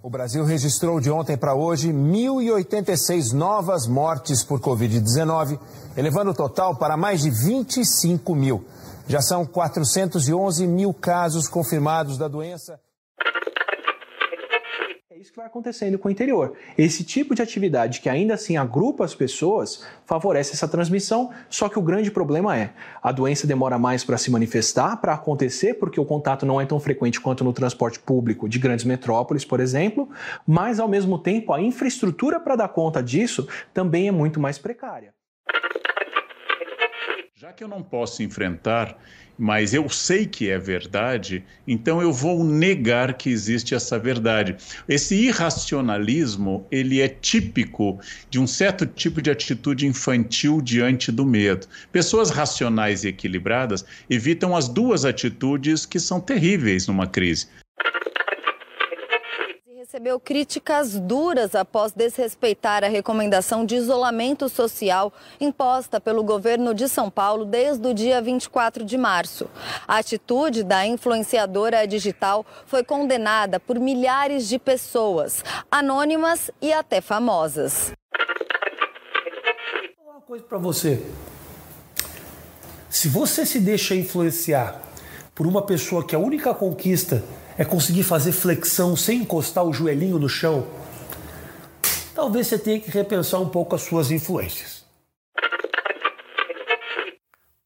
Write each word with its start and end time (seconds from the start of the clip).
O 0.00 0.08
Brasil 0.08 0.44
registrou 0.44 1.00
de 1.00 1.10
ontem 1.10 1.36
para 1.36 1.56
hoje 1.56 1.92
1.086 1.92 3.32
novas 3.32 3.88
mortes 3.88 4.44
por 4.44 4.60
Covid-19, 4.60 5.58
elevando 5.96 6.30
o 6.30 6.34
total 6.34 6.76
para 6.76 6.96
mais 6.96 7.22
de 7.22 7.30
25 7.30 8.32
mil. 8.32 8.64
Já 9.08 9.20
são 9.20 9.44
411 9.44 10.66
mil 10.68 10.94
casos 10.94 11.48
confirmados 11.48 12.16
da 12.16 12.28
doença 12.28 12.78
isso 15.20 15.32
que 15.32 15.38
vai 15.38 15.46
acontecendo 15.46 15.98
com 15.98 16.06
o 16.06 16.10
interior. 16.10 16.56
Esse 16.76 17.02
tipo 17.02 17.34
de 17.34 17.42
atividade 17.42 18.00
que 18.00 18.08
ainda 18.08 18.34
assim 18.34 18.56
agrupa 18.56 19.04
as 19.04 19.16
pessoas 19.16 19.84
favorece 20.06 20.52
essa 20.52 20.68
transmissão, 20.68 21.32
só 21.50 21.68
que 21.68 21.76
o 21.76 21.82
grande 21.82 22.08
problema 22.08 22.56
é 22.56 22.72
a 23.02 23.10
doença 23.10 23.44
demora 23.44 23.78
mais 23.78 24.04
para 24.04 24.16
se 24.16 24.30
manifestar, 24.30 24.96
para 24.98 25.14
acontecer, 25.14 25.74
porque 25.74 25.98
o 25.98 26.04
contato 26.04 26.46
não 26.46 26.60
é 26.60 26.66
tão 26.66 26.78
frequente 26.78 27.20
quanto 27.20 27.42
no 27.42 27.52
transporte 27.52 27.98
público 27.98 28.48
de 28.48 28.60
grandes 28.60 28.84
metrópoles, 28.84 29.44
por 29.44 29.58
exemplo, 29.58 30.08
mas 30.46 30.78
ao 30.78 30.86
mesmo 30.86 31.18
tempo 31.18 31.52
a 31.52 31.60
infraestrutura 31.60 32.38
para 32.38 32.54
dar 32.54 32.68
conta 32.68 33.02
disso 33.02 33.48
também 33.74 34.06
é 34.06 34.12
muito 34.12 34.38
mais 34.38 34.56
precária. 34.56 35.12
Já 37.34 37.52
que 37.52 37.64
eu 37.64 37.68
não 37.68 37.82
posso 37.82 38.22
enfrentar, 38.22 38.96
mas 39.38 39.72
eu 39.72 39.88
sei 39.88 40.26
que 40.26 40.50
é 40.50 40.58
verdade, 40.58 41.44
então 41.66 42.02
eu 42.02 42.12
vou 42.12 42.42
negar 42.42 43.14
que 43.14 43.30
existe 43.30 43.74
essa 43.74 43.98
verdade. 43.98 44.56
Esse 44.88 45.14
irracionalismo, 45.14 46.66
ele 46.70 47.00
é 47.00 47.08
típico 47.08 48.00
de 48.28 48.40
um 48.40 48.46
certo 48.46 48.84
tipo 48.84 49.22
de 49.22 49.30
atitude 49.30 49.86
infantil 49.86 50.60
diante 50.60 51.12
do 51.12 51.24
medo. 51.24 51.68
Pessoas 51.92 52.30
racionais 52.30 53.04
e 53.04 53.08
equilibradas 53.08 53.84
evitam 54.10 54.56
as 54.56 54.68
duas 54.68 55.04
atitudes 55.04 55.86
que 55.86 56.00
são 56.00 56.20
terríveis 56.20 56.88
numa 56.88 57.06
crise 57.06 57.46
recebeu 59.90 60.20
críticas 60.20 61.00
duras 61.00 61.54
após 61.54 61.92
desrespeitar 61.92 62.84
a 62.84 62.88
recomendação 62.88 63.64
de 63.64 63.74
isolamento 63.74 64.46
social 64.46 65.10
imposta 65.40 65.98
pelo 65.98 66.22
governo 66.22 66.74
de 66.74 66.86
São 66.90 67.10
Paulo 67.10 67.46
desde 67.46 67.88
o 67.88 67.94
dia 67.94 68.20
24 68.20 68.84
de 68.84 68.98
março. 68.98 69.48
A 69.86 69.96
atitude 69.96 70.62
da 70.62 70.86
influenciadora 70.86 71.86
digital 71.86 72.44
foi 72.66 72.84
condenada 72.84 73.58
por 73.58 73.78
milhares 73.78 74.46
de 74.46 74.58
pessoas, 74.58 75.42
anônimas 75.70 76.50
e 76.60 76.70
até 76.70 77.00
famosas. 77.00 77.90
Uma 80.06 80.20
coisa 80.20 80.44
para 80.44 80.58
você. 80.58 81.02
Se 82.90 83.08
você 83.08 83.46
se 83.46 83.58
deixa 83.58 83.94
influenciar 83.94 84.82
por 85.34 85.46
uma 85.46 85.62
pessoa 85.62 86.06
que 86.06 86.14
a 86.14 86.18
única 86.18 86.52
conquista 86.52 87.24
é 87.58 87.64
conseguir 87.64 88.04
fazer 88.04 88.30
flexão 88.30 88.94
sem 88.94 89.22
encostar 89.22 89.64
o 89.64 89.72
joelhinho 89.72 90.18
no 90.18 90.28
chão, 90.28 90.68
talvez 92.14 92.46
você 92.46 92.56
tenha 92.56 92.78
que 92.78 92.88
repensar 92.88 93.40
um 93.40 93.48
pouco 93.48 93.74
as 93.74 93.82
suas 93.82 94.12
influências. 94.12 94.78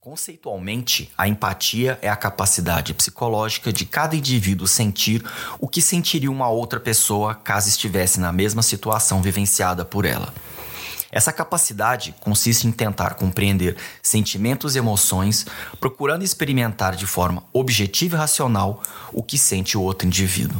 Conceitualmente, 0.00 1.12
a 1.16 1.28
empatia 1.28 1.98
é 2.02 2.08
a 2.08 2.16
capacidade 2.16 2.92
psicológica 2.92 3.72
de 3.72 3.86
cada 3.86 4.16
indivíduo 4.16 4.66
sentir 4.66 5.22
o 5.60 5.68
que 5.68 5.80
sentiria 5.80 6.30
uma 6.30 6.48
outra 6.48 6.80
pessoa 6.80 7.34
caso 7.34 7.68
estivesse 7.68 8.18
na 8.18 8.32
mesma 8.32 8.62
situação 8.62 9.22
vivenciada 9.22 9.84
por 9.84 10.04
ela. 10.04 10.34
Essa 11.12 11.30
capacidade 11.30 12.14
consiste 12.20 12.66
em 12.66 12.72
tentar 12.72 13.16
compreender 13.16 13.76
sentimentos 14.02 14.74
e 14.74 14.78
emoções, 14.78 15.44
procurando 15.78 16.24
experimentar 16.24 16.96
de 16.96 17.06
forma 17.06 17.44
objetiva 17.52 18.16
e 18.16 18.18
racional 18.18 18.82
o 19.12 19.22
que 19.22 19.36
sente 19.36 19.76
o 19.76 19.82
outro 19.82 20.08
indivíduo. 20.08 20.58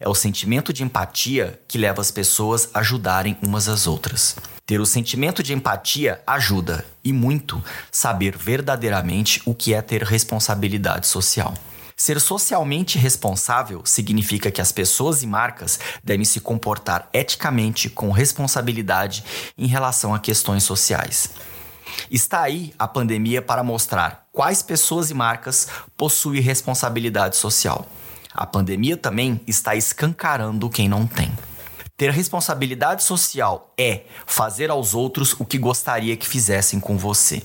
É 0.00 0.08
o 0.08 0.14
sentimento 0.14 0.72
de 0.72 0.82
empatia 0.82 1.60
que 1.68 1.78
leva 1.78 2.00
as 2.00 2.10
pessoas 2.10 2.68
a 2.74 2.80
ajudarem 2.80 3.38
umas 3.40 3.68
às 3.68 3.86
outras. 3.86 4.34
Ter 4.66 4.80
o 4.80 4.86
sentimento 4.86 5.40
de 5.40 5.52
empatia 5.52 6.20
ajuda, 6.26 6.84
e 7.04 7.12
muito, 7.12 7.62
saber 7.92 8.36
verdadeiramente 8.36 9.40
o 9.44 9.54
que 9.54 9.72
é 9.72 9.80
ter 9.80 10.02
responsabilidade 10.02 11.06
social. 11.06 11.54
Ser 12.00 12.18
socialmente 12.18 12.96
responsável 12.96 13.82
significa 13.84 14.50
que 14.50 14.62
as 14.62 14.72
pessoas 14.72 15.22
e 15.22 15.26
marcas 15.26 15.78
devem 16.02 16.24
se 16.24 16.40
comportar 16.40 17.10
eticamente 17.12 17.90
com 17.90 18.10
responsabilidade 18.10 19.22
em 19.58 19.66
relação 19.66 20.14
a 20.14 20.18
questões 20.18 20.64
sociais. 20.64 21.32
Está 22.10 22.40
aí 22.40 22.72
a 22.78 22.88
pandemia 22.88 23.42
para 23.42 23.62
mostrar 23.62 24.26
quais 24.32 24.62
pessoas 24.62 25.10
e 25.10 25.14
marcas 25.14 25.68
possuem 25.94 26.40
responsabilidade 26.40 27.36
social. 27.36 27.86
A 28.32 28.46
pandemia 28.46 28.96
também 28.96 29.38
está 29.46 29.76
escancarando 29.76 30.70
quem 30.70 30.88
não 30.88 31.06
tem. 31.06 31.30
Ter 31.98 32.10
responsabilidade 32.12 33.04
social 33.04 33.74
é 33.76 34.04
fazer 34.24 34.70
aos 34.70 34.94
outros 34.94 35.36
o 35.38 35.44
que 35.44 35.58
gostaria 35.58 36.16
que 36.16 36.26
fizessem 36.26 36.80
com 36.80 36.96
você. 36.96 37.42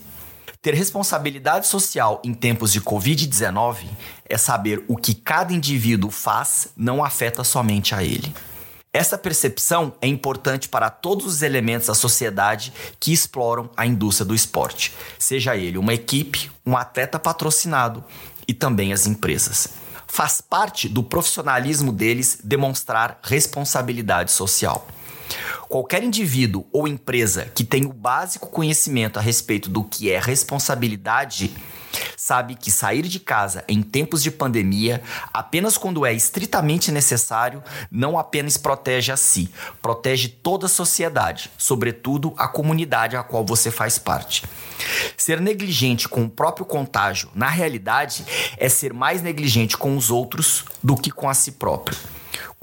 Ter 0.65 0.73
responsabilidade 0.73 1.67
social 1.67 2.19
em 2.23 2.33
tempos 2.33 2.73
de 2.73 2.81
Covid-19 2.81 3.85
é 4.27 4.37
saber 4.37 4.83
o 4.87 4.97
que 4.97 5.13
cada 5.13 5.53
indivíduo 5.53 6.09
faz 6.09 6.67
não 6.75 7.03
afeta 7.03 7.43
somente 7.43 7.93
a 7.93 8.03
ele. 8.03 8.33
Essa 8.91 9.17
percepção 9.17 9.93
é 10.01 10.07
importante 10.07 10.69
para 10.69 10.89
todos 10.89 11.25
os 11.25 11.41
elementos 11.41 11.87
da 11.87 11.93
sociedade 11.93 12.71
que 12.97 13.11
exploram 13.11 13.69
a 13.75 13.85
indústria 13.85 14.25
do 14.25 14.33
esporte, 14.33 14.93
seja 15.19 15.57
ele 15.57 15.77
uma 15.77 15.93
equipe, 15.93 16.49
um 16.65 16.77
atleta 16.77 17.19
patrocinado 17.19 18.01
e 18.47 18.53
também 18.53 18.93
as 18.93 19.05
empresas. 19.05 19.67
Faz 20.07 20.39
parte 20.39 20.87
do 20.87 21.03
profissionalismo 21.03 21.91
deles 21.91 22.39
demonstrar 22.41 23.19
responsabilidade 23.21 24.31
social. 24.31 24.87
Qualquer 25.67 26.01
indivíduo 26.01 26.65
ou 26.71 26.87
empresa 26.87 27.51
que 27.53 27.65
tenha 27.65 27.89
o 27.89 27.93
básico 27.93 28.47
conhecimento 28.47 29.19
a 29.19 29.21
respeito 29.21 29.69
do 29.69 29.83
que 29.83 30.09
é 30.09 30.19
responsabilidade 30.19 31.53
sabe 32.17 32.55
que 32.55 32.71
sair 32.71 33.03
de 33.03 33.19
casa 33.19 33.63
em 33.67 33.81
tempos 33.81 34.23
de 34.23 34.31
pandemia, 34.31 35.01
apenas 35.33 35.77
quando 35.77 36.05
é 36.05 36.13
estritamente 36.13 36.91
necessário, 36.91 37.63
não 37.91 38.17
apenas 38.17 38.57
protege 38.57 39.11
a 39.11 39.17
si, 39.17 39.51
protege 39.81 40.27
toda 40.27 40.65
a 40.65 40.69
sociedade, 40.69 41.51
sobretudo 41.57 42.33
a 42.37 42.47
comunidade 42.47 43.15
a 43.15 43.23
qual 43.23 43.45
você 43.45 43.69
faz 43.69 43.97
parte. 43.97 44.43
Ser 45.15 45.39
negligente 45.39 46.07
com 46.07 46.23
o 46.25 46.29
próprio 46.29 46.65
contágio, 46.65 47.29
na 47.33 47.49
realidade, 47.49 48.25
é 48.57 48.67
ser 48.69 48.93
mais 48.93 49.21
negligente 49.21 49.77
com 49.77 49.95
os 49.95 50.09
outros 50.09 50.65
do 50.83 50.95
que 50.95 51.11
com 51.11 51.29
a 51.29 51.33
si 51.33 51.53
próprio. 51.53 51.97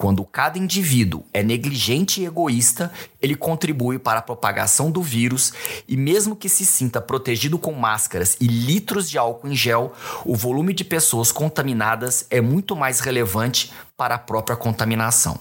Quando 0.03 0.25
cada 0.25 0.59
indivíduo 0.59 1.23
é 1.33 1.45
negligente 1.45 2.21
e 2.21 2.27
egoísta, 2.27 2.93
ele 3.21 3.37
contribui 3.37 4.01
para 4.01 4.19
a 4.19 4.23
propagação 4.23 4.91
do 4.91 5.01
vírus 5.01 5.53
e, 5.87 5.97
mesmo 5.97 6.35
que 6.35 6.49
se 6.49 6.67
sinta 6.67 7.01
protegido 7.01 7.57
com 7.57 7.73
máscaras 7.73 8.37
e 8.41 8.49
litros 8.49 9.09
de 9.09 9.17
álcool 9.17 9.47
em 9.47 9.55
gel, 9.55 9.93
o 10.25 10.35
volume 10.35 10.75
de 10.75 10.83
pessoas 10.83 11.31
contaminadas 11.31 12.27
é 12.31 12.41
muito 12.41 12.75
mais 12.75 12.99
relevante 12.99 13.73
para 13.97 14.17
a 14.17 14.19
própria 14.19 14.57
contaminação. 14.57 15.39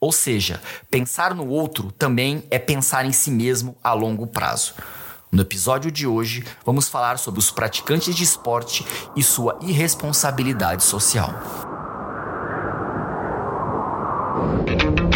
Ou 0.00 0.10
seja, 0.10 0.60
pensar 0.90 1.32
no 1.32 1.46
outro 1.46 1.92
também 1.92 2.42
é 2.50 2.58
pensar 2.58 3.06
em 3.06 3.12
si 3.12 3.30
mesmo 3.30 3.76
a 3.84 3.92
longo 3.92 4.26
prazo. 4.26 4.74
No 5.30 5.42
episódio 5.42 5.92
de 5.92 6.08
hoje, 6.08 6.44
vamos 6.64 6.88
falar 6.88 7.20
sobre 7.20 7.38
os 7.38 7.52
praticantes 7.52 8.16
de 8.16 8.24
esporte 8.24 8.84
e 9.14 9.22
sua 9.22 9.56
irresponsabilidade 9.62 10.82
social. 10.82 11.85
Thank 14.38 15.14
you. 15.14 15.15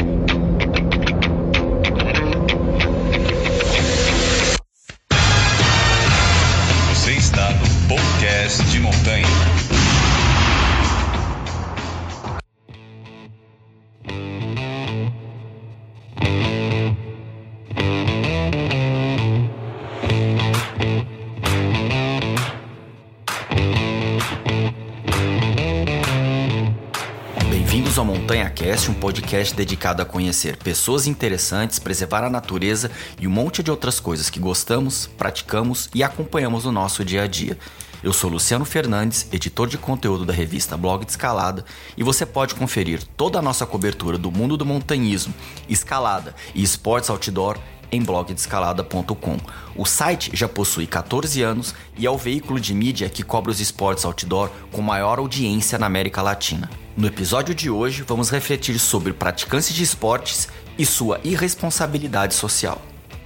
Cast, 28.81 28.91
um 28.91 28.95
podcast 28.95 29.55
dedicado 29.55 30.01
a 30.01 30.07
conhecer 30.07 30.57
pessoas 30.57 31.07
interessantes, 31.07 31.79
preservar 31.79 32.25
a 32.25 32.31
natureza 32.31 32.91
e 33.21 33.27
um 33.27 33.31
monte 33.31 33.63
de 33.63 33.71
outras 33.71 34.01
coisas 34.01 34.31
que 34.31 34.41
gostamos, 34.41 35.07
praticamos 35.19 35.91
e 35.95 36.03
acompanhamos 36.03 36.65
no 36.65 36.73
nosso 36.73 37.05
dia 37.05 37.25
a 37.25 37.27
dia. 37.27 37.59
Eu 38.03 38.13
sou 38.13 38.31
Luciano 38.31 38.65
Fernandes, 38.65 39.27
editor 39.33 39.69
de 39.69 39.77
conteúdo 39.77 40.25
da 40.25 40.33
revista 40.33 40.79
Blog 40.79 41.05
de 41.05 41.11
Escalada, 41.11 41.65
e 41.95 42.03
você 42.03 42.25
pode 42.25 42.55
conferir 42.55 43.03
toda 43.17 43.39
a 43.39 43.43
nossa 43.43 43.67
cobertura 43.67 44.17
do 44.17 44.31
mundo 44.31 44.57
do 44.57 44.65
montanhismo, 44.65 45.35
escalada 45.69 46.35
e 46.55 46.63
esportes 46.63 47.11
outdoor 47.11 47.59
em 47.91 48.03
blogdescalada.com. 48.03 49.37
O 49.77 49.85
site 49.85 50.31
já 50.35 50.49
possui 50.49 50.87
14 50.87 51.43
anos 51.43 51.75
e 51.97 52.07
é 52.07 52.11
o 52.11 52.19
veículo 52.19 52.61
de 52.61 52.75
mídia 52.75 53.09
que 53.09 53.23
cobre 53.23 53.51
os 53.51 53.61
esportes 53.61 54.05
outdoor 54.05 54.51
com 54.73 54.83
maior 54.83 55.19
audiência 55.19 55.79
na 55.79 55.87
América 55.87 56.23
Latina. 56.23 56.71
No 56.97 57.07
episódio 57.07 57.55
de 57.55 57.71
hoje, 57.71 58.03
vamos 58.07 58.31
refletir 58.31 58.79
sobre 58.79 59.13
praticantes 59.13 59.73
de 59.73 59.83
esportes 59.83 60.49
e 60.79 60.85
sua 60.85 61.21
irresponsabilidade 61.25 62.35
social. 62.35 62.81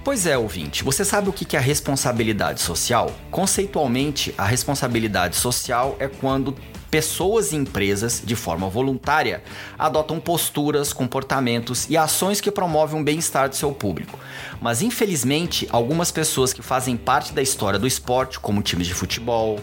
Pois 0.05 0.27
é, 0.27 0.37
ouvinte, 0.37 0.83
você 0.83 1.03
sabe 1.03 1.29
o 1.29 1.33
que 1.33 1.55
é 1.55 1.59
a 1.59 1.61
responsabilidade 1.61 2.61
social? 2.61 3.11
Conceitualmente, 3.31 4.35
a 4.37 4.45
responsabilidade 4.45 5.35
social 5.35 5.95
é 5.99 6.07
quando 6.07 6.55
pessoas 6.95 7.51
e 7.51 7.57
empresas, 7.57 8.21
de 8.23 8.37
forma 8.37 8.69
voluntária, 8.69 9.43
adotam 9.77 10.17
posturas, 10.17 10.93
comportamentos 10.93 11.89
e 11.89 11.97
ações 11.97 12.39
que 12.39 12.49
promovem 12.49 13.01
o 13.01 13.03
bem-estar 13.03 13.49
do 13.49 13.55
seu 13.57 13.73
público. 13.73 14.17
Mas 14.61 14.81
infelizmente, 14.81 15.67
algumas 15.71 16.09
pessoas 16.09 16.53
que 16.53 16.61
fazem 16.61 16.95
parte 16.95 17.33
da 17.33 17.41
história 17.41 17.77
do 17.77 17.85
esporte, 17.85 18.39
como 18.39 18.61
times 18.61 18.87
de 18.87 18.93
futebol, 18.93 19.59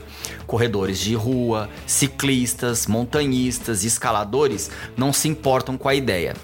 corredores 0.47 1.01
de 1.01 1.15
rua, 1.15 1.71
ciclistas, 1.87 2.87
montanhistas 2.87 3.83
e 3.83 3.87
escaladores, 3.87 4.71
não 4.95 5.11
se 5.11 5.27
importam 5.27 5.79
com 5.79 5.89
a 5.89 5.95
ideia. 5.95 6.35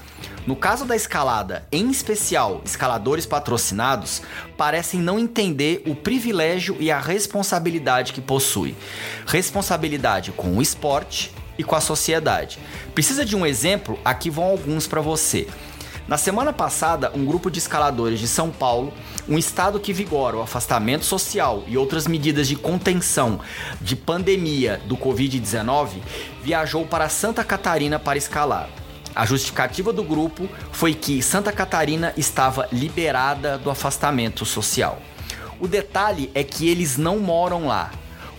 No 0.48 0.56
caso 0.56 0.86
da 0.86 0.96
escalada, 0.96 1.66
em 1.70 1.90
especial 1.90 2.62
escaladores 2.64 3.26
patrocinados, 3.26 4.22
parecem 4.56 4.98
não 4.98 5.18
entender 5.18 5.82
o 5.86 5.94
privilégio 5.94 6.74
e 6.80 6.90
a 6.90 6.98
responsabilidade 6.98 8.14
que 8.14 8.22
possui. 8.22 8.74
Responsabilidade 9.26 10.32
com 10.32 10.56
o 10.56 10.62
esporte 10.62 11.30
e 11.58 11.62
com 11.62 11.76
a 11.76 11.82
sociedade. 11.82 12.58
Precisa 12.94 13.26
de 13.26 13.36
um 13.36 13.44
exemplo? 13.44 13.98
Aqui 14.02 14.30
vão 14.30 14.44
alguns 14.44 14.86
para 14.86 15.02
você. 15.02 15.46
Na 16.08 16.16
semana 16.16 16.50
passada, 16.50 17.12
um 17.14 17.26
grupo 17.26 17.50
de 17.50 17.58
escaladores 17.58 18.18
de 18.18 18.26
São 18.26 18.50
Paulo, 18.50 18.94
um 19.28 19.36
estado 19.36 19.78
que 19.78 19.92
vigora 19.92 20.38
o 20.38 20.40
afastamento 20.40 21.04
social 21.04 21.62
e 21.66 21.76
outras 21.76 22.06
medidas 22.06 22.48
de 22.48 22.56
contenção 22.56 23.38
de 23.82 23.94
pandemia 23.94 24.80
do 24.86 24.96
Covid-19, 24.96 26.00
viajou 26.42 26.86
para 26.86 27.10
Santa 27.10 27.44
Catarina 27.44 27.98
para 27.98 28.16
escalar. 28.16 28.70
A 29.14 29.26
justificativa 29.26 29.92
do 29.92 30.02
grupo 30.02 30.48
foi 30.72 30.94
que 30.94 31.22
Santa 31.22 31.52
Catarina 31.52 32.12
estava 32.16 32.68
liberada 32.72 33.58
do 33.58 33.70
afastamento 33.70 34.44
social. 34.44 35.00
O 35.60 35.66
detalhe 35.66 36.30
é 36.34 36.44
que 36.44 36.68
eles 36.68 36.96
não 36.96 37.18
moram 37.18 37.66
lá. 37.66 37.90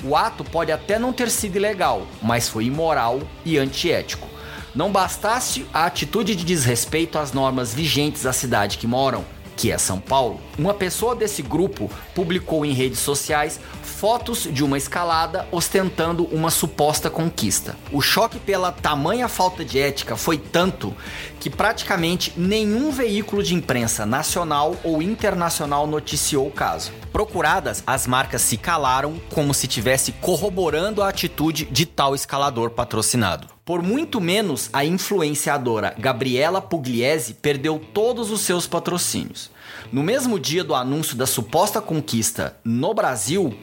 O 0.04 0.16
ato 0.16 0.44
pode 0.44 0.72
até 0.72 0.98
não 0.98 1.12
ter 1.12 1.30
sido 1.30 1.58
ilegal, 1.58 2.08
mas 2.22 2.48
foi 2.48 2.66
imoral 2.66 3.20
e 3.44 3.58
antiético. 3.58 4.28
Não 4.74 4.92
bastasse 4.92 5.66
a 5.74 5.86
atitude 5.86 6.36
de 6.36 6.46
desrespeito 6.46 7.18
às 7.18 7.34
normas 7.34 7.74
vigentes 7.74 8.24
da 8.24 8.32
cidade 8.32 8.78
que 8.78 8.88
moram, 8.88 9.26
que 9.60 9.74
é 9.74 9.78
São 9.78 10.00
Paulo, 10.00 10.40
uma 10.58 10.74
pessoa 10.74 11.14
desse 11.14 11.42
grupo 11.42 11.92
publicou 12.16 12.66
em 12.66 12.72
redes 12.72 13.00
sociais 13.00 13.60
fotos 13.84 14.48
de 14.50 14.64
uma 14.64 14.78
escalada 14.78 15.46
ostentando 15.52 16.24
uma 16.32 16.50
suposta 16.50 17.10
conquista. 17.10 17.76
O 17.92 18.00
choque 18.00 18.40
pela 18.40 18.72
tamanha 18.72 19.28
falta 19.28 19.66
de 19.66 19.78
ética 19.78 20.16
foi 20.16 20.38
tanto 20.38 20.96
que 21.42 21.50
praticamente 21.50 22.32
nenhum 22.38 22.90
veículo 22.90 23.44
de 23.44 23.54
imprensa 23.54 24.06
nacional 24.06 24.78
ou 24.82 25.02
internacional 25.02 25.86
noticiou 25.86 26.48
o 26.48 26.52
caso. 26.52 26.94
Procuradas, 27.12 27.84
as 27.86 28.08
marcas 28.08 28.42
se 28.42 28.56
calaram 28.56 29.20
como 29.30 29.54
se 29.54 29.68
tivesse 29.68 30.14
corroborando 30.14 31.04
a 31.04 31.10
atitude 31.10 31.66
de 31.66 31.86
tal 31.86 32.16
escalador 32.16 32.70
patrocinado. 32.70 33.59
Por 33.70 33.84
muito 33.84 34.20
menos, 34.20 34.68
a 34.74 34.84
influenciadora 34.84 35.94
Gabriela 35.96 36.60
Pugliese 36.60 37.36
perdeu 37.36 37.80
todos 37.94 38.32
os 38.32 38.42
seus 38.42 38.66
patrocínios. 38.66 39.52
No 39.92 40.02
mesmo 40.02 40.40
dia 40.40 40.64
do 40.64 40.74
anúncio 40.74 41.16
da 41.16 41.28
suposta 41.28 41.80
conquista 41.80 42.58
no 42.64 42.96
Brasil, 42.96 43.54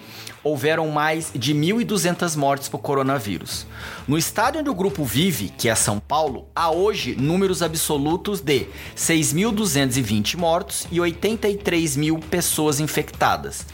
houveram 0.44 0.86
mais 0.90 1.32
de 1.34 1.52
1.200 1.52 2.36
mortes 2.36 2.68
por 2.68 2.78
coronavírus. 2.78 3.66
No 4.06 4.16
estádio 4.16 4.60
onde 4.60 4.70
o 4.70 4.74
grupo 4.76 5.02
vive, 5.02 5.48
que 5.48 5.68
é 5.68 5.74
São 5.74 5.98
Paulo, 5.98 6.46
há 6.54 6.70
hoje 6.70 7.16
números 7.16 7.60
absolutos 7.60 8.40
de 8.40 8.68
6.220 8.96 10.36
mortos 10.36 10.86
e 10.92 11.00
83 11.00 11.96
mil 11.96 12.20
pessoas 12.20 12.78
infectadas. 12.78 13.66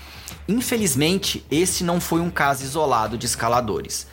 Infelizmente, 0.49 1.45
esse 1.51 1.85
não 1.85 2.01
foi 2.01 2.21
um 2.21 2.31
caso 2.31 2.65
isolado 2.65 3.17
de 3.17 3.27
escaladores. 3.27 4.07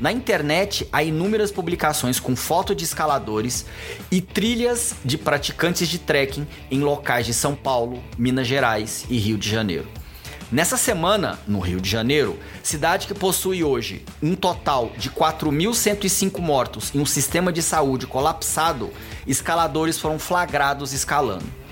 Na 0.00 0.10
internet 0.10 0.88
há 0.92 1.02
inúmeras 1.02 1.52
publicações 1.52 2.18
com 2.18 2.34
foto 2.34 2.74
de 2.74 2.84
escaladores 2.84 3.66
e 4.10 4.20
trilhas 4.20 4.94
de 5.04 5.16
praticantes 5.16 5.88
de 5.88 5.98
trekking 5.98 6.46
em 6.70 6.80
locais 6.80 7.24
de 7.24 7.32
São 7.32 7.54
Paulo, 7.54 8.02
Minas 8.18 8.46
Gerais 8.46 9.06
e 9.08 9.16
Rio 9.16 9.38
de 9.38 9.48
Janeiro. 9.48 9.88
Nessa 10.50 10.76
semana, 10.76 11.38
no 11.46 11.58
Rio 11.58 11.80
de 11.80 11.90
Janeiro, 11.90 12.38
cidade 12.62 13.08
que 13.08 13.14
possui 13.14 13.64
hoje 13.64 14.04
um 14.22 14.36
total 14.36 14.92
de 14.96 15.10
4.105 15.10 16.40
mortos 16.40 16.90
e 16.94 16.98
um 16.98 17.06
sistema 17.06 17.52
de 17.52 17.60
saúde 17.62 18.06
colapsado, 18.06 18.92
escaladores 19.26 19.98
foram 19.98 20.20
flagrados 20.20 20.92
escalando. 20.92 21.65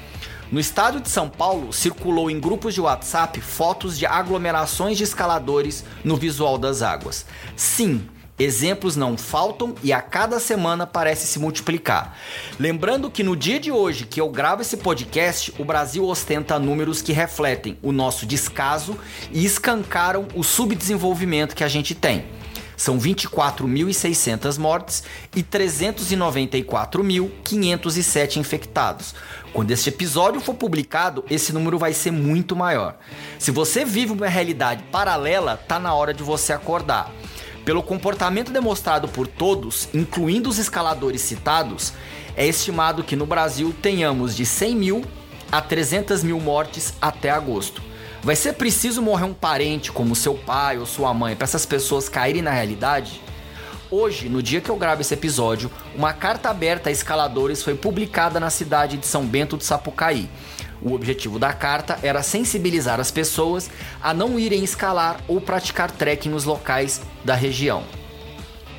No 0.55 0.61
estado 0.61 1.01
de 1.01 1.09
São 1.09 1.29
Paulo, 1.29 1.73
circulou 1.73 2.31
em 2.31 2.39
grupos 2.39 2.75
de 2.75 2.81
WhatsApp 2.81 3.41
fotos 3.41 3.99
de 3.99 4.07
aglomerações 4.07 4.97
de 4.97 5.03
escaladores 5.03 5.85
no 6.05 6.17
visual 6.17 6.57
das 6.57 6.81
águas. 6.81 7.27
Sim, 7.57 8.09
Exemplos 8.39 8.95
não 8.95 9.17
faltam 9.17 9.75
e 9.83 9.93
a 9.93 10.01
cada 10.01 10.39
semana 10.39 10.87
parece 10.87 11.27
se 11.27 11.41
multiplicar. 11.41 12.17
Lembrando 12.57 13.11
que 13.11 13.25
no 13.25 13.37
dia 13.37 13.59
de 13.59 13.73
hoje 13.73 14.07
que 14.07 14.21
eu 14.21 14.29
gravo 14.29 14.63
esse 14.63 14.77
podcast, 14.77 15.53
o 15.59 15.65
Brasil 15.65 16.05
ostenta 16.05 16.57
números 16.57 17.03
que 17.03 17.13
refletem 17.13 17.77
o 17.83 17.91
nosso 17.91 18.25
descaso 18.25 18.97
e 19.33 19.45
escancaram 19.45 20.29
o 20.37 20.45
subdesenvolvimento 20.45 21.55
que 21.55 21.65
a 21.65 21.69
gente 21.69 21.97
tem. 21.97 22.25
São 22.77 22.99
24.600 22.99 24.59
mortes 24.59 25.05
e 25.35 25.43
394.507 25.43 28.37
infectados. 28.37 29.15
Quando 29.53 29.71
este 29.71 29.89
episódio 29.89 30.41
for 30.41 30.55
publicado, 30.55 31.25
esse 31.31 31.53
número 31.53 31.79
vai 31.79 31.93
ser 31.93 32.11
muito 32.11 32.57
maior. 32.57 32.97
Se 33.39 33.51
você 33.51 33.85
vive 33.85 34.13
uma 34.13 34.27
realidade 34.27 34.83
paralela, 34.91 35.57
tá 35.57 35.79
na 35.79 35.95
hora 35.95 36.13
de 36.13 36.23
você 36.23 36.53
acordar. 36.53 37.13
Pelo 37.65 37.83
comportamento 37.83 38.53
demonstrado 38.53 39.09
por 39.09 39.27
todos, 39.27 39.89
incluindo 39.95 40.51
os 40.51 40.59
escaladores 40.59 41.23
citados, 41.23 41.95
é 42.37 42.47
estimado 42.47 43.03
que 43.03 43.17
no 43.17 43.25
Brasil 43.25 43.75
tenhamos 43.81 44.37
de 44.37 44.45
100 44.45 44.77
mil 44.77 45.03
a 45.51 45.63
300 45.63 46.23
mil 46.23 46.39
mortes 46.41 46.93
até 47.01 47.31
agosto. 47.31 47.81
Vai 48.25 48.35
ser 48.35 48.55
preciso 48.55 49.03
morrer 49.03 49.25
um 49.25 49.35
parente, 49.35 49.93
como 49.93 50.17
seu 50.17 50.33
pai 50.33 50.79
ou 50.79 50.87
sua 50.87 51.13
mãe, 51.13 51.37
para 51.37 51.45
essas 51.45 51.67
pessoas 51.67 52.09
caírem 52.09 52.41
na 52.41 52.53
realidade? 52.53 53.21
Hoje, 53.91 54.31
no 54.31 54.43
dia 54.43 54.63
que 54.63 54.71
eu 54.71 54.77
gravo 54.77 55.03
esse 55.03 55.13
episódio, 55.13 55.71
uma 55.95 56.15
carta 56.15 56.49
aberta 56.49 56.89
a 56.89 56.93
escaladores 56.93 57.63
foi 57.63 57.75
publicada 57.75 58.41
na 58.41 58.49
cidade 58.49 58.97
de 58.97 59.07
São 59.07 59.27
Bento 59.27 59.59
do 59.59 59.63
Sapucaí. 59.63 60.31
O 60.81 60.95
objetivo 60.95 61.39
da 61.39 61.53
carta 61.53 61.99
era 62.03 62.23
sensibilizar 62.23 62.99
as 62.99 63.11
pessoas 63.11 63.71
a 64.03 64.15
não 64.15 64.39
irem 64.39 64.65
escalar 64.65 65.21
ou 65.29 65.39
praticar 65.39 65.91
trekking 65.91 66.31
nos 66.31 66.47
locais 66.47 67.03
da 67.27 67.35
região. 67.35 67.85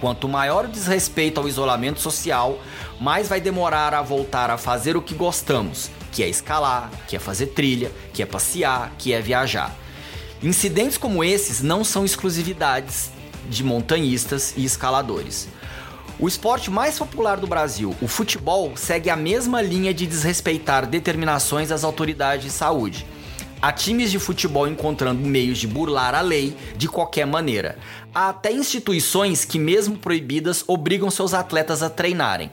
Quanto 0.01 0.27
maior 0.27 0.65
o 0.65 0.69
desrespeito 0.69 1.39
ao 1.39 1.47
isolamento 1.47 1.99
social, 1.99 2.57
mais 2.99 3.29
vai 3.29 3.39
demorar 3.39 3.93
a 3.93 4.01
voltar 4.01 4.49
a 4.49 4.57
fazer 4.57 4.97
o 4.97 5.03
que 5.03 5.13
gostamos, 5.13 5.91
que 6.15 6.23
é 6.23 6.29
escalar, 6.29 6.89
que 7.09 7.17
é 7.17 7.19
fazer 7.19 7.47
trilha, 7.47 7.91
que 8.13 8.23
é 8.23 8.25
passear, 8.25 8.93
que 8.97 9.11
é 9.11 9.19
viajar. 9.19 9.75
Incidentes 10.41 10.97
como 10.97 11.25
esses 11.25 11.61
não 11.61 11.83
são 11.83 12.05
exclusividades 12.05 13.11
de 13.49 13.65
montanhistas 13.65 14.53
e 14.55 14.63
escaladores. 14.63 15.49
O 16.17 16.25
esporte 16.25 16.71
mais 16.71 16.97
popular 16.97 17.35
do 17.35 17.45
Brasil, 17.45 17.93
o 18.01 18.07
futebol, 18.07 18.77
segue 18.77 19.09
a 19.09 19.15
mesma 19.17 19.61
linha 19.61 19.93
de 19.93 20.07
desrespeitar 20.07 20.87
determinações 20.87 21.67
das 21.67 21.83
autoridades 21.83 22.45
de 22.45 22.51
saúde. 22.51 23.05
Há 23.61 23.73
times 23.73 24.09
de 24.09 24.17
futebol 24.17 24.69
encontrando 24.69 25.27
meios 25.27 25.57
de 25.57 25.67
burlar 25.67 26.15
a 26.15 26.21
lei 26.21 26.55
de 26.77 26.87
qualquer 26.87 27.27
maneira. 27.27 27.77
Há 28.13 28.29
até 28.29 28.53
instituições 28.53 29.43
que, 29.43 29.59
mesmo 29.59 29.97
proibidas, 29.97 30.63
obrigam 30.65 31.11
seus 31.11 31.33
atletas 31.33 31.83
a 31.83 31.89
treinarem. 31.89 32.49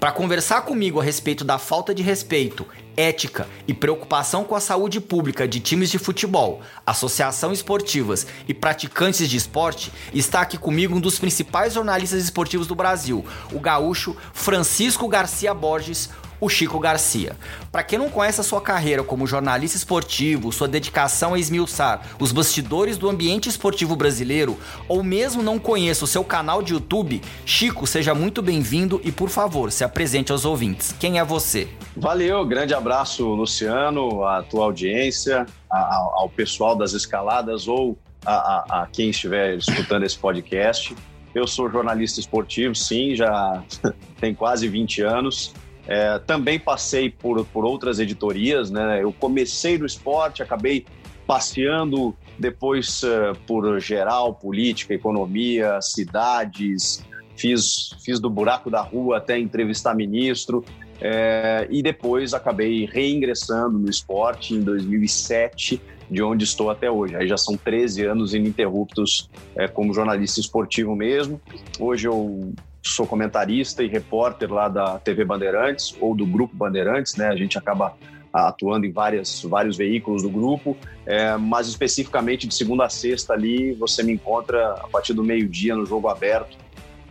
Para 0.00 0.12
conversar 0.12 0.62
comigo 0.62 1.00
a 1.00 1.04
respeito 1.04 1.44
da 1.44 1.58
falta 1.58 1.94
de 1.94 2.02
respeito, 2.02 2.66
ética 2.96 3.46
e 3.66 3.74
preocupação 3.74 4.44
com 4.44 4.54
a 4.54 4.60
saúde 4.60 5.00
pública 5.00 5.46
de 5.46 5.60
times 5.60 5.90
de 5.90 5.98
futebol, 5.98 6.62
associações 6.86 7.58
esportivas 7.58 8.26
e 8.48 8.54
praticantes 8.54 9.28
de 9.28 9.36
esporte, 9.36 9.92
está 10.12 10.40
aqui 10.40 10.58
comigo 10.58 10.94
um 10.94 11.00
dos 11.00 11.18
principais 11.18 11.74
jornalistas 11.74 12.22
esportivos 12.22 12.66
do 12.66 12.74
Brasil, 12.74 13.24
o 13.52 13.60
gaúcho 13.60 14.16
Francisco 14.32 15.08
Garcia 15.08 15.54
Borges. 15.54 16.10
O 16.40 16.48
Chico 16.48 16.78
Garcia. 16.78 17.36
Para 17.70 17.82
quem 17.82 17.98
não 17.98 18.10
conhece 18.10 18.40
a 18.40 18.44
sua 18.44 18.60
carreira 18.60 19.02
como 19.02 19.26
jornalista 19.26 19.76
esportivo, 19.76 20.52
sua 20.52 20.68
dedicação 20.68 21.34
a 21.34 21.38
esmiuçar 21.38 22.02
os 22.18 22.32
bastidores 22.32 22.96
do 22.96 23.08
ambiente 23.08 23.48
esportivo 23.48 23.96
brasileiro, 23.96 24.58
ou 24.88 25.02
mesmo 25.02 25.42
não 25.42 25.58
conheça 25.58 26.04
o 26.04 26.08
seu 26.08 26.24
canal 26.24 26.62
de 26.62 26.72
YouTube, 26.72 27.20
Chico, 27.44 27.86
seja 27.86 28.14
muito 28.14 28.42
bem-vindo 28.42 29.00
e, 29.04 29.12
por 29.12 29.28
favor, 29.28 29.70
se 29.70 29.84
apresente 29.84 30.32
aos 30.32 30.44
ouvintes. 30.44 30.94
Quem 30.98 31.18
é 31.18 31.24
você? 31.24 31.68
Valeu, 31.96 32.44
grande 32.44 32.74
abraço, 32.74 33.26
Luciano, 33.26 34.24
à 34.24 34.42
tua 34.42 34.64
audiência, 34.64 35.46
ao 35.70 36.28
pessoal 36.28 36.74
das 36.74 36.92
escaladas 36.92 37.68
ou 37.68 37.96
a, 38.24 38.34
a, 38.34 38.82
a 38.82 38.86
quem 38.86 39.10
estiver 39.10 39.56
escutando 39.56 40.04
esse 40.04 40.18
podcast. 40.18 40.94
Eu 41.34 41.46
sou 41.46 41.70
jornalista 41.70 42.20
esportivo, 42.20 42.74
sim, 42.74 43.14
já 43.14 43.62
tem 44.20 44.34
quase 44.34 44.68
20 44.68 45.02
anos. 45.02 45.52
É, 45.86 46.18
também 46.20 46.58
passei 46.58 47.10
por, 47.10 47.44
por 47.46 47.64
outras 47.64 47.98
editorias, 47.98 48.70
né? 48.70 49.02
Eu 49.02 49.12
comecei 49.12 49.76
no 49.76 49.84
esporte, 49.84 50.42
acabei 50.42 50.86
passeando 51.26 52.14
depois 52.38 53.02
uh, 53.02 53.36
por 53.46 53.78
geral, 53.80 54.34
política, 54.34 54.94
economia, 54.94 55.80
cidades, 55.80 57.04
fiz, 57.36 57.94
fiz 58.04 58.18
do 58.18 58.28
buraco 58.30 58.70
da 58.70 58.80
rua 58.80 59.18
até 59.18 59.38
entrevistar 59.38 59.94
ministro, 59.94 60.64
é, 61.00 61.66
e 61.70 61.82
depois 61.82 62.34
acabei 62.34 62.86
reingressando 62.86 63.78
no 63.78 63.90
esporte 63.90 64.54
em 64.54 64.60
2007, 64.60 65.80
de 66.10 66.22
onde 66.22 66.44
estou 66.44 66.70
até 66.70 66.90
hoje. 66.90 67.16
Aí 67.16 67.26
já 67.26 67.36
são 67.36 67.56
13 67.56 68.04
anos 68.06 68.34
ininterruptos 68.34 69.28
é, 69.56 69.66
como 69.66 69.92
jornalista 69.92 70.40
esportivo 70.40 70.94
mesmo. 70.94 71.40
Hoje 71.78 72.06
eu 72.06 72.52
sou 72.84 73.06
comentarista 73.06 73.82
e 73.82 73.88
repórter 73.88 74.52
lá 74.52 74.68
da 74.68 74.98
TV 74.98 75.24
Bandeirantes 75.24 75.96
ou 76.00 76.14
do 76.14 76.26
Grupo 76.26 76.54
Bandeirantes, 76.54 77.16
né? 77.16 77.28
A 77.28 77.36
gente 77.36 77.56
acaba 77.56 77.96
atuando 78.32 78.84
em 78.84 78.90
várias, 78.90 79.42
vários 79.42 79.76
veículos 79.76 80.22
do 80.22 80.28
grupo, 80.28 80.76
é, 81.06 81.36
mas 81.36 81.68
especificamente 81.68 82.48
de 82.48 82.54
segunda 82.54 82.84
a 82.84 82.88
sexta 82.88 83.32
ali 83.32 83.72
você 83.74 84.02
me 84.02 84.12
encontra 84.12 84.72
a 84.72 84.88
partir 84.88 85.12
do 85.12 85.22
meio-dia 85.22 85.76
no 85.76 85.86
Jogo 85.86 86.08
Aberto, 86.08 86.56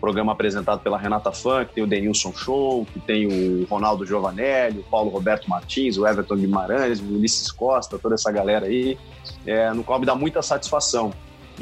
programa 0.01 0.33
apresentado 0.33 0.81
pela 0.81 0.97
Renata 0.97 1.31
Fã, 1.31 1.63
que 1.63 1.75
tem 1.75 1.83
o 1.83 1.87
Denilson 1.87 2.33
Show, 2.33 2.85
que 2.91 2.99
tem 2.99 3.25
o 3.25 3.65
Ronaldo 3.67 4.05
Giovanelli, 4.05 4.79
o 4.79 4.83
Paulo 4.83 5.09
Roberto 5.09 5.49
Martins, 5.49 5.97
o 5.97 6.05
Everton 6.05 6.35
Guimarães, 6.35 6.99
o 6.99 7.05
Ulisses 7.05 7.49
Costa, 7.49 7.97
toda 7.97 8.15
essa 8.15 8.29
galera 8.29 8.65
aí, 8.65 8.97
é, 9.45 9.71
no 9.71 9.81
qual 9.81 10.01
me 10.01 10.05
dá 10.05 10.13
muita 10.13 10.41
satisfação. 10.41 11.13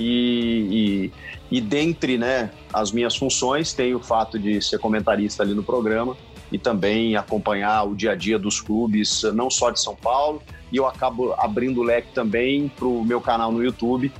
E, 0.01 1.11
e, 1.51 1.57
e 1.57 1.61
dentre 1.61 2.17
né, 2.17 2.49
as 2.73 2.91
minhas 2.91 3.15
funções, 3.15 3.71
tem 3.71 3.93
o 3.93 3.99
fato 3.99 4.39
de 4.39 4.59
ser 4.61 4.79
comentarista 4.79 5.43
ali 5.43 5.53
no 5.53 5.63
programa 5.63 6.17
e 6.51 6.57
também 6.57 7.15
acompanhar 7.15 7.83
o 7.83 7.95
dia 7.95 8.11
a 8.11 8.15
dia 8.15 8.39
dos 8.39 8.59
clubes, 8.59 9.23
não 9.33 9.49
só 9.49 9.69
de 9.69 9.79
São 9.79 9.95
Paulo, 9.95 10.41
e 10.71 10.77
eu 10.77 10.87
acabo 10.87 11.33
abrindo 11.33 11.81
o 11.81 11.83
leque 11.83 12.13
também 12.13 12.67
para 12.67 12.87
o 12.87 13.05
meu 13.05 13.21
canal 13.21 13.51
no 13.51 13.63
YouTube, 13.63 14.11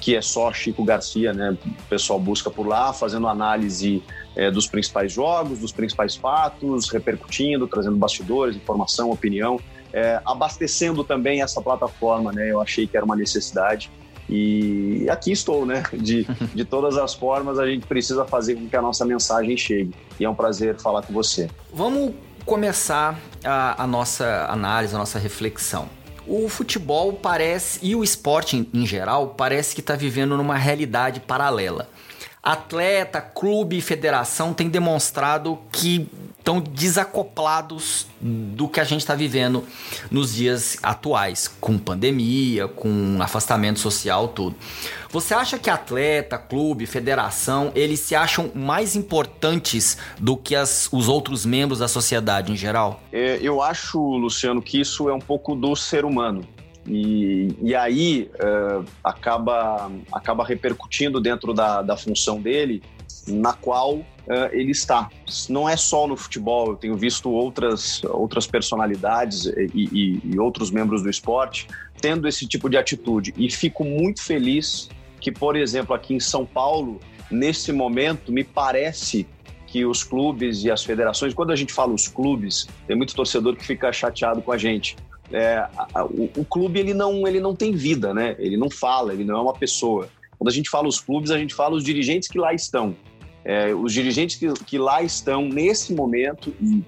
que 0.00 0.16
é 0.16 0.22
só 0.22 0.52
Chico 0.52 0.84
Garcia, 0.84 1.32
né? 1.32 1.56
O 1.64 1.82
pessoal 1.88 2.18
busca 2.18 2.50
por 2.50 2.66
lá, 2.66 2.92
fazendo 2.92 3.28
análise 3.28 4.02
é, 4.34 4.50
dos 4.50 4.66
principais 4.66 5.12
jogos, 5.12 5.58
dos 5.58 5.72
principais 5.72 6.16
fatos, 6.16 6.90
repercutindo, 6.90 7.66
trazendo 7.66 7.96
bastidores, 7.96 8.56
informação, 8.56 9.10
opinião, 9.10 9.58
é, 9.92 10.20
abastecendo 10.24 11.02
também 11.02 11.42
essa 11.42 11.60
plataforma, 11.60 12.32
né? 12.32 12.50
Eu 12.50 12.60
achei 12.60 12.86
que 12.86 12.96
era 12.96 13.04
uma 13.04 13.16
necessidade. 13.16 13.90
E 14.28 15.08
aqui 15.08 15.32
estou, 15.32 15.64
né? 15.64 15.82
De, 15.92 16.24
de 16.54 16.64
todas 16.64 16.96
as 16.96 17.14
formas, 17.14 17.58
a 17.58 17.66
gente 17.66 17.86
precisa 17.86 18.24
fazer 18.24 18.56
com 18.56 18.68
que 18.68 18.76
a 18.76 18.82
nossa 18.82 19.04
mensagem 19.04 19.56
chegue. 19.56 19.94
E 20.18 20.24
é 20.24 20.28
um 20.30 20.34
prazer 20.34 20.76
falar 20.76 21.02
com 21.02 21.12
você. 21.12 21.48
Vamos 21.72 22.14
começar 22.44 23.18
a, 23.44 23.82
a 23.82 23.86
nossa 23.86 24.46
análise, 24.50 24.94
a 24.94 24.98
nossa 24.98 25.18
reflexão 25.18 25.88
o 26.26 26.48
futebol 26.48 27.12
parece, 27.12 27.78
e 27.82 27.94
o 27.94 28.02
esporte 28.02 28.56
em, 28.56 28.68
em 28.74 28.84
geral, 28.84 29.28
parece 29.28 29.74
que 29.74 29.80
está 29.80 29.94
vivendo 29.94 30.36
numa 30.36 30.56
realidade 30.56 31.20
paralela. 31.20 31.88
Atleta, 32.42 33.20
clube 33.20 33.78
e 33.78 33.80
federação 33.80 34.52
têm 34.52 34.68
demonstrado 34.68 35.58
que 35.70 36.08
estão 36.46 36.60
desacoplados 36.60 38.06
do 38.20 38.68
que 38.68 38.78
a 38.78 38.84
gente 38.84 39.00
está 39.00 39.16
vivendo 39.16 39.64
nos 40.08 40.32
dias 40.32 40.78
atuais, 40.80 41.48
com 41.60 41.76
pandemia, 41.76 42.68
com 42.68 43.18
afastamento 43.20 43.80
social, 43.80 44.28
tudo. 44.28 44.54
Você 45.10 45.34
acha 45.34 45.58
que 45.58 45.68
atleta, 45.68 46.38
clube, 46.38 46.86
federação, 46.86 47.72
eles 47.74 47.98
se 47.98 48.14
acham 48.14 48.52
mais 48.54 48.94
importantes 48.94 49.98
do 50.20 50.36
que 50.36 50.54
as, 50.54 50.88
os 50.92 51.08
outros 51.08 51.44
membros 51.44 51.80
da 51.80 51.88
sociedade 51.88 52.52
em 52.52 52.56
geral? 52.56 53.00
É, 53.10 53.40
eu 53.42 53.60
acho, 53.60 53.98
Luciano, 53.98 54.62
que 54.62 54.80
isso 54.80 55.08
é 55.08 55.14
um 55.14 55.18
pouco 55.18 55.56
do 55.56 55.74
ser 55.74 56.04
humano. 56.04 56.46
E, 56.86 57.56
e 57.60 57.74
aí 57.74 58.30
uh, 58.34 58.84
acaba, 59.02 59.90
acaba 60.12 60.44
repercutindo 60.44 61.20
dentro 61.20 61.52
da, 61.52 61.82
da 61.82 61.96
função 61.96 62.40
dele, 62.40 62.80
na 63.26 63.52
qual 63.52 64.04
uh, 64.26 64.52
ele 64.52 64.70
está. 64.70 65.08
Não 65.48 65.68
é 65.68 65.76
só 65.76 66.06
no 66.06 66.16
futebol, 66.16 66.70
eu 66.70 66.76
tenho 66.76 66.96
visto 66.96 67.30
outras, 67.30 68.02
outras 68.04 68.46
personalidades 68.46 69.46
e, 69.46 69.70
e, 69.74 70.20
e 70.24 70.38
outros 70.38 70.70
membros 70.70 71.02
do 71.02 71.10
esporte 71.10 71.66
tendo 72.00 72.28
esse 72.28 72.46
tipo 72.46 72.68
de 72.68 72.76
atitude. 72.76 73.32
E 73.36 73.50
fico 73.50 73.82
muito 73.82 74.22
feliz 74.22 74.90
que, 75.20 75.32
por 75.32 75.56
exemplo, 75.56 75.94
aqui 75.94 76.14
em 76.14 76.20
São 76.20 76.44
Paulo, 76.44 77.00
nesse 77.30 77.72
momento, 77.72 78.30
me 78.30 78.44
parece 78.44 79.26
que 79.66 79.84
os 79.84 80.04
clubes 80.04 80.62
e 80.62 80.70
as 80.70 80.84
federações, 80.84 81.32
quando 81.32 81.52
a 81.52 81.56
gente 81.56 81.72
fala 81.72 81.94
os 81.94 82.06
clubes, 82.06 82.68
tem 82.86 82.96
muito 82.96 83.14
torcedor 83.14 83.56
que 83.56 83.64
fica 83.64 83.90
chateado 83.92 84.42
com 84.42 84.52
a 84.52 84.58
gente 84.58 84.94
é, 85.32 85.66
o, 86.10 86.40
o, 86.40 86.44
clube 86.44 86.78
ele 86.78 86.94
não, 86.94 87.26
ele 87.26 87.40
não 87.40 87.54
tem 87.54 87.72
vida, 87.72 88.14
né? 88.14 88.36
Ele 88.38 88.56
não 88.56 88.70
fala, 88.70 89.12
ele 89.12 89.24
não 89.24 89.36
é 89.36 89.40
uma 89.40 89.54
pessoa. 89.54 90.08
Quando 90.38 90.48
a 90.48 90.52
gente 90.52 90.68
fala 90.68 90.86
os 90.86 91.00
clubes, 91.00 91.30
a 91.30 91.38
gente 91.38 91.54
fala 91.54 91.74
os 91.74 91.84
dirigentes 91.84 92.28
que 92.28 92.38
lá 92.38 92.52
estão. 92.52 92.94
É, 93.48 93.72
os 93.72 93.92
dirigentes 93.92 94.34
que, 94.34 94.52
que 94.64 94.76
lá 94.76 95.02
estão 95.02 95.48
nesse 95.48 95.94
momento, 95.94 96.52
e, 96.60 96.82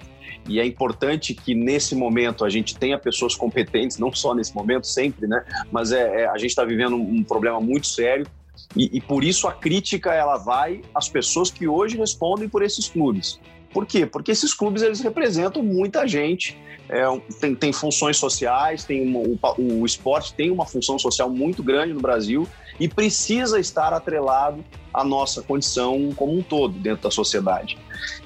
e 0.48 0.58
é 0.58 0.66
importante 0.66 1.32
que 1.32 1.54
nesse 1.54 1.94
momento 1.94 2.44
a 2.44 2.50
gente 2.50 2.76
tenha 2.76 2.98
pessoas 2.98 3.36
competentes, 3.36 3.96
não 3.96 4.12
só 4.12 4.34
nesse 4.34 4.52
momento, 4.52 4.84
sempre, 4.84 5.28
né? 5.28 5.44
Mas 5.70 5.92
é, 5.92 6.22
é 6.22 6.28
a 6.28 6.36
gente 6.36 6.50
está 6.50 6.64
vivendo 6.64 6.96
um, 6.96 7.18
um 7.18 7.22
problema 7.22 7.60
muito 7.60 7.86
sério 7.86 8.26
e, 8.74 8.96
e, 8.96 9.00
por 9.00 9.22
isso 9.22 9.46
a 9.46 9.52
crítica 9.52 10.12
ela 10.12 10.36
vai 10.36 10.82
às 10.92 11.08
pessoas 11.08 11.48
que 11.48 11.68
hoje 11.68 11.96
respondem 11.96 12.48
por 12.48 12.60
esses 12.62 12.88
clubes. 12.88 13.38
Por 13.72 13.86
quê? 13.86 14.04
Porque 14.04 14.32
esses 14.32 14.52
clubes 14.52 14.82
eles 14.82 15.00
representam 15.00 15.62
muita 15.62 16.08
gente, 16.08 16.58
é, 16.88 17.04
tem, 17.40 17.54
tem 17.54 17.72
funções 17.72 18.16
sociais, 18.16 18.82
tem 18.82 19.06
uma, 19.06 19.20
o, 19.20 19.80
o 19.82 19.86
esporte 19.86 20.34
tem 20.34 20.50
uma 20.50 20.66
função 20.66 20.98
social 20.98 21.30
muito 21.30 21.62
grande 21.62 21.92
no 21.92 22.00
Brasil 22.00 22.48
e 22.78 22.88
precisa 22.88 23.58
estar 23.58 23.92
atrelado 23.92 24.64
à 24.92 25.04
nossa 25.04 25.42
condição 25.42 26.10
como 26.16 26.38
um 26.38 26.42
todo 26.42 26.78
dentro 26.78 27.02
da 27.04 27.10
sociedade. 27.10 27.78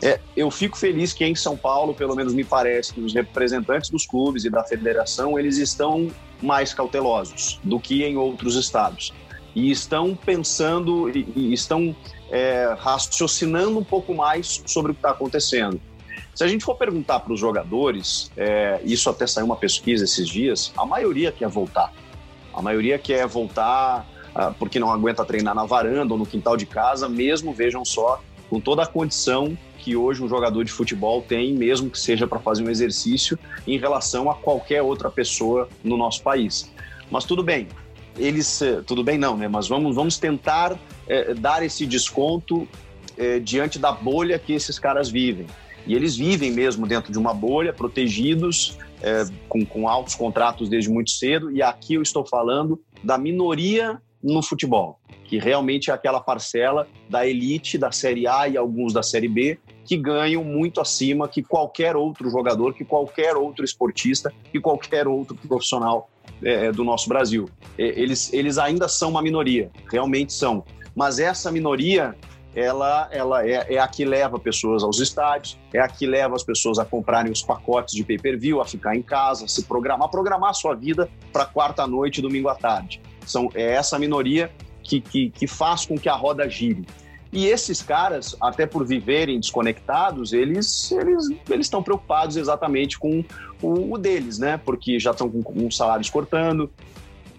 É, 0.03 0.21
eu 0.37 0.51
fico 0.51 0.77
feliz 0.77 1.13
que 1.13 1.25
em 1.25 1.35
São 1.35 1.57
Paulo, 1.57 1.95
pelo 1.95 2.15
menos 2.15 2.35
me 2.35 2.45
parece 2.45 2.93
que 2.93 3.01
os 3.01 3.15
representantes 3.15 3.91
dos 3.91 4.07
clubes 4.07 4.45
e 4.45 4.51
da 4.51 4.63
federação 4.63 5.39
eles 5.39 5.59
estão 5.59 6.09
mais 6.43 6.75
cautelosos 6.75 7.61
do 7.63 7.79
que 7.79 8.05
em 8.05 8.17
outros 8.17 8.57
estados 8.57 9.13
e 9.55 9.71
estão 9.71 10.15
pensando 10.15 11.11
e, 11.11 11.53
estão 11.53 11.95
é, 12.31 12.75
raciocinando 12.79 13.79
um 13.79 13.85
pouco 13.85 14.15
mais 14.15 14.63
sobre 14.67 14.93
o 14.93 14.95
que 14.95 14.99
está 14.99 15.11
acontecendo. 15.11 15.81
Se 16.35 16.43
a 16.43 16.49
gente 16.49 16.65
for 16.65 16.75
perguntar 16.75 17.21
para 17.21 17.33
os 17.33 17.39
jogadores, 17.39 18.31
é, 18.37 18.81
isso 18.85 19.11
até 19.11 19.27
saiu 19.27 19.45
uma 19.45 19.57
pesquisa 19.57 20.05
esses 20.05 20.27
dias, 20.27 20.73
a 20.77 20.87
maioria 20.87 21.31
quer 21.31 21.49
voltar. 21.49 21.93
A 22.55 22.63
maioria 22.63 22.99
quer 22.99 23.27
voltar 23.27 24.07
porque 24.59 24.79
não 24.79 24.91
aguenta 24.91 25.25
treinar 25.25 25.55
na 25.55 25.65
varanda 25.65 26.15
ou 26.15 26.19
no 26.19 26.27
quintal 26.27 26.57
de 26.57 26.67
casa, 26.67 27.09
mesmo, 27.09 27.53
vejam 27.53 27.85
só, 27.85 28.21
com 28.49 28.61
toda 28.61 28.83
a 28.83 28.87
condição 28.87 29.57
que 29.79 29.97
hoje 29.97 30.23
um 30.23 30.29
jogador 30.29 30.65
de 30.65 30.71
futebol 30.71 31.23
tem, 31.23 31.55
mesmo 31.55 31.91
que 31.91 31.99
seja 31.99 32.27
para 32.27 32.39
fazer 32.39 32.63
um 32.63 32.71
exercício, 32.71 33.39
em 33.67 33.79
relação 33.79 34.31
a 34.31 34.35
qualquer 34.35 34.81
outra 34.81 35.11
pessoa 35.11 35.69
no 35.83 35.97
nosso 35.97 36.23
país. 36.23 36.71
Mas 37.11 37.25
tudo 37.25 37.43
bem, 37.43 37.67
eles, 38.17 38.63
eh, 38.63 38.81
tudo 38.87 39.03
bem 39.03 39.19
não, 39.19 39.37
né? 39.37 39.49
Mas 39.49 39.67
vamos, 39.67 39.95
vamos 39.97 40.19
tentar 40.19 40.79
é, 41.09 41.35
dar 41.35 41.65
esse 41.65 41.85
desconto 41.85 42.69
é, 43.17 43.39
diante 43.39 43.79
da 43.79 43.91
bolha 43.91 44.39
que 44.39 44.53
esses 44.53 44.79
caras 44.79 45.11
vivem. 45.11 45.47
E 45.87 45.95
eles 45.95 46.17
vivem 46.17 46.53
mesmo 46.53 46.87
dentro 46.87 47.11
de 47.11 47.19
uma 47.19 47.35
bolha, 47.35 47.73
protegidos, 47.73 48.79
é, 49.03 49.25
com, 49.49 49.65
com 49.67 49.89
altos 49.89 50.15
contratos 50.15 50.69
desde 50.69 50.89
muito 50.89 51.11
cedo. 51.11 51.51
E 51.51 51.61
aqui 51.61 51.95
eu 51.95 52.03
estou 52.03 52.25
falando 52.25 52.81
da 53.03 53.19
minoria 53.19 54.01
no 54.23 54.43
futebol, 54.43 54.99
que 55.25 55.39
realmente 55.39 55.91
é 55.91 55.95
aquela 55.95 56.21
parcela 56.21 56.87
da 57.09 57.27
elite 57.27 57.77
da 57.77 57.91
Série 57.91 58.27
A 58.27 58.49
e 58.49 58.57
alguns 58.57 58.93
da 58.93 59.03
Série 59.03 59.29
B 59.29 59.59
que 59.85 59.97
ganham 59.97 60.45
muito 60.45 60.81
acima 60.81 61.29
que 61.29 61.43
qualquer 61.43 61.97
outro 61.97 62.31
jogador, 62.31 62.73
que 62.75 62.85
qualquer 62.85 63.37
outro 63.37 63.65
esportista, 63.65 64.33
que 64.53 64.61
qualquer 64.61 65.09
outro 65.09 65.35
profissional 65.35 66.09
é, 66.43 66.71
do 66.71 66.85
nosso 66.85 67.09
Brasil. 67.09 67.49
Eles, 67.77 68.33
eles 68.33 68.59
ainda 68.59 68.89
são 68.89 69.11
uma 69.11 69.23
minoria, 69.23 69.71
realmente 69.91 70.33
são. 70.33 70.65
Mas 70.95 71.19
essa 71.19 71.51
minoria 71.51 72.15
ela, 72.55 73.09
ela 73.11 73.47
é, 73.47 73.75
é, 73.75 73.79
a 73.79 73.89
que 73.89 74.05
leva 74.05 74.39
pessoas 74.39 74.83
aos 74.83 75.01
estádios, 75.01 75.59
é 75.73 75.81
a 75.81 75.89
que 75.89 76.07
leva 76.07 76.37
as 76.37 76.43
pessoas 76.43 76.79
a 76.79 76.85
comprarem 76.85 77.33
os 77.33 77.43
pacotes 77.43 77.95
de 77.95 78.05
pay-per-view, 78.05 78.61
a 78.61 78.67
ficar 78.67 78.95
em 78.95 79.03
casa, 79.03 79.49
se 79.49 79.65
programar, 79.65 80.09
programar 80.11 80.51
a 80.51 80.55
sua 80.55 80.75
vida 80.75 81.09
para 81.33 81.47
quarta 81.47 81.87
noite, 81.87 82.21
domingo 82.21 82.49
à 82.49 82.55
tarde. 82.55 83.01
São, 83.27 83.51
é 83.55 83.75
essa 83.75 83.99
minoria 83.99 84.51
que, 84.83 85.01
que, 85.01 85.31
que 85.31 85.47
faz 85.47 85.87
com 85.87 85.99
que 85.99 86.09
a 86.09 86.15
roda 86.15 86.49
gire. 86.49 86.87
E 87.33 87.47
esses 87.47 87.81
caras, 87.81 88.37
até 88.41 88.67
por 88.67 88.87
viverem 88.87 89.41
desconectados, 89.41 90.35
eles 90.35 90.93
eles 90.93 91.31
eles 91.49 91.67
estão 91.67 91.83
preocupados 91.83 92.37
exatamente 92.37 92.99
com 92.99 93.25
o, 93.63 93.95
o, 93.95 93.99
deles, 93.99 94.39
né? 94.39 94.61
Porque 94.63 95.01
já 95.01 95.13
estão 95.13 95.31
com, 95.31 95.43
com 95.43 95.71
salários 95.71 96.11
cortando, 96.11 96.71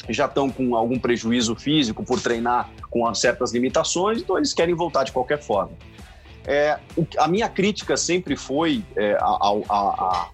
já 0.09 0.25
estão 0.25 0.49
com 0.49 0.75
algum 0.75 0.97
prejuízo 0.97 1.55
físico 1.55 2.03
por 2.03 2.19
treinar 2.19 2.71
com 2.89 3.13
certas 3.13 3.53
limitações, 3.53 4.21
então 4.21 4.35
eles 4.35 4.51
querem 4.51 4.73
voltar 4.73 5.03
de 5.03 5.11
qualquer 5.11 5.41
forma. 5.41 5.73
É, 6.45 6.77
a 7.17 7.27
minha 7.27 7.47
crítica 7.47 7.95
sempre 7.95 8.35
foi 8.35 8.83
é, 8.97 9.13
a, 9.13 9.25
a, 9.25 9.61
a, 9.69 10.29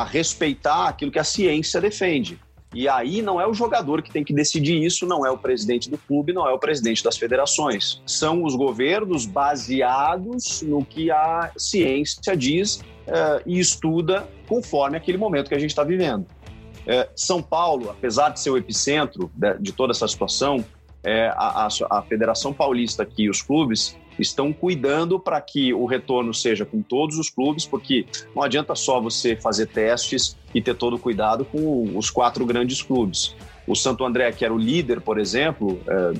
a, 0.00 0.04
respeitar 0.04 0.88
aquilo 0.88 1.12
que 1.12 1.18
a 1.18 1.24
ciência 1.24 1.80
defende. 1.80 2.40
E 2.74 2.86
aí 2.86 3.22
não 3.22 3.40
é 3.40 3.46
o 3.46 3.54
jogador 3.54 4.02
que 4.02 4.10
tem 4.10 4.22
que 4.22 4.32
decidir 4.32 4.82
isso, 4.84 5.06
não 5.06 5.24
é 5.24 5.30
o 5.30 5.38
presidente 5.38 5.88
do 5.88 5.96
clube, 5.96 6.32
não 6.32 6.46
é 6.46 6.52
o 6.52 6.58
presidente 6.58 7.02
das 7.02 7.16
federações. 7.16 8.02
São 8.06 8.44
os 8.44 8.54
governos 8.54 9.24
baseados 9.24 10.60
no 10.62 10.84
que 10.84 11.10
a 11.10 11.50
ciência 11.56 12.36
diz 12.36 12.82
é, 13.06 13.42
e 13.46 13.58
estuda 13.58 14.28
conforme 14.46 14.96
aquele 14.98 15.16
momento 15.16 15.48
que 15.48 15.54
a 15.54 15.58
gente 15.58 15.70
está 15.70 15.82
vivendo. 15.82 16.26
É, 16.86 17.08
São 17.16 17.42
Paulo, 17.42 17.90
apesar 17.90 18.30
de 18.30 18.40
ser 18.40 18.50
o 18.50 18.56
epicentro 18.56 19.30
de, 19.34 19.58
de 19.58 19.72
toda 19.72 19.92
essa 19.92 20.06
situação, 20.06 20.64
é, 21.02 21.28
a, 21.28 21.66
a, 21.66 21.98
a, 21.98 22.02
Federação 22.02 22.52
Paulista 22.52 23.02
aqui 23.02 23.24
e 23.24 23.30
os 23.30 23.40
clubes 23.40 23.96
estão 24.18 24.52
cuidando 24.52 25.18
para 25.18 25.40
que 25.40 25.72
o 25.72 25.86
retorno 25.86 26.34
seja 26.34 26.64
com 26.64 26.82
todos 26.82 27.18
os 27.18 27.30
clubes, 27.30 27.64
porque 27.64 28.06
não 28.34 28.42
adianta 28.42 28.74
só 28.74 29.00
você 29.00 29.36
fazer 29.36 29.66
testes 29.66 30.36
e 30.54 30.60
ter 30.60 30.74
todo 30.74 30.96
o 30.96 30.98
cuidado 30.98 31.44
com 31.44 31.96
os 31.96 32.10
quatro 32.10 32.44
grandes 32.44 32.82
clubes. 32.82 33.34
O 33.66 33.74
Santo 33.74 34.04
André, 34.04 34.32
que 34.32 34.44
era 34.44 34.52
o 34.52 34.58
líder, 34.58 35.00
por 35.00 35.18
exemplo, 35.18 35.78
é, 35.86 36.12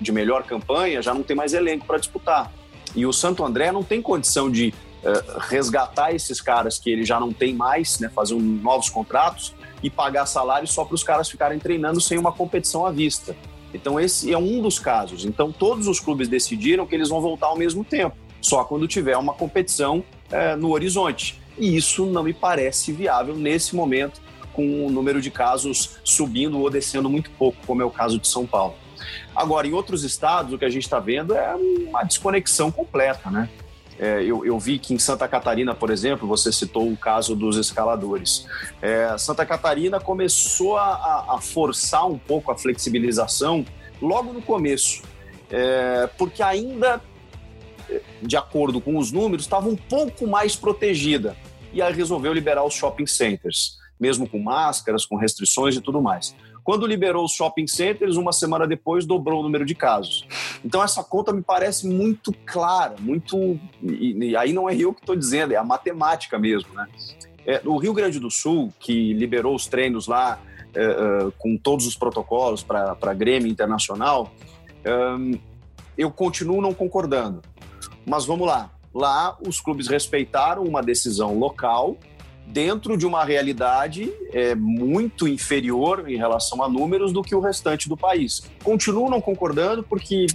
de 0.00 0.12
melhor 0.12 0.42
campanha, 0.42 1.00
já 1.00 1.14
não 1.14 1.22
tem 1.22 1.34
mais 1.34 1.54
elenco 1.54 1.86
para 1.86 1.98
disputar. 1.98 2.52
E 2.94 3.06
o 3.06 3.12
Santo 3.12 3.44
André 3.44 3.72
não 3.72 3.82
tem 3.82 4.02
condição 4.02 4.50
de 4.50 4.74
é, 5.02 5.24
resgatar 5.48 6.12
esses 6.12 6.40
caras 6.40 6.78
que 6.78 6.90
ele 6.90 7.04
já 7.04 7.18
não 7.18 7.32
tem 7.32 7.54
mais, 7.54 7.98
né, 7.98 8.08
fazer 8.08 8.34
novos 8.34 8.90
contratos 8.90 9.54
e 9.82 9.88
pagar 9.88 10.26
salário 10.26 10.66
só 10.66 10.84
para 10.84 10.94
os 10.94 11.02
caras 11.02 11.30
ficarem 11.30 11.58
treinando 11.58 12.00
sem 12.00 12.18
uma 12.18 12.32
competição 12.32 12.84
à 12.84 12.90
vista. 12.90 13.36
Então, 13.76 14.00
esse 14.00 14.32
é 14.32 14.38
um 14.38 14.60
dos 14.60 14.78
casos. 14.78 15.24
Então, 15.24 15.52
todos 15.52 15.86
os 15.86 16.00
clubes 16.00 16.28
decidiram 16.28 16.86
que 16.86 16.94
eles 16.94 17.08
vão 17.08 17.20
voltar 17.20 17.46
ao 17.46 17.56
mesmo 17.56 17.84
tempo, 17.84 18.16
só 18.40 18.64
quando 18.64 18.88
tiver 18.88 19.16
uma 19.16 19.34
competição 19.34 20.02
é, 20.30 20.56
no 20.56 20.70
horizonte. 20.70 21.40
E 21.58 21.76
isso 21.76 22.06
não 22.06 22.22
me 22.22 22.32
parece 22.32 22.92
viável 22.92 23.34
nesse 23.36 23.76
momento, 23.76 24.20
com 24.52 24.86
o 24.86 24.90
número 24.90 25.20
de 25.20 25.30
casos 25.30 25.98
subindo 26.02 26.58
ou 26.58 26.70
descendo 26.70 27.10
muito 27.10 27.30
pouco, 27.32 27.58
como 27.66 27.82
é 27.82 27.84
o 27.84 27.90
caso 27.90 28.18
de 28.18 28.26
São 28.26 28.46
Paulo. 28.46 28.74
Agora, 29.34 29.66
em 29.66 29.72
outros 29.74 30.02
estados, 30.02 30.54
o 30.54 30.58
que 30.58 30.64
a 30.64 30.70
gente 30.70 30.84
está 30.84 30.98
vendo 30.98 31.34
é 31.34 31.54
uma 31.54 32.02
desconexão 32.02 32.72
completa, 32.72 33.30
né? 33.30 33.50
É, 33.98 34.22
eu, 34.22 34.44
eu, 34.44 34.58
vi 34.58 34.78
que 34.78 34.92
em 34.92 34.98
Santa 34.98 35.26
Catarina, 35.26 35.74
por 35.74 35.90
exemplo, 35.90 36.28
você 36.28 36.52
citou 36.52 36.90
o 36.90 36.96
caso 36.96 37.34
dos 37.34 37.56
escaladores. 37.56 38.46
É, 38.82 39.16
Santa 39.16 39.46
Catarina 39.46 39.98
começou 39.98 40.76
a, 40.76 41.34
a, 41.34 41.40
forçar 41.40 42.06
um 42.06 42.18
pouco 42.18 42.50
a 42.50 42.58
flexibilização 42.58 43.64
logo 44.00 44.32
no 44.32 44.42
começo, 44.42 45.02
é, 45.50 46.08
porque 46.18 46.42
ainda, 46.42 47.00
de 48.20 48.36
acordo 48.36 48.80
com 48.80 48.98
os 48.98 49.10
números, 49.10 49.46
estava 49.46 49.68
um 49.68 49.76
pouco 49.76 50.26
mais 50.26 50.54
protegida. 50.54 51.34
E 51.72 51.80
aí 51.80 51.92
resolveu 51.92 52.32
liberar 52.32 52.64
os 52.64 52.74
shopping 52.74 53.06
centers, 53.06 53.78
mesmo 53.98 54.28
com 54.28 54.38
máscaras, 54.38 55.06
com 55.06 55.16
restrições 55.16 55.74
e 55.74 55.80
tudo 55.80 56.02
mais. 56.02 56.34
Quando 56.66 56.84
liberou 56.84 57.24
os 57.24 57.30
shopping 57.30 57.68
centers, 57.68 58.16
uma 58.16 58.32
semana 58.32 58.66
depois 58.66 59.06
dobrou 59.06 59.38
o 59.38 59.42
número 59.44 59.64
de 59.64 59.72
casos. 59.72 60.26
Então 60.64 60.82
essa 60.82 61.04
conta 61.04 61.32
me 61.32 61.40
parece 61.40 61.86
muito 61.86 62.34
clara, 62.44 62.96
muito. 62.98 63.56
E, 63.80 64.30
e 64.30 64.36
aí 64.36 64.52
não 64.52 64.68
é 64.68 64.74
eu 64.74 64.92
que 64.92 64.98
estou 64.98 65.14
dizendo, 65.14 65.52
é 65.52 65.56
a 65.56 65.62
matemática 65.62 66.36
mesmo, 66.40 66.74
né? 66.74 66.88
É, 67.46 67.62
o 67.64 67.76
Rio 67.76 67.94
Grande 67.94 68.18
do 68.18 68.32
Sul, 68.32 68.72
que 68.80 69.12
liberou 69.12 69.54
os 69.54 69.68
treinos 69.68 70.08
lá 70.08 70.40
é, 70.74 70.82
é, 70.82 70.96
com 71.38 71.56
todos 71.56 71.86
os 71.86 71.94
protocolos 71.94 72.64
para 72.64 73.14
Grêmio 73.14 73.46
Internacional, 73.46 74.32
é, 74.84 75.38
eu 75.96 76.10
continuo 76.10 76.60
não 76.60 76.74
concordando. 76.74 77.42
Mas 78.04 78.26
vamos 78.26 78.44
lá. 78.44 78.72
Lá, 78.92 79.38
os 79.46 79.60
clubes 79.60 79.86
respeitaram 79.86 80.64
uma 80.64 80.82
decisão 80.82 81.38
local 81.38 81.96
dentro 82.46 82.96
de 82.96 83.06
uma 83.06 83.24
realidade 83.24 84.12
é, 84.32 84.54
muito 84.54 85.26
inferior 85.26 86.08
em 86.08 86.16
relação 86.16 86.62
a 86.62 86.68
números 86.68 87.12
do 87.12 87.22
que 87.22 87.34
o 87.34 87.40
restante 87.40 87.88
do 87.88 87.96
país. 87.96 88.42
Continuo 88.62 89.10
não 89.10 89.20
concordando 89.20 89.82
porque 89.82 90.26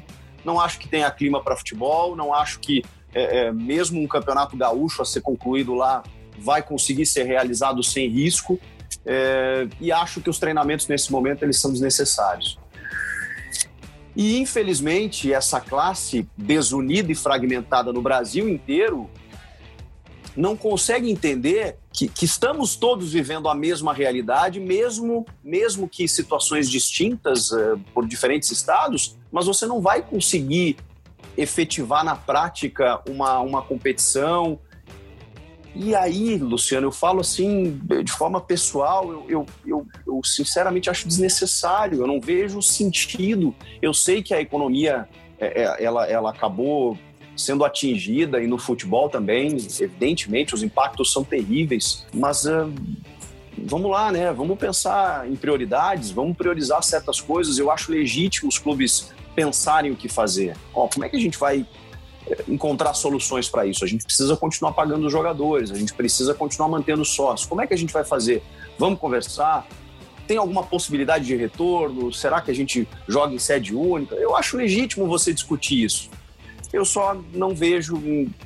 não 0.44 0.60
acho 0.60 0.78
que 0.78 0.88
tenha 0.88 1.10
clima 1.10 1.42
para 1.42 1.56
futebol, 1.56 2.16
não 2.16 2.34
acho 2.34 2.60
que 2.60 2.84
é, 3.14 3.48
é, 3.48 3.52
mesmo 3.52 4.02
um 4.02 4.08
campeonato 4.08 4.56
gaúcho 4.58 5.02
a 5.02 5.06
ser 5.06 5.22
concluído 5.22 5.74
lá 5.74 6.04
vai 6.38 6.62
conseguir 6.62 7.06
ser 7.06 7.24
realizado 7.24 7.84
sem 7.84 8.10
risco 8.10 8.60
é, 9.06 9.68
e 9.80 9.92
acho 9.92 10.22
que 10.22 10.30
os 10.30 10.40
treinamentos 10.40 10.88
nesse 10.88 11.12
momento 11.12 11.44
eles 11.44 11.60
são 11.60 11.72
desnecessários. 11.72 12.60
E 14.16 14.38
infelizmente 14.40 15.32
essa 15.32 15.62
classe 15.62 16.28
desunida 16.38 17.12
e 17.12 17.16
fragmentada 17.16 17.94
no 17.94 18.02
Brasil 18.02 18.50
inteiro 18.50 19.10
não 20.36 20.56
consegue 20.56 21.10
entender 21.10 21.78
que, 21.94 22.08
que, 22.08 22.26
estamos 22.26 22.76
todos 22.76 23.12
vivendo 23.12 23.50
a 23.50 23.56
mesma 23.56 23.94
realidade, 23.94 24.60
mesmo, 24.60 25.26
mesmo 25.44 25.88
que 25.88 26.08
situações 26.08 26.70
distintas 26.70 27.52
uh, 27.52 27.78
por 27.94 28.08
diferentes 28.08 28.50
estados, 28.52 29.18
mas 29.32 29.46
você 29.46 29.66
não 29.66 29.82
vai 29.82 30.02
conseguir 30.02 30.78
efetivar 31.38 32.04
na 32.04 32.16
prática 32.16 33.02
uma, 33.08 33.40
uma 33.40 33.62
competição. 33.62 34.60
E 35.74 35.96
aí, 35.96 36.38
Luciano, 36.38 36.88
eu 36.88 36.92
falo 36.92 37.22
assim, 37.22 37.80
de 38.04 38.12
forma 38.12 38.42
pessoal, 38.42 39.12
eu, 39.12 39.26
eu, 39.30 39.46
eu, 39.66 39.88
eu 40.06 40.22
sinceramente 40.24 40.90
acho 40.90 41.08
desnecessário, 41.08 42.02
eu 42.02 42.08
não 42.08 42.20
vejo 42.20 42.62
sentido. 42.62 43.56
Eu 43.82 43.94
sei 43.94 44.22
que 44.22 44.34
a 44.34 44.42
economia 44.42 45.08
é, 45.40 45.64
é, 45.64 45.84
ela, 45.84 46.06
ela 46.08 46.30
acabou 46.30 46.98
sendo 47.42 47.66
atingida 47.66 48.42
e 48.42 48.48
no 48.48 48.58
futebol 48.58 49.10
também, 49.10 49.58
evidentemente, 49.80 50.54
os 50.54 50.64
impactos 50.64 51.12
são 51.12 51.24
terríveis, 51.24 52.06
mas 52.14 52.46
uh, 52.46 52.72
vamos 53.58 53.90
lá, 53.92 54.12
né? 54.12 54.32
Vamos 54.32 54.58
pensar 54.58 55.30
em 55.30 55.36
prioridades, 55.36 56.12
vamos 56.12 56.36
priorizar 56.36 56.82
certas 56.84 57.20
coisas. 57.20 57.58
Eu 57.58 57.72
acho 57.72 57.92
legítimo 57.92 58.50
os 58.50 58.58
clubes 58.58 59.12
pensarem 59.36 59.92
o 59.92 59.96
que 59.96 60.10
fazer. 60.10 60.56
Como 60.74 61.06
é 61.06 61.10
que 61.10 61.16
a 61.16 61.20
gente 61.20 61.38
vai 61.38 61.66
eh, 62.28 62.44
encontrar 62.48 62.94
soluções 62.94 63.50
para 63.50 63.66
isso? 63.66 63.84
A 63.84 63.88
gente 63.88 64.04
precisa 64.04 64.36
continuar 64.36 64.74
pagando 64.74 65.06
os 65.06 65.12
jogadores, 65.12 65.72
a 65.72 65.76
gente 65.76 65.94
precisa 65.94 66.34
continuar 66.34 66.70
mantendo 66.70 67.04
sócios. 67.06 67.48
Como 67.48 67.62
é 67.62 67.68
que 67.68 67.74
a 67.74 67.78
gente 67.78 67.94
vai 67.94 68.04
fazer? 68.04 68.44
Vamos 68.78 69.00
conversar? 69.00 69.68
Tem 70.28 70.38
alguma 70.38 70.64
possibilidade 70.64 71.26
de 71.26 71.36
retorno? 71.36 72.12
Será 72.14 72.42
que 72.42 72.52
a 72.52 72.56
gente 72.56 72.88
joga 73.08 73.34
em 73.34 73.40
sede 73.40 73.76
única? 73.76 74.16
Eu 74.16 74.36
acho 74.36 74.58
legítimo 74.58 75.08
você 75.08 75.34
discutir 75.34 75.84
isso. 75.84 76.10
Eu 76.74 76.86
só 76.86 77.20
não 77.34 77.54
vejo, 77.54 78.02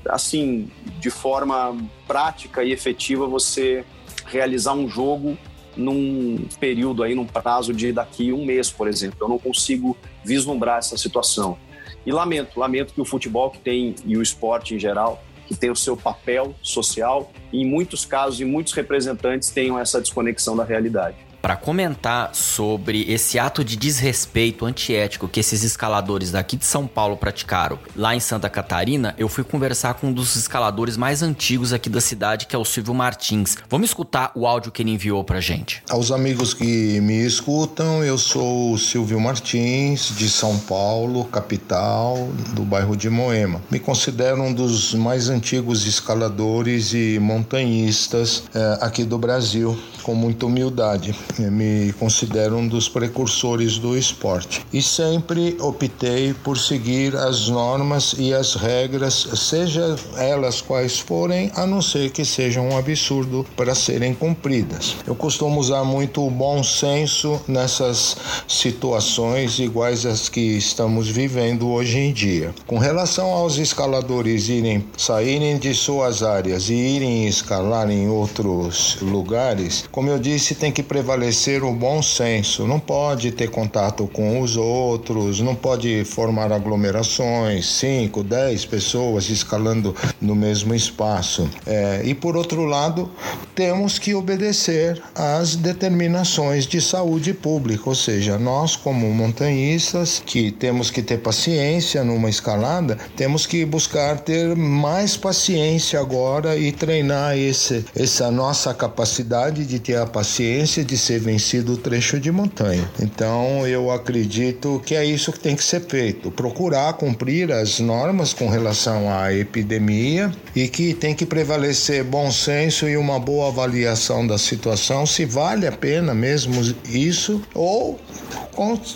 assim, 0.09 0.69
de 0.99 1.09
forma 1.09 1.77
prática 2.07 2.63
e 2.63 2.71
efetiva 2.71 3.27
você 3.27 3.85
realizar 4.25 4.73
um 4.73 4.89
jogo 4.89 5.37
num 5.77 6.47
período 6.59 7.03
aí, 7.03 7.13
num 7.13 7.25
prazo 7.25 7.73
de 7.73 7.91
daqui 7.91 8.31
um 8.31 8.45
mês, 8.45 8.71
por 8.71 8.87
exemplo. 8.87 9.17
Eu 9.21 9.27
não 9.27 9.37
consigo 9.37 9.95
vislumbrar 10.23 10.79
essa 10.79 10.97
situação. 10.97 11.57
E 12.05 12.11
lamento, 12.11 12.59
lamento 12.59 12.93
que 12.93 13.01
o 13.01 13.05
futebol 13.05 13.51
que 13.51 13.59
tem, 13.59 13.95
e 14.05 14.17
o 14.17 14.21
esporte 14.21 14.73
em 14.73 14.79
geral, 14.79 15.23
que 15.47 15.55
tem 15.55 15.69
o 15.69 15.75
seu 15.75 15.95
papel 15.95 16.55
social, 16.63 17.31
em 17.53 17.65
muitos 17.65 18.05
casos, 18.05 18.39
e 18.39 18.45
muitos 18.45 18.73
representantes 18.73 19.49
tenham 19.49 19.77
essa 19.77 20.01
desconexão 20.01 20.55
da 20.55 20.63
realidade 20.63 21.24
para 21.45 21.55
comentar 21.55 22.33
sobre 22.33 23.05
esse 23.07 23.37
ato 23.37 23.63
de 23.63 23.75
desrespeito 23.75 24.65
antiético 24.65 25.27
que 25.27 25.39
esses 25.39 25.63
escaladores 25.63 26.31
daqui 26.31 26.57
de 26.57 26.65
São 26.65 26.87
Paulo 26.87 27.15
praticaram 27.15 27.77
lá 27.95 28.15
em 28.15 28.19
Santa 28.19 28.49
Catarina, 28.49 29.13
eu 29.15 29.29
fui 29.29 29.43
conversar 29.43 29.93
com 29.93 30.07
um 30.07 30.11
dos 30.11 30.35
escaladores 30.35 30.97
mais 30.97 31.21
antigos 31.21 31.71
aqui 31.71 31.87
da 31.87 32.01
cidade, 32.01 32.47
que 32.47 32.55
é 32.55 32.57
o 32.57 32.65
Silvio 32.65 32.95
Martins. 32.95 33.57
Vamos 33.69 33.89
escutar 33.89 34.31
o 34.33 34.47
áudio 34.47 34.71
que 34.71 34.81
ele 34.81 34.89
enviou 34.89 35.23
pra 35.23 35.39
gente. 35.39 35.83
Aos 35.87 36.11
amigos 36.11 36.51
que 36.51 36.99
me 37.01 37.23
escutam, 37.23 38.03
eu 38.03 38.17
sou 38.17 38.73
o 38.73 38.77
Silvio 38.79 39.19
Martins, 39.19 40.15
de 40.17 40.27
São 40.27 40.57
Paulo, 40.57 41.25
capital, 41.25 42.27
do 42.55 42.63
bairro 42.63 42.97
de 42.97 43.07
Moema. 43.07 43.61
Me 43.69 43.79
considero 43.79 44.41
um 44.41 44.51
dos 44.51 44.95
mais 44.95 45.29
antigos 45.29 45.85
escaladores 45.85 46.91
e 46.91 47.19
montanhistas 47.19 48.45
eh, 48.51 48.79
aqui 48.81 49.03
do 49.03 49.19
Brasil, 49.19 49.79
com 50.01 50.15
muita 50.15 50.47
humildade. 50.47 51.15
Me 51.41 51.93
considero 51.93 52.57
um 52.57 52.67
dos 52.67 52.87
precursores 52.87 53.77
do 53.77 53.97
esporte 53.97 54.65
e 54.71 54.81
sempre 54.81 55.57
optei 55.59 56.33
por 56.33 56.57
seguir 56.57 57.15
as 57.15 57.49
normas 57.49 58.15
e 58.17 58.33
as 58.33 58.55
regras, 58.55 59.27
seja 59.35 59.95
elas 60.17 60.61
quais 60.61 60.99
forem, 60.99 61.51
a 61.55 61.65
não 61.65 61.81
ser 61.81 62.11
que 62.11 62.23
sejam 62.23 62.69
um 62.69 62.77
absurdo 62.77 63.45
para 63.55 63.75
serem 63.75 64.13
cumpridas. 64.13 64.95
Eu 65.05 65.15
costumo 65.15 65.59
usar 65.59 65.83
muito 65.83 66.25
o 66.25 66.29
bom 66.29 66.63
senso 66.63 67.41
nessas 67.47 68.15
situações 68.47 69.59
iguais 69.59 70.05
às 70.05 70.29
que 70.29 70.39
estamos 70.39 71.07
vivendo 71.07 71.69
hoje 71.69 71.97
em 71.97 72.13
dia. 72.13 72.53
Com 72.65 72.77
relação 72.77 73.27
aos 73.27 73.57
escaladores 73.57 74.49
irem 74.49 74.85
saírem 74.97 75.57
de 75.57 75.73
suas 75.73 76.23
áreas 76.23 76.69
e 76.69 76.73
irem 76.73 77.27
escalar 77.27 77.89
em 77.89 78.07
outros 78.07 78.97
lugares, 79.01 79.85
como 79.91 80.09
eu 80.09 80.19
disse, 80.19 80.55
tem 80.55 80.71
que 80.71 80.83
prevalecer 80.83 81.24
o 81.63 81.73
bom 81.73 82.01
senso. 82.01 82.67
Não 82.67 82.79
pode 82.79 83.31
ter 83.31 83.49
contato 83.49 84.07
com 84.07 84.41
os 84.41 84.57
outros, 84.57 85.39
não 85.39 85.55
pode 85.55 86.03
formar 86.05 86.51
aglomerações, 86.51 87.67
5, 87.67 88.23
10 88.23 88.65
pessoas 88.65 89.29
escalando 89.29 89.95
no 90.21 90.35
mesmo 90.35 90.73
espaço. 90.73 91.49
É, 91.65 92.01
e 92.03 92.13
por 92.13 92.35
outro 92.35 92.65
lado, 92.65 93.09
temos 93.55 93.97
que 93.97 94.13
obedecer 94.13 95.01
às 95.13 95.55
determinações 95.55 96.67
de 96.67 96.81
saúde 96.81 97.33
pública, 97.33 97.83
ou 97.87 97.95
seja, 97.95 98.37
nós 98.37 98.75
como 98.75 99.11
montanhistas 99.11 100.21
que 100.25 100.51
temos 100.51 100.91
que 100.91 101.01
ter 101.01 101.17
paciência 101.17 102.03
numa 102.03 102.29
escalada, 102.29 102.97
temos 103.15 103.45
que 103.45 103.65
buscar 103.65 104.19
ter 104.19 104.55
mais 104.55 105.17
paciência 105.17 105.99
agora 105.99 106.57
e 106.57 106.71
treinar 106.71 107.37
esse, 107.37 107.85
essa 107.95 108.29
nossa 108.29 108.73
capacidade 108.73 109.65
de 109.65 109.79
ter 109.79 109.97
a 109.97 110.05
paciência 110.05 110.83
de 110.83 110.97
ser 110.97 111.14
vencido 111.19 111.73
o 111.73 111.77
trecho 111.77 112.19
de 112.19 112.31
montanha. 112.31 112.89
Então 112.99 113.65
eu 113.67 113.91
acredito 113.91 114.81
que 114.85 114.95
é 114.95 115.05
isso 115.05 115.31
que 115.31 115.39
tem 115.39 115.55
que 115.55 115.63
ser 115.63 115.81
feito, 115.81 116.31
procurar 116.31 116.93
cumprir 116.93 117.51
as 117.51 117.79
normas 117.79 118.33
com 118.33 118.49
relação 118.49 119.11
à 119.11 119.33
epidemia 119.33 120.31
e 120.55 120.67
que 120.67 120.93
tem 120.93 121.13
que 121.13 121.25
prevalecer 121.25 122.03
bom 122.03 122.31
senso 122.31 122.87
e 122.87 122.97
uma 122.97 123.19
boa 123.19 123.49
avaliação 123.49 124.25
da 124.25 124.37
situação, 124.37 125.05
se 125.05 125.25
vale 125.25 125.67
a 125.67 125.71
pena 125.71 126.13
mesmo 126.13 126.61
isso 126.89 127.41
ou 127.53 127.99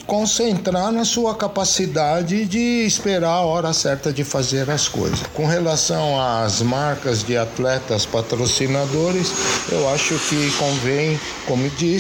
concentrar 0.08 0.91
na 0.91 1.03
sua 1.03 1.36
capacidade 1.36 2.45
de 2.45 2.86
esperar 2.86 3.29
a 3.29 3.41
hora 3.41 3.73
certa 3.73 4.12
de 4.13 4.23
fazer 4.23 4.69
as 4.69 4.88
coisas. 4.88 5.19
Com 5.34 5.45
relação 5.45 6.19
às 6.19 6.62
marcas 6.62 7.23
de 7.23 7.38
atletas 7.38 8.05
patrocinadores, 8.05 9.32
eu 9.69 9.89
acho 9.89 10.17
que 10.29 10.51
convém, 10.58 11.19
como 11.45 11.69
disse, 11.71 11.98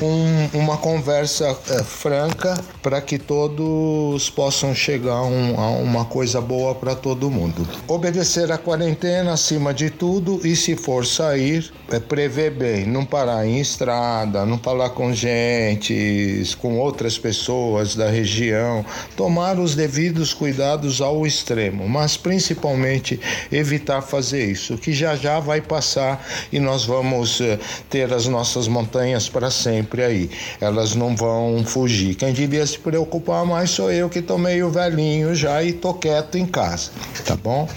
um, 0.00 0.58
uma 0.58 0.76
conversa 0.76 1.56
é, 1.68 1.82
franca 1.82 2.58
para 2.82 3.00
que 3.00 3.18
todos 3.18 4.30
possam 4.30 4.74
chegar 4.74 5.22
um, 5.22 5.58
a 5.58 5.70
uma 5.70 6.04
coisa 6.04 6.40
boa 6.40 6.74
para 6.74 6.94
todo 6.94 7.30
mundo. 7.30 7.66
Obedecer 7.86 8.50
a 8.50 8.58
quarentena 8.58 9.32
acima 9.32 9.72
de 9.72 9.90
tudo 9.90 10.40
e 10.44 10.54
se 10.56 10.76
for 10.76 11.06
sair, 11.06 11.72
é 11.90 11.98
prever 11.98 12.50
bem, 12.50 12.86
não 12.86 13.04
parar 13.04 13.46
em 13.46 13.60
estrada, 13.60 14.44
não 14.44 14.58
falar 14.58 14.90
com 14.90 15.12
gente, 15.12 16.42
com 16.58 16.78
outras 16.78 17.18
pessoas 17.18 17.94
da 17.94 18.08
região, 18.08 18.84
tomar 19.16 19.58
os 19.58 19.74
devidos 19.74 20.34
cuidados 20.34 21.00
ao 21.00 21.26
extremo, 21.26 21.88
mas 21.88 22.16
principalmente 22.16 23.20
evitar 23.50 24.02
fazer 24.02 24.44
isso, 24.50 24.76
que 24.78 24.92
já 24.92 25.16
já 25.16 25.40
vai 25.40 25.60
passar 25.60 26.24
e 26.52 26.58
nós 26.58 26.84
vamos 26.84 27.40
eh, 27.40 27.58
ter 27.88 28.12
as 28.12 28.26
nossas 28.26 28.68
montanhas 28.68 29.28
para 29.30 29.50
sempre 29.50 30.02
aí. 30.02 30.30
Elas 30.60 30.94
não 30.94 31.16
vão 31.16 31.64
fugir. 31.64 32.14
Quem 32.14 32.32
devia 32.32 32.66
se 32.66 32.78
preocupar 32.78 33.46
mais 33.46 33.70
sou 33.70 33.90
eu 33.90 34.10
que 34.10 34.20
tô 34.20 34.36
meio 34.36 34.70
velhinho 34.70 35.34
já 35.34 35.62
e 35.62 35.72
tô 35.72 35.94
quieto 35.94 36.36
em 36.36 36.46
casa, 36.46 36.90
tá 37.24 37.36
bom? 37.36 37.68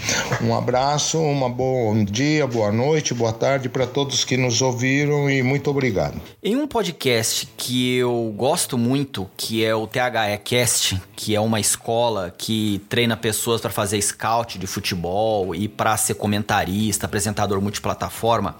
Um 0.42 0.54
abraço, 0.54 1.18
uma 1.18 1.48
bom 1.48 2.04
dia, 2.04 2.46
boa 2.46 2.72
noite, 2.72 3.14
boa 3.14 3.32
tarde 3.32 3.68
para 3.68 3.86
todos 3.86 4.24
que 4.24 4.36
nos 4.36 4.60
ouviram 4.60 5.30
e 5.30 5.42
muito 5.42 5.70
obrigado. 5.70 6.20
Em 6.42 6.56
um 6.56 6.66
podcast 6.66 7.48
que 7.56 7.96
eu 7.96 8.32
gosto 8.36 8.76
muito, 8.76 9.28
que 9.36 9.64
é 9.64 9.74
o 9.74 9.86
THE 9.86 10.38
Cast, 10.44 11.00
que 11.14 11.34
é 11.34 11.40
uma 11.40 11.60
escola 11.60 12.34
que 12.36 12.82
treina 12.88 13.16
pessoas 13.16 13.60
para 13.60 13.70
fazer 13.70 14.00
scout 14.02 14.58
de 14.58 14.66
futebol 14.66 15.54
e 15.54 15.68
para 15.68 15.96
ser 15.96 16.14
comentarista, 16.14 17.06
apresentador 17.06 17.60
multiplataforma, 17.60 18.56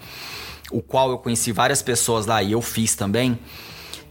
o 0.75 0.83
qual 0.83 1.11
eu 1.11 1.19
conheci 1.19 1.53
várias 1.53 1.81
pessoas 1.81 2.27
lá 2.27 2.43
e 2.43 2.53
eu 2.53 2.61
fiz 2.61 2.97
também. 2.97 3.39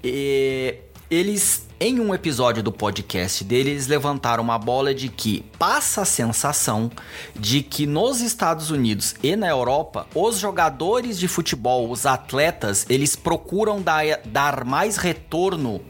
E 0.03 0.75
eles 1.11 1.67
em 1.79 1.99
um 1.99 2.13
episódio 2.13 2.63
do 2.63 2.71
podcast 2.71 3.43
deles 3.43 3.87
levantaram 3.87 4.41
uma 4.41 4.57
bola 4.57 4.93
de 4.93 5.09
que 5.09 5.41
passa 5.59 6.03
a 6.03 6.05
sensação 6.05 6.89
de 7.35 7.61
que 7.61 7.85
nos 7.85 8.21
Estados 8.21 8.71
Unidos 8.71 9.13
e 9.21 9.35
na 9.35 9.49
Europa, 9.49 10.07
os 10.15 10.39
jogadores 10.39 11.19
de 11.19 11.27
futebol, 11.27 11.91
os 11.91 12.05
atletas, 12.05 12.85
eles 12.87 13.17
procuram 13.17 13.81
dar, 13.81 14.21
dar 14.23 14.63
mais 14.63 14.95
retorno 14.95 15.81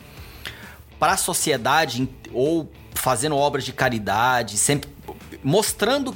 para 0.98 1.14
a 1.14 1.18
sociedade 1.18 2.10
ou 2.34 2.72
fazendo 2.96 3.36
obras 3.36 3.64
de 3.64 3.72
caridade, 3.72 4.58
sempre 4.58 4.90
mostrando 5.44 6.16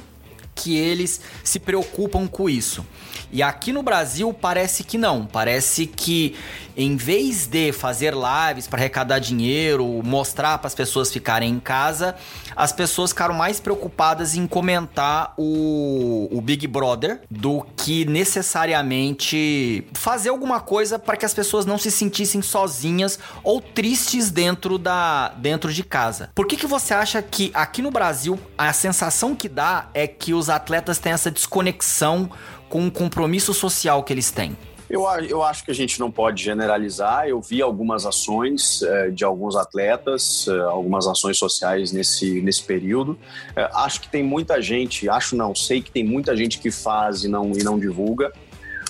que 0.56 0.76
eles 0.76 1.20
se 1.44 1.60
preocupam 1.60 2.26
com 2.26 2.50
isso. 2.50 2.84
E 3.30 3.42
aqui 3.42 3.72
no 3.72 3.82
Brasil 3.82 4.32
parece 4.32 4.82
que 4.82 4.96
não, 4.96 5.26
parece 5.26 5.86
que 5.86 6.34
em 6.78 6.96
vez 6.96 7.48
de 7.48 7.72
fazer 7.72 8.14
lives 8.14 8.68
para 8.68 8.78
arrecadar 8.78 9.18
dinheiro, 9.18 9.84
mostrar 10.04 10.58
para 10.58 10.68
as 10.68 10.76
pessoas 10.76 11.12
ficarem 11.12 11.50
em 11.50 11.58
casa, 11.58 12.14
as 12.54 12.70
pessoas 12.70 13.10
ficaram 13.10 13.34
mais 13.34 13.58
preocupadas 13.58 14.36
em 14.36 14.46
comentar 14.46 15.34
o, 15.36 16.28
o 16.30 16.40
Big 16.40 16.68
Brother 16.68 17.20
do 17.28 17.66
que 17.76 18.04
necessariamente 18.04 19.84
fazer 19.92 20.28
alguma 20.28 20.60
coisa 20.60 21.00
para 21.00 21.16
que 21.16 21.26
as 21.26 21.34
pessoas 21.34 21.66
não 21.66 21.78
se 21.78 21.90
sentissem 21.90 22.40
sozinhas 22.40 23.18
ou 23.42 23.60
tristes 23.60 24.30
dentro 24.30 24.78
da 24.78 25.30
dentro 25.36 25.72
de 25.72 25.82
casa. 25.82 26.30
Por 26.32 26.46
que, 26.46 26.56
que 26.56 26.66
você 26.66 26.94
acha 26.94 27.20
que 27.20 27.50
aqui 27.54 27.82
no 27.82 27.90
Brasil 27.90 28.38
a 28.56 28.72
sensação 28.72 29.34
que 29.34 29.48
dá 29.48 29.88
é 29.92 30.06
que 30.06 30.32
os 30.32 30.48
atletas 30.48 30.98
têm 30.98 31.12
essa 31.12 31.28
desconexão 31.28 32.30
com 32.68 32.86
o 32.86 32.90
compromisso 32.90 33.52
social 33.52 34.04
que 34.04 34.12
eles 34.12 34.30
têm? 34.30 34.56
Eu, 34.88 35.02
eu 35.28 35.42
acho 35.42 35.64
que 35.64 35.70
a 35.70 35.74
gente 35.74 36.00
não 36.00 36.10
pode 36.10 36.42
generalizar. 36.42 37.28
Eu 37.28 37.40
vi 37.40 37.60
algumas 37.60 38.06
ações 38.06 38.82
é, 38.82 39.10
de 39.10 39.22
alguns 39.22 39.54
atletas, 39.54 40.48
é, 40.48 40.58
algumas 40.60 41.06
ações 41.06 41.36
sociais 41.36 41.92
nesse, 41.92 42.40
nesse 42.40 42.62
período. 42.62 43.18
É, 43.54 43.68
acho 43.74 44.00
que 44.00 44.08
tem 44.08 44.22
muita 44.22 44.60
gente, 44.62 45.08
acho 45.08 45.36
não, 45.36 45.54
sei 45.54 45.82
que 45.82 45.90
tem 45.90 46.02
muita 46.02 46.34
gente 46.34 46.58
que 46.58 46.70
faz 46.70 47.22
e 47.24 47.28
não, 47.28 47.52
e 47.52 47.62
não 47.62 47.78
divulga, 47.78 48.32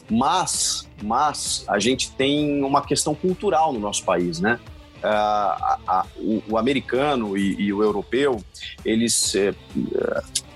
mas, 0.09 0.89
mas 1.03 1.65
a 1.67 1.79
gente 1.79 2.13
tem 2.13 2.63
uma 2.63 2.83
questão 2.83 3.15
cultural 3.15 3.73
no 3.73 3.81
nosso 3.81 4.05
país, 4.05 4.41
né? 4.41 4.61
A, 5.03 5.79
a, 5.87 6.07
o, 6.17 6.43
o, 6.51 6.59
americano 6.59 7.37
e, 7.37 7.55
e, 7.63 7.73
o 7.73 7.85
europeu, 7.85 8.43
eles 8.85 9.33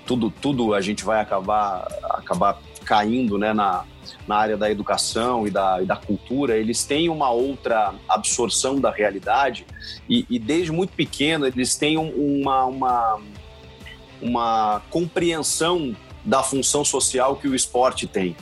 tudo, 0.05 0.29
tudo 0.29 0.73
a 0.73 0.81
gente 0.81 1.03
vai 1.03 1.21
acabar, 1.21 1.87
acabar 2.09 2.59
caindo 2.83 3.37
né, 3.37 3.53
na, 3.53 3.85
na 4.27 4.35
área 4.35 4.57
da 4.57 4.69
educação 4.69 5.47
e 5.47 5.51
da, 5.51 5.81
e 5.81 5.85
da 5.85 5.95
cultura, 5.95 6.57
eles 6.57 6.83
têm 6.83 7.09
uma 7.09 7.29
outra 7.31 7.93
absorção 8.07 8.79
da 8.79 8.91
realidade 8.91 9.65
e, 10.09 10.25
e 10.29 10.37
desde 10.37 10.71
muito 10.71 10.93
pequeno 10.93 11.45
eles 11.45 11.75
têm 11.75 11.97
uma, 11.97 12.65
uma, 12.65 13.21
uma 14.21 14.81
compreensão 14.89 15.95
da 16.23 16.41
função 16.41 16.85
social 16.85 17.35
que 17.35 17.47
o 17.47 17.55
esporte 17.55 18.07
tem. 18.07 18.35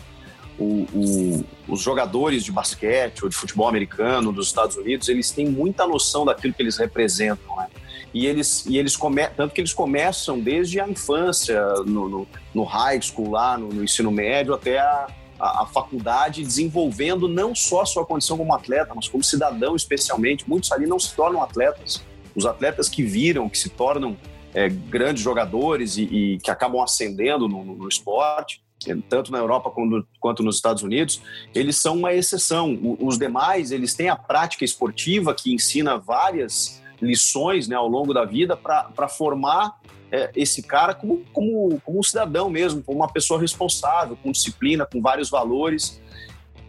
O, 0.60 0.86
o, 0.94 1.46
os 1.68 1.82
jogadores 1.82 2.44
de 2.44 2.52
basquete 2.52 3.24
ou 3.24 3.30
de 3.30 3.36
futebol 3.36 3.68
americano 3.68 4.32
dos 4.32 4.48
Estados 4.48 4.76
Unidos, 4.76 5.10
eles 5.10 5.32
têm 5.32 5.50
muita 5.50 5.88
noção 5.88 6.24
daquilo 6.24 6.54
que 6.54 6.62
eles 6.62 6.78
representam, 6.78 7.56
né? 7.56 7.68
E 8.14 8.26
eles, 8.26 8.66
e 8.66 8.78
eles 8.78 8.98
come, 8.98 9.26
tanto 9.28 9.54
que 9.54 9.62
eles 9.62 9.74
começam 9.74 10.40
desde 10.40 10.80
a 10.80 10.88
infância, 10.88 11.62
no, 11.86 12.10
no, 12.10 12.28
no 12.54 12.64
high 12.64 13.02
school, 13.02 13.32
lá 13.32 13.58
no, 13.58 13.70
no, 13.70 13.84
ensino 13.84 14.12
médio, 14.12 14.54
até 14.54 14.80
a, 14.80 15.08
a, 15.40 15.64
a, 15.64 15.66
faculdade, 15.66 16.44
desenvolvendo 16.44 17.28
não 17.28 17.56
só 17.56 17.82
a 17.82 17.86
sua 17.86 18.06
condição 18.06 18.38
como 18.38 18.54
atleta, 18.54 18.94
mas 18.94 19.08
como 19.08 19.24
cidadão 19.24 19.76
especialmente. 19.76 20.48
Muitos 20.48 20.72
ali 20.72 20.86
não 20.86 21.00
se 21.00 21.16
tornam 21.16 21.42
atletas. 21.42 22.04
Os 22.36 22.46
atletas 22.46 22.90
que 22.90 23.02
viram, 23.02 23.48
que 23.48 23.58
se 23.58 23.70
tornam 23.70 24.18
é, 24.54 24.68
grandes 24.68 25.24
jogadores 25.24 25.96
e, 25.96 26.04
e, 26.04 26.38
que 26.40 26.52
acabam 26.52 26.82
ascendendo 26.82 27.48
no, 27.48 27.64
no, 27.64 27.88
esporte, 27.88 28.62
tanto 29.10 29.32
na 29.32 29.38
Europa 29.38 29.70
quanto, 29.70 30.08
quanto, 30.20 30.44
nos 30.44 30.56
Estados 30.56 30.84
Unidos, 30.84 31.22
eles 31.56 31.78
são 31.78 31.96
uma 31.96 32.14
exceção. 32.14 32.78
Os 33.00 33.18
demais, 33.18 33.72
eles 33.72 33.94
têm 33.94 34.10
a 34.10 34.16
prática 34.18 34.66
esportiva 34.66 35.34
que 35.34 35.54
ensina 35.54 35.98
várias 35.98 36.81
lições 37.02 37.68
né, 37.68 37.76
ao 37.76 37.88
longo 37.88 38.14
da 38.14 38.26
vida 38.26 38.56
para 38.56 39.08
formar 39.08 39.80
é, 40.12 40.30
esse 40.36 40.62
cara 40.62 40.94
como, 40.94 41.24
como, 41.32 41.80
como 41.82 42.00
um 42.00 42.04
cidadão 42.04 42.50
mesmo, 42.50 42.84
como 42.84 43.00
uma 43.00 43.12
pessoa 43.12 43.40
responsável, 43.40 44.18
com 44.22 44.32
disciplina, 44.32 44.86
com 44.86 45.02
vários 45.02 45.30
valores. 45.30 46.02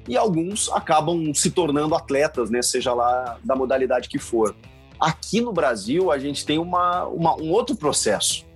e 0.09 0.17
alguns 0.17 0.71
acabam 0.71 1.33
se 1.35 1.51
tornando 1.51 1.95
atletas, 1.95 2.51
né, 2.51 2.63
seja 2.63 2.93
lá 2.95 3.39
da 3.45 3.55
modalidade 3.55 4.09
que 4.09 4.19
for. 4.19 4.55
Aqui 4.99 5.41
no 5.41 5.53
Brasil, 5.53 6.13
a 6.13 6.19
gente 6.19 6.47
tem 6.47 6.59
uma, 6.59 7.05
uma 7.07 7.37
um 7.37 7.51
outro 7.51 7.75
processo. 7.75 8.47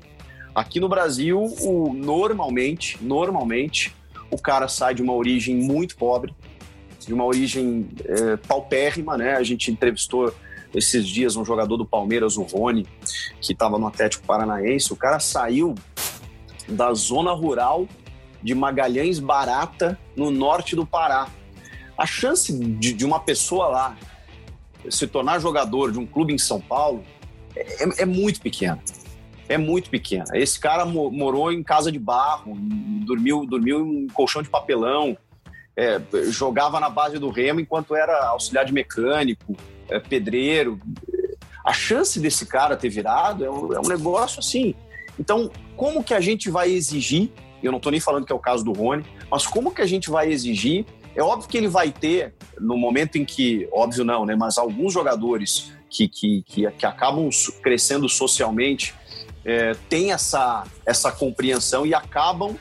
Aqui 0.55 0.81
no 0.81 0.89
Brasil, 0.89 1.43
o, 1.43 1.93
normalmente, 1.93 2.97
normalmente, 3.03 3.95
o 4.31 4.39
cara 4.39 4.69
sai 4.69 4.95
de 4.95 5.03
uma 5.03 5.13
origem 5.13 5.57
muito 5.57 5.97
pobre, 5.97 6.35
de 7.05 7.13
uma 7.13 7.25
origem 7.25 7.89
é, 8.05 8.37
paupérrima, 8.37 9.17
né? 9.17 9.35
A 9.35 9.43
gente 9.43 9.71
entrevistou 9.71 10.33
esses 10.77 11.09
dias 11.09 11.37
um 11.37 11.45
jogador 11.45 11.77
do 11.77 11.85
Palmeiras, 11.85 12.37
o 12.37 12.43
Rony, 12.43 12.87
que 13.41 13.53
estava 13.53 13.79
no 13.79 13.87
Atlético 13.87 14.27
Paranaense. 14.27 14.93
O 14.93 14.97
cara 14.97 15.19
saiu 15.19 15.75
da 16.69 16.93
zona 16.95 17.33
rural 17.33 17.89
de 18.43 18.55
Magalhães 18.55 19.19
Barata, 19.19 19.99
no 20.15 20.31
norte 20.31 20.77
do 20.77 20.87
Pará. 20.87 21.29
A 21.97 22.07
chance 22.07 22.53
de, 22.53 22.93
de 22.93 23.05
uma 23.05 23.19
pessoa 23.19 23.69
lá 23.69 23.97
se 24.89 25.07
tornar 25.07 25.41
jogador 25.41 25.91
de 25.91 25.99
um 25.99 26.07
clube 26.07 26.33
em 26.33 26.39
São 26.39 26.61
Paulo 26.61 27.03
é, 27.57 28.03
é 28.03 28.05
muito 28.05 28.41
pequena 28.41 28.81
é 29.49 29.57
muito 29.57 29.91
pequena. 29.91 30.25
Esse 30.35 30.59
cara 30.59 30.85
morou 30.85 31.53
em 31.53 31.63
casa 31.63 31.91
de 31.91 31.99
barro, 31.99 32.55
dormiu, 33.05 33.47
dormiu 33.47 33.87
em 33.87 34.07
colchão 34.09 34.43
de 34.43 34.49
papelão, 34.49 35.17
é, 35.77 36.01
jogava 36.31 36.81
na 36.81 36.89
base 36.89 37.19
do 37.19 37.29
remo 37.29 37.61
enquanto 37.61 37.95
era 37.95 38.27
auxiliar 38.29 38.65
de 38.65 38.73
mecânico, 38.73 39.57
é, 39.89 39.99
pedreiro. 39.99 40.81
A 41.65 41.73
chance 41.73 42.21
desse 42.21 42.47
cara 42.47 42.77
ter 42.77 42.89
virado 42.89 43.45
é 43.45 43.51
um, 43.51 43.73
é 43.73 43.81
um 43.81 43.89
negócio 43.89 44.41
assim. 44.41 44.75
Então, 45.19 45.51
como 45.77 46.05
que 46.05 46.15
a 46.15 46.21
gente 46.21 46.51
vai 46.51 46.71
exigir? 46.71 47.31
Eu 47.63 47.73
não 47.73 47.79
estou 47.79 47.91
nem 47.91 48.01
falando 48.01 48.25
que 48.25 48.33
é 48.33 48.37
o 48.37 48.41
caso 48.41 48.65
do 48.65 48.73
Rony, 48.73 49.05
mas 49.31 49.47
como 49.47 49.75
que 49.75 49.83
a 49.83 49.87
gente 49.87 50.11
vai 50.11 50.31
exigir? 50.31 50.85
É 51.15 51.23
óbvio 51.23 51.49
que 51.49 51.57
ele 51.57 51.69
vai 51.69 51.91
ter, 51.91 52.35
no 52.61 52.77
momento 52.77 53.17
em 53.17 53.25
que, 53.25 53.67
óbvio 53.73 54.05
não, 54.05 54.27
né? 54.27 54.37
Mas 54.37 54.59
alguns 54.59 54.93
jogadores 54.93 55.73
que, 55.89 56.07
que, 56.07 56.43
que, 56.43 56.71
que 56.71 56.87
acabam 56.87 57.29
crescendo 57.63 58.09
socialmente 58.09 58.95
é, 59.45 59.75
têm 59.89 60.13
essa, 60.13 60.65
essa 60.85 61.11
compreensão 61.11 61.87
e 61.87 61.95
acabam 61.95 62.57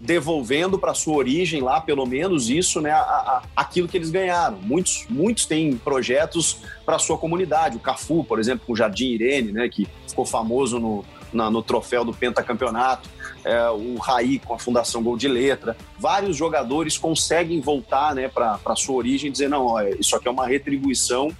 devolvendo 0.00 0.78
para 0.78 0.94
sua 0.94 1.16
origem 1.16 1.60
lá, 1.60 1.80
pelo 1.80 2.06
menos 2.06 2.48
isso, 2.48 2.80
né, 2.80 2.90
a, 2.90 3.00
a, 3.00 3.42
aquilo 3.56 3.88
que 3.88 3.96
eles 3.96 4.10
ganharam. 4.10 4.58
Muitos, 4.62 5.06
muitos 5.08 5.46
têm 5.46 5.76
projetos 5.76 6.58
para 6.86 6.98
sua 6.98 7.18
comunidade. 7.18 7.76
O 7.76 7.80
Cafu, 7.80 8.24
por 8.24 8.38
exemplo, 8.38 8.66
com 8.66 8.72
o 8.72 8.76
Jardim 8.76 9.08
Irene, 9.08 9.52
né, 9.52 9.68
que 9.68 9.88
ficou 10.06 10.24
famoso 10.24 10.78
no, 10.78 11.04
na, 11.32 11.50
no 11.50 11.62
troféu 11.62 12.04
do 12.04 12.12
pentacampeonato. 12.12 13.08
É, 13.44 13.70
o 13.70 13.96
Raí 13.96 14.38
com 14.38 14.52
a 14.52 14.58
Fundação 14.58 15.02
Gol 15.02 15.16
de 15.16 15.28
Letra. 15.28 15.76
Vários 15.98 16.36
jogadores 16.36 16.98
conseguem 16.98 17.60
voltar 17.60 18.14
né, 18.14 18.28
para 18.28 18.58
a 18.64 18.76
sua 18.76 18.96
origem 18.96 19.28
e 19.28 19.32
dizer: 19.32 19.48
não, 19.48 19.66
ó, 19.66 19.82
isso 19.82 20.16
aqui 20.16 20.28
é 20.28 20.30
uma 20.30 20.46
retribuição, 20.46 21.30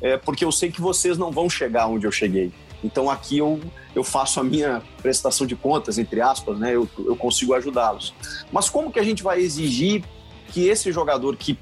é, 0.00 0.16
porque 0.16 0.44
eu 0.44 0.52
sei 0.52 0.70
que 0.70 0.80
vocês 0.80 1.18
não 1.18 1.30
vão 1.32 1.50
chegar 1.50 1.88
onde 1.88 2.06
eu 2.06 2.12
cheguei. 2.12 2.52
Então 2.82 3.10
aqui 3.10 3.38
eu, 3.38 3.60
eu 3.94 4.04
faço 4.04 4.40
a 4.40 4.44
minha 4.44 4.82
prestação 5.02 5.46
de 5.46 5.56
contas, 5.56 5.98
entre 5.98 6.20
aspas, 6.20 6.58
né? 6.58 6.74
Eu, 6.74 6.88
eu 6.98 7.16
consigo 7.16 7.54
ajudá-los. 7.54 8.14
Mas 8.52 8.68
como 8.68 8.90
que 8.90 8.98
a 8.98 9.02
gente 9.02 9.22
vai 9.22 9.40
exigir 9.40 10.04
que 10.52 10.66
esse 10.66 10.92
jogador 10.92 11.36
que 11.36 11.58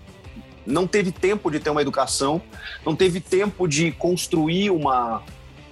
não 0.67 0.87
teve 0.87 1.13
tempo 1.13 1.51
de 1.51 1.61
ter 1.61 1.71
uma 1.71 1.81
educação, 1.81 2.43
não 2.85 2.97
teve 2.97 3.21
tempo 3.21 3.69
de 3.69 3.93
construir 3.93 4.71
uma, 4.71 5.23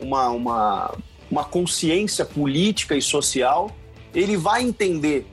uma, 0.01 0.29
uma, 0.31 0.99
uma 1.31 1.45
consciência 1.45 2.25
política 2.25 2.97
e 2.97 3.03
social, 3.03 3.71
ele 4.14 4.37
vai 4.37 4.62
entender 4.62 5.27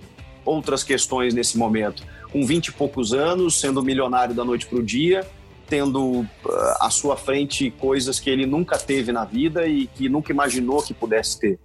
outras 0.44 0.84
questões 0.84 1.34
nesse 1.34 1.58
momento. 1.58 2.04
Com 2.32 2.46
20 2.46 2.68
e 2.68 2.72
poucos 2.72 3.14
anos, 3.14 3.60
sendo 3.60 3.84
milionário 3.84 4.34
da 4.34 4.44
noite 4.44 4.66
para 4.66 4.80
o 4.80 4.84
dia, 4.84 5.28
tendo 5.72 6.28
ah, 6.50 6.88
à 6.88 6.90
sua 6.90 7.16
frente 7.16 7.72
coisas 7.72 8.20
que 8.20 8.30
ele 8.30 8.46
nunca 8.46 8.78
teve 8.78 9.14
na 9.14 9.24
vida 9.24 9.66
e 9.66 9.88
que 9.88 10.10
nunca 10.10 10.30
imaginou 10.30 10.84
que 10.84 10.94
pudesse 10.94 11.40
ter. 11.40 11.60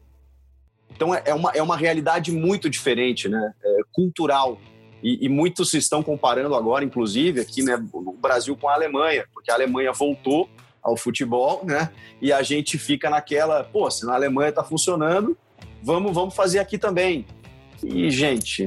Então 0.95 1.12
é, 1.12 1.23
é 1.25 1.35
uma, 1.35 1.51
é 1.51 1.61
uma 1.61 1.77
realidade 1.77 2.31
muito 2.31 2.71
diferente, 2.71 3.29
né? 3.29 3.53
É 3.64 3.79
cultural. 3.90 4.61
E, 5.03 5.27
e, 5.27 5.29
muitos 5.29 5.71
se 5.71 5.79
estão 5.79 6.05
comparando 6.05 6.55
agora, 6.55 6.85
inclusive, 6.85 7.40
aqui 7.40 7.62
né, 7.62 7.77
Brasil 8.19 8.57
com 8.57 8.69
a 8.69 8.75
Alemanha, 8.75 9.27
porque 9.35 9.51
a 9.51 9.55
Alemanha 9.55 9.92
voltou 9.92 10.49
ao 10.81 10.97
futebol, 10.97 11.62
né? 11.64 11.90
E 12.23 12.33
a 12.33 12.42
gente 12.42 12.79
fica 12.79 13.11
naquela, 13.11 13.64
pô, 13.64 13.90
se 13.90 14.07
na 14.07 14.14
Alemanha 14.14 14.51
está 14.51 14.62
funcionando, 14.62 15.37
vamos, 15.83 16.14
vamos 16.14 16.35
fazer 16.35 16.61
aqui 16.61 16.79
também. 16.79 17.27
E, 17.83 18.09
gente, 18.09 18.66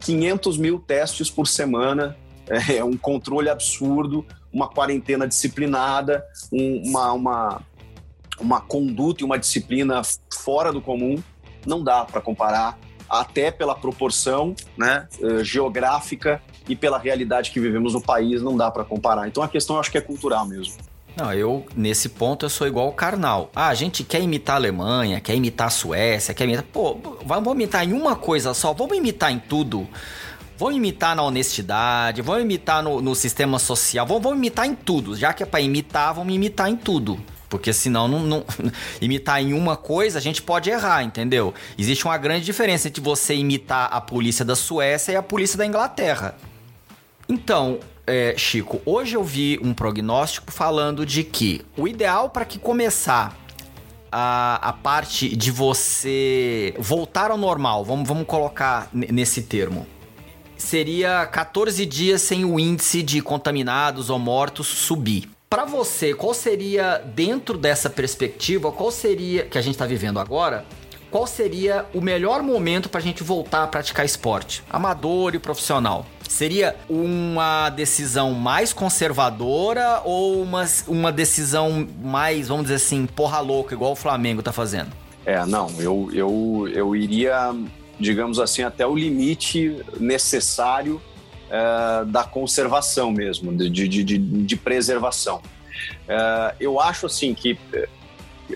500 0.00 0.58
mil 0.58 0.80
testes 0.80 1.30
por 1.30 1.46
semana, 1.46 2.16
é 2.68 2.82
um 2.82 2.96
controle 2.96 3.48
absurdo, 3.48 4.26
uma 4.52 4.68
quarentena 4.68 5.26
disciplinada, 5.26 6.24
um, 6.52 6.82
uma, 6.86 7.12
uma, 7.12 7.62
uma 8.40 8.60
conduta 8.60 9.22
e 9.22 9.24
uma 9.24 9.38
disciplina 9.38 10.02
fora 10.32 10.72
do 10.72 10.80
comum. 10.80 11.22
Não 11.66 11.82
dá 11.82 12.04
para 12.04 12.20
comparar, 12.20 12.78
até 13.08 13.50
pela 13.50 13.74
proporção 13.74 14.54
né, 14.76 15.08
eh, 15.20 15.44
geográfica 15.44 16.40
e 16.68 16.76
pela 16.76 16.98
realidade 16.98 17.50
que 17.50 17.58
vivemos 17.58 17.92
no 17.92 18.00
país, 18.00 18.40
não 18.40 18.56
dá 18.56 18.70
para 18.70 18.84
comparar. 18.84 19.26
Então 19.26 19.42
a 19.42 19.48
questão 19.48 19.76
eu 19.76 19.80
acho 19.80 19.90
que 19.90 19.98
é 19.98 20.00
cultural 20.00 20.46
mesmo. 20.46 20.74
Não, 21.16 21.32
eu, 21.34 21.66
nesse 21.76 22.08
ponto, 22.08 22.46
eu 22.46 22.50
sou 22.50 22.66
igual 22.66 22.88
o 22.88 22.92
Karnal. 22.92 23.50
Ah, 23.54 23.68
a 23.68 23.74
gente 23.74 24.04
quer 24.04 24.22
imitar 24.22 24.54
a 24.54 24.58
Alemanha, 24.58 25.20
quer 25.20 25.34
imitar 25.34 25.66
a 25.66 25.70
Suécia, 25.70 26.32
quer 26.32 26.44
imitar. 26.44 26.64
Pô, 26.72 26.96
vamos 27.26 27.52
imitar 27.52 27.86
em 27.86 27.92
uma 27.92 28.14
coisa 28.14 28.54
só, 28.54 28.72
vamos 28.72 28.96
imitar 28.96 29.32
em 29.32 29.38
tudo. 29.38 29.88
Vão 30.60 30.70
imitar 30.70 31.16
na 31.16 31.22
honestidade, 31.22 32.20
vão 32.20 32.38
imitar 32.38 32.82
no, 32.82 33.00
no 33.00 33.14
sistema 33.14 33.58
social, 33.58 34.06
vão, 34.06 34.20
vão 34.20 34.36
imitar 34.36 34.66
em 34.66 34.74
tudo. 34.74 35.16
Já 35.16 35.32
que 35.32 35.42
é 35.42 35.46
para 35.46 35.62
imitar, 35.62 36.12
vão 36.12 36.28
imitar 36.28 36.68
em 36.68 36.76
tudo. 36.76 37.18
Porque 37.48 37.72
senão, 37.72 38.06
não, 38.06 38.20
não, 38.20 38.44
imitar 39.00 39.42
em 39.42 39.54
uma 39.54 39.74
coisa, 39.74 40.18
a 40.18 40.20
gente 40.20 40.42
pode 40.42 40.68
errar, 40.68 41.02
entendeu? 41.02 41.54
Existe 41.78 42.04
uma 42.04 42.18
grande 42.18 42.44
diferença 42.44 42.88
entre 42.88 43.00
você 43.00 43.34
imitar 43.34 43.88
a 43.90 44.02
polícia 44.02 44.44
da 44.44 44.54
Suécia 44.54 45.12
e 45.12 45.16
a 45.16 45.22
polícia 45.22 45.56
da 45.56 45.64
Inglaterra. 45.64 46.36
Então, 47.26 47.80
é, 48.06 48.34
Chico, 48.36 48.82
hoje 48.84 49.16
eu 49.16 49.24
vi 49.24 49.58
um 49.62 49.72
prognóstico 49.72 50.52
falando 50.52 51.06
de 51.06 51.24
que 51.24 51.64
o 51.74 51.88
ideal 51.88 52.28
para 52.28 52.44
que 52.44 52.58
começar 52.58 53.34
a, 54.12 54.56
a 54.68 54.74
parte 54.74 55.34
de 55.34 55.50
você 55.50 56.74
voltar 56.78 57.30
ao 57.30 57.38
normal, 57.38 57.82
vamos, 57.82 58.06
vamos 58.06 58.26
colocar 58.26 58.90
nesse 58.92 59.40
termo, 59.40 59.86
seria 60.60 61.26
14 61.26 61.84
dias 61.86 62.22
sem 62.22 62.44
o 62.44 62.60
índice 62.60 63.02
de 63.02 63.20
contaminados 63.20 64.10
ou 64.10 64.18
mortos 64.18 64.66
subir. 64.66 65.28
Para 65.48 65.64
você, 65.64 66.14
qual 66.14 66.32
seria, 66.32 66.98
dentro 66.98 67.58
dessa 67.58 67.90
perspectiva, 67.90 68.70
qual 68.70 68.90
seria, 68.92 69.44
que 69.44 69.58
a 69.58 69.60
gente 69.60 69.74
está 69.74 69.86
vivendo 69.86 70.20
agora, 70.20 70.64
qual 71.10 71.26
seria 71.26 71.86
o 71.92 72.00
melhor 72.00 72.40
momento 72.40 72.88
para 72.88 73.00
a 73.00 73.02
gente 73.02 73.24
voltar 73.24 73.64
a 73.64 73.66
praticar 73.66 74.06
esporte, 74.06 74.62
amador 74.70 75.34
e 75.34 75.40
profissional? 75.40 76.06
Seria 76.28 76.76
uma 76.88 77.68
decisão 77.70 78.32
mais 78.32 78.72
conservadora 78.72 80.02
ou 80.04 80.40
uma, 80.40 80.64
uma 80.86 81.10
decisão 81.10 81.88
mais, 82.00 82.46
vamos 82.46 82.64
dizer 82.64 82.76
assim, 82.76 83.06
porra 83.06 83.40
louca, 83.40 83.74
igual 83.74 83.90
o 83.90 83.96
Flamengo 83.96 84.40
tá 84.40 84.52
fazendo? 84.52 84.92
É, 85.26 85.44
não, 85.44 85.68
eu, 85.80 86.08
eu, 86.12 86.68
eu 86.72 86.94
iria 86.94 87.52
digamos 88.00 88.40
assim, 88.40 88.62
até 88.62 88.86
o 88.86 88.96
limite 88.96 89.76
necessário 90.00 91.00
é, 91.50 92.04
da 92.06 92.24
conservação 92.24 93.12
mesmo, 93.12 93.54
de, 93.54 93.68
de, 93.68 94.02
de, 94.02 94.18
de 94.18 94.56
preservação. 94.56 95.42
É, 96.08 96.54
eu 96.58 96.80
acho 96.80 97.06
assim 97.06 97.34
que 97.34 97.58
é, 97.72 97.88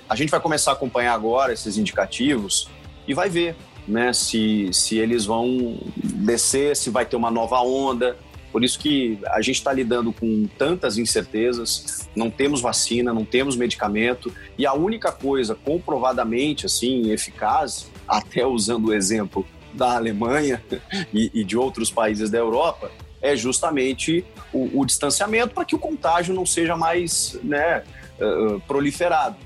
a 0.08 0.16
gente 0.16 0.30
vai 0.30 0.40
começar 0.40 0.70
a 0.70 0.74
acompanhar 0.74 1.14
agora 1.14 1.52
esses 1.52 1.76
indicativos 1.76 2.68
e 3.06 3.12
vai 3.12 3.28
ver 3.28 3.54
né, 3.86 4.12
se, 4.12 4.70
se 4.72 4.98
eles 4.98 5.26
vão 5.26 5.78
descer, 5.96 6.74
se 6.74 6.88
vai 6.88 7.04
ter 7.04 7.16
uma 7.16 7.30
nova 7.30 7.60
onda. 7.60 8.16
Por 8.50 8.64
isso 8.64 8.78
que 8.78 9.18
a 9.26 9.42
gente 9.42 9.56
está 9.56 9.72
lidando 9.72 10.12
com 10.12 10.46
tantas 10.56 10.96
incertezas, 10.96 12.08
não 12.14 12.30
temos 12.30 12.60
vacina, 12.60 13.12
não 13.12 13.24
temos 13.24 13.56
medicamento, 13.56 14.32
e 14.56 14.64
a 14.64 14.72
única 14.72 15.10
coisa 15.10 15.54
comprovadamente 15.56 16.64
assim 16.64 17.10
eficaz 17.10 17.90
até 18.08 18.46
usando 18.46 18.88
o 18.88 18.94
exemplo 18.94 19.46
da 19.72 19.96
Alemanha 19.96 20.62
e, 21.12 21.30
e 21.34 21.44
de 21.44 21.56
outros 21.56 21.90
países 21.90 22.30
da 22.30 22.38
Europa, 22.38 22.90
é 23.20 23.34
justamente 23.34 24.24
o, 24.52 24.80
o 24.80 24.84
distanciamento 24.84 25.54
para 25.54 25.64
que 25.64 25.74
o 25.74 25.78
contágio 25.78 26.34
não 26.34 26.44
seja 26.44 26.76
mais 26.76 27.38
né, 27.42 27.82
uh, 28.20 28.60
proliferado. 28.60 29.36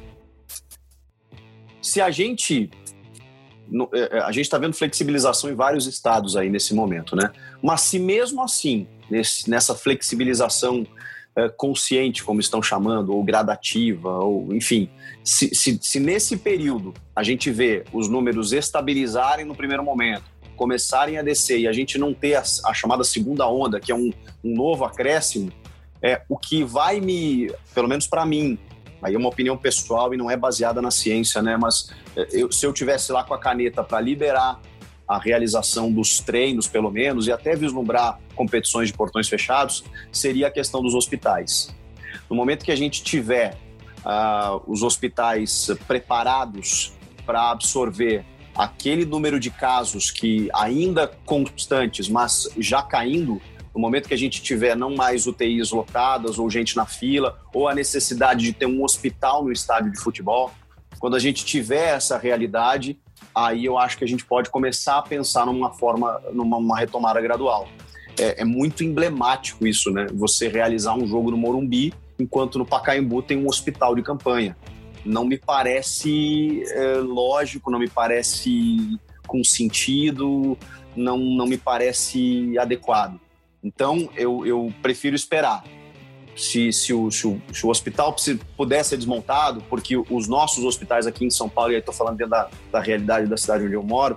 Se 1.81 2.01
a 2.01 2.11
gente 2.11 2.71
a 4.25 4.33
gente 4.33 4.45
está 4.45 4.57
vendo 4.57 4.73
flexibilização 4.73 5.51
em 5.51 5.55
vários 5.55 5.87
estados 5.87 6.37
aí 6.37 6.49
nesse 6.49 6.75
momento, 6.75 7.15
né? 7.15 7.31
Mas 7.63 7.83
se 7.83 7.99
mesmo 7.99 8.43
assim, 8.43 8.89
nesse, 9.11 9.49
nessa 9.49 9.75
flexibilização 9.75 10.87
é, 11.39 11.49
consciente, 11.49 12.25
como 12.25 12.41
estão 12.41 12.61
chamando, 12.61 13.15
ou 13.15 13.23
gradativa, 13.23 14.11
ou 14.11 14.53
enfim, 14.53 14.91
se, 15.23 15.55
se, 15.55 15.79
se, 15.81 16.01
nesse 16.01 16.37
período 16.37 16.93
a 17.15 17.23
gente 17.23 17.49
vê 17.49 17.85
os 17.93 18.09
números 18.09 18.53
estabilizarem 18.53 19.45
no 19.45 19.55
primeiro 19.55 19.85
momento, 19.85 20.25
começarem 20.57 21.17
a 21.17 21.23
descer 21.23 21.61
e 21.61 21.69
a 21.69 21.73
gente 21.73 21.97
não 21.97 22.13
ter 22.13 22.35
a, 22.35 22.43
a 22.65 22.75
chamada 22.75 23.05
segunda 23.05 23.47
onda, 23.47 23.79
que 23.79 23.93
é 23.93 23.95
um, 23.95 24.13
um 24.43 24.53
novo 24.53 24.85
acréscimo, 24.85 25.53
é 26.03 26.23
o 26.29 26.37
que 26.37 26.65
vai 26.65 27.01
me, 27.01 27.53
pelo 27.73 27.87
menos 27.87 28.09
para 28.09 28.27
mim, 28.27 28.59
aí 29.01 29.15
é 29.15 29.19
uma 29.19 29.29
opinião 29.29 29.57
pessoal 29.57 30.13
e 30.13 30.17
não 30.17 30.29
é 30.29 30.37
baseada 30.37 30.83
na 30.83 30.91
ciência, 30.91 31.41
né? 31.41 31.57
Mas 31.57 31.93
é, 32.17 32.27
eu, 32.33 32.51
se 32.51 32.67
eu 32.67 32.73
tivesse 32.73 33.13
lá 33.13 33.23
com 33.23 33.35
a 33.35 33.39
caneta 33.39 33.85
para 33.85 34.01
liberar 34.01 34.61
a 35.09 35.19
realização 35.19 35.91
dos 35.91 36.21
treinos, 36.21 36.69
pelo 36.69 36.91
menos, 36.91 37.27
e 37.27 37.33
até 37.33 37.57
vislumbrar 37.57 38.21
competições 38.35 38.89
de 38.89 38.95
portões 38.95 39.29
fechados, 39.29 39.83
seria 40.13 40.49
a 40.49 40.51
questão 40.51 40.83
dos 40.83 40.95
hospitais. 40.95 41.75
No 42.29 42.37
momento 42.37 42.65
que 42.65 42.71
a 42.71 42.77
gente 42.77 43.03
tiver 43.03 43.57
uh, 44.05 44.63
os 44.67 44.83
hospitais 44.83 45.71
preparados 45.87 46.93
para 47.25 47.51
absorver 47.51 48.25
aquele 48.55 49.05
número 49.05 49.39
de 49.39 49.51
casos 49.51 50.11
que 50.11 50.51
ainda 50.53 51.07
constantes, 51.25 52.09
mas 52.09 52.49
já 52.59 52.83
caindo, 52.83 53.41
no 53.75 53.81
momento 53.81 54.09
que 54.09 54.15
a 54.15 54.19
gente 54.19 54.43
tiver 54.43 54.77
não 54.77 54.95
mais 54.95 55.27
UTIs 55.27 55.71
lotadas 55.71 56.39
ou 56.39 56.51
gente 56.51 56.77
na 56.77 56.85
fila, 56.85 57.39
ou 57.55 57.69
a 57.69 57.75
necessidade 57.75 58.45
de 58.45 58.53
ter 58.53 58.67
um 58.67 58.83
hospital 58.83 59.45
no 59.45 59.53
estádio 59.53 59.93
de 59.93 60.01
futebol, 60.01 60.53
quando 60.99 61.15
a 61.15 61.19
gente 61.19 61.45
tiver 61.45 61.95
essa 61.95 62.19
realidade, 62.19 62.99
aí 63.47 63.65
eu 63.65 63.79
acho 63.79 63.99
que 63.99 64.05
a 64.05 64.09
gente 64.09 64.25
pode 64.25 64.51
começar 64.51 64.99
a 64.99 65.03
pensar 65.03 65.47
numa 65.47 65.71
forma, 65.73 66.21
numa 66.33 66.79
retomada 66.79 67.21
gradual. 67.21 67.69
É, 68.19 68.43
é 68.43 68.45
muito 68.45 68.83
emblemático 68.83 69.67
isso, 69.67 69.91
né? 69.91 70.07
Você 70.15 70.49
realizar 70.49 70.95
um 70.95 71.07
jogo 71.07 71.31
no 71.31 71.37
Morumbi, 71.37 71.95
enquanto 72.19 72.59
no 72.59 72.67
Pacaembu 72.67 73.23
tem 73.23 73.39
um 73.39 73.47
hospital 73.47 73.95
de 73.95 74.03
campanha. 74.03 74.57
Não 75.05 75.25
me 75.25 75.39
parece 75.39 76.63
é, 76.73 76.95
lógico, 76.97 77.71
não 77.71 77.79
me 77.79 77.89
parece 77.89 78.99
com 79.27 79.45
sentido, 79.45 80.59
não, 80.97 81.19
não 81.19 81.47
me 81.47 81.57
parece 81.57 82.59
adequado. 82.59 83.21
Então, 83.63 84.09
eu, 84.17 84.45
eu 84.47 84.73
prefiro 84.83 85.15
esperar. 85.15 85.63
Se, 86.39 86.73
se, 86.73 86.95
o, 86.95 87.11
se, 87.11 87.27
o, 87.27 87.43
se 87.53 87.67
o 87.67 87.69
hospital 87.69 88.15
pudesse 88.57 88.91
ser 88.91 88.97
desmontado, 88.97 89.61
porque 89.69 89.97
os 89.97 90.29
nossos 90.29 90.65
hospitais 90.65 91.05
aqui 91.05 91.25
em 91.25 91.31
São 91.31 91.49
Paulo, 91.49 91.73
e 91.73 91.75
aí 91.75 91.81
estou 91.81 91.93
falando 91.93 92.17
dentro 92.17 92.31
da, 92.31 92.49
da 92.71 92.81
realidade 92.81 93.27
da 93.27 93.37
cidade 93.37 93.65
onde 93.65 93.75
eu 93.75 93.83
moro, 93.83 94.17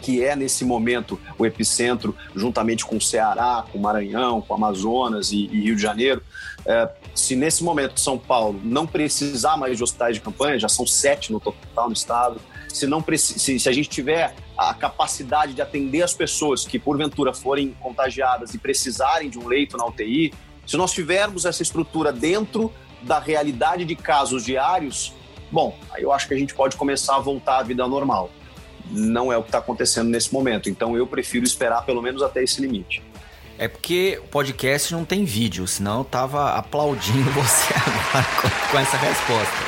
que 0.00 0.24
é 0.24 0.34
nesse 0.34 0.64
momento 0.64 1.20
o 1.36 1.44
epicentro, 1.44 2.16
juntamente 2.34 2.84
com 2.84 2.96
o 2.96 3.00
Ceará, 3.00 3.64
com 3.70 3.78
o 3.78 3.82
Maranhão, 3.82 4.40
com 4.40 4.54
o 4.54 4.56
Amazonas 4.56 5.32
e, 5.32 5.46
e 5.46 5.60
Rio 5.60 5.76
de 5.76 5.82
Janeiro. 5.82 6.22
É, 6.64 6.88
se 7.14 7.36
nesse 7.36 7.62
momento 7.62 8.00
São 8.00 8.16
Paulo 8.16 8.60
não 8.64 8.86
precisar 8.86 9.56
mais 9.56 9.76
de 9.76 9.82
hospitais 9.82 10.14
de 10.14 10.22
campanha, 10.22 10.58
já 10.58 10.68
são 10.68 10.86
sete 10.86 11.32
no 11.32 11.40
total 11.40 11.88
no 11.88 11.92
estado, 11.92 12.40
se, 12.68 12.86
não 12.86 13.04
se, 13.16 13.58
se 13.58 13.68
a 13.68 13.72
gente 13.72 13.88
tiver 13.88 14.34
a 14.56 14.74
capacidade 14.74 15.54
de 15.54 15.62
atender 15.62 16.02
as 16.02 16.14
pessoas 16.14 16.64
que 16.64 16.78
porventura 16.78 17.32
forem 17.32 17.74
contagiadas 17.80 18.54
e 18.54 18.58
precisarem 18.58 19.30
de 19.30 19.38
um 19.38 19.46
leito 19.46 19.76
na 19.76 19.86
UTI, 19.86 20.32
se 20.68 20.76
nós 20.76 20.92
tivermos 20.92 21.46
essa 21.46 21.62
estrutura 21.62 22.12
dentro 22.12 22.70
da 23.00 23.18
realidade 23.18 23.86
de 23.86 23.96
casos 23.96 24.44
diários, 24.44 25.14
bom, 25.50 25.74
aí 25.90 26.02
eu 26.02 26.12
acho 26.12 26.28
que 26.28 26.34
a 26.34 26.38
gente 26.38 26.54
pode 26.54 26.76
começar 26.76 27.16
a 27.16 27.18
voltar 27.18 27.60
à 27.60 27.62
vida 27.62 27.88
normal. 27.88 28.30
Não 28.90 29.32
é 29.32 29.36
o 29.38 29.42
que 29.42 29.48
está 29.48 29.58
acontecendo 29.58 30.10
nesse 30.10 30.30
momento, 30.30 30.68
então 30.68 30.94
eu 30.94 31.06
prefiro 31.06 31.46
esperar 31.46 31.86
pelo 31.86 32.02
menos 32.02 32.22
até 32.22 32.42
esse 32.42 32.60
limite. 32.60 33.02
É 33.56 33.66
porque 33.66 34.20
o 34.22 34.28
podcast 34.28 34.92
não 34.92 35.06
tem 35.06 35.24
vídeo, 35.24 35.66
senão 35.66 36.00
eu 36.00 36.04
tava 36.04 36.52
aplaudindo 36.52 37.30
você 37.32 37.74
agora 37.74 38.26
com, 38.42 38.70
com 38.70 38.78
essa 38.78 38.96
resposta. 38.98 39.67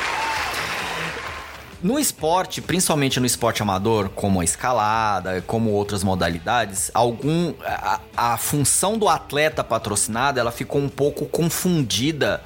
No 1.83 1.97
esporte, 1.97 2.61
principalmente 2.61 3.19
no 3.19 3.25
esporte 3.25 3.63
amador, 3.63 4.09
como 4.09 4.39
a 4.39 4.43
escalada, 4.43 5.41
como 5.47 5.71
outras 5.71 6.03
modalidades, 6.03 6.91
algum 6.93 7.55
a, 7.65 7.99
a 8.15 8.37
função 8.37 8.99
do 8.99 9.09
atleta 9.09 9.63
patrocinado 9.63 10.39
ela 10.39 10.51
ficou 10.51 10.79
um 10.79 10.89
pouco 10.89 11.25
confundida 11.25 12.43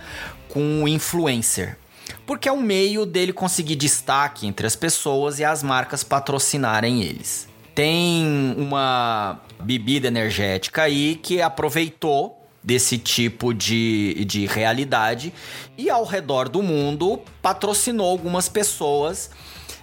com 0.48 0.84
o 0.84 0.88
influencer. 0.88 1.78
Porque 2.26 2.48
é 2.48 2.52
um 2.52 2.62
meio 2.62 3.06
dele 3.06 3.34
conseguir 3.34 3.76
destaque 3.76 4.48
entre 4.48 4.66
as 4.66 4.76
pessoas 4.76 5.38
e 5.38 5.44
as 5.44 5.62
marcas 5.62 6.02
patrocinarem 6.02 7.04
eles. 7.04 7.48
Tem 7.74 8.56
uma 8.58 9.42
bebida 9.62 10.08
energética 10.08 10.84
aí 10.84 11.20
que 11.22 11.42
aproveitou 11.42 12.35
desse 12.66 12.98
tipo 12.98 13.54
de, 13.54 14.26
de 14.26 14.48
realidade 14.48 15.32
e 15.78 15.88
ao 15.88 16.04
redor 16.04 16.50
do 16.50 16.64
mundo 16.64 17.22
patrocinou 17.40 18.10
algumas 18.10 18.50
pessoas 18.50 19.30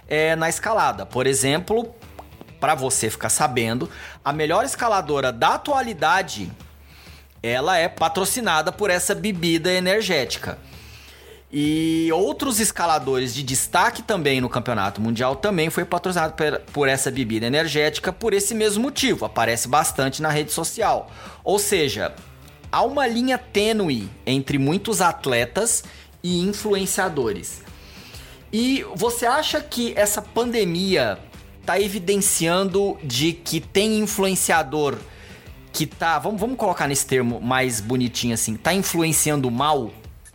é, 0.05 0.35
na 0.35 0.49
escalada. 0.49 1.05
Por 1.05 1.25
exemplo, 1.25 1.95
para 2.59 2.75
você 2.75 3.09
ficar 3.09 3.29
sabendo, 3.29 3.89
a 4.23 4.33
melhor 4.33 4.65
escaladora 4.65 5.31
da 5.31 5.55
atualidade 5.55 6.51
ela 7.41 7.77
é 7.77 7.87
patrocinada 7.87 8.71
por 8.71 8.89
essa 8.89 9.15
bebida 9.15 9.71
energética. 9.71 10.57
E 11.55 12.09
outros 12.11 12.59
escaladores 12.59 13.33
de 13.33 13.43
destaque 13.43 14.01
também 14.01 14.41
no 14.41 14.49
campeonato 14.49 14.99
mundial 14.99 15.35
também 15.35 15.69
foi 15.69 15.85
patrocinado 15.85 16.33
por, 16.33 16.59
por 16.71 16.87
essa 16.87 17.11
bebida 17.11 17.45
energética 17.45 18.11
por 18.11 18.33
esse 18.33 18.55
mesmo 18.55 18.81
motivo. 18.83 19.23
Aparece 19.23 19.67
bastante 19.67 20.21
na 20.21 20.29
rede 20.29 20.51
social. 20.51 21.11
Ou 21.43 21.59
seja, 21.59 22.13
há 22.73 22.81
uma 22.81 23.05
linha 23.05 23.37
tênue 23.37 24.09
entre 24.25 24.57
muitos 24.57 24.99
atletas 24.99 25.83
e 26.23 26.39
influenciadores. 26.39 27.61
E 28.51 28.83
você 28.95 29.27
acha 29.27 29.61
que 29.61 29.93
essa 29.95 30.23
pandemia 30.23 31.19
está 31.61 31.79
evidenciando 31.79 32.97
de 33.03 33.31
que 33.31 33.61
tem 33.61 33.99
influenciador 33.99 34.97
que 35.71 35.85
tá, 35.85 36.17
vamos, 36.17 36.41
vamos 36.41 36.57
colocar 36.57 36.87
nesse 36.87 37.05
termo 37.05 37.39
mais 37.39 37.79
bonitinho 37.79 38.33
assim, 38.33 38.55
tá 38.55 38.73
influenciando 38.73 39.49
mal? 39.51 39.91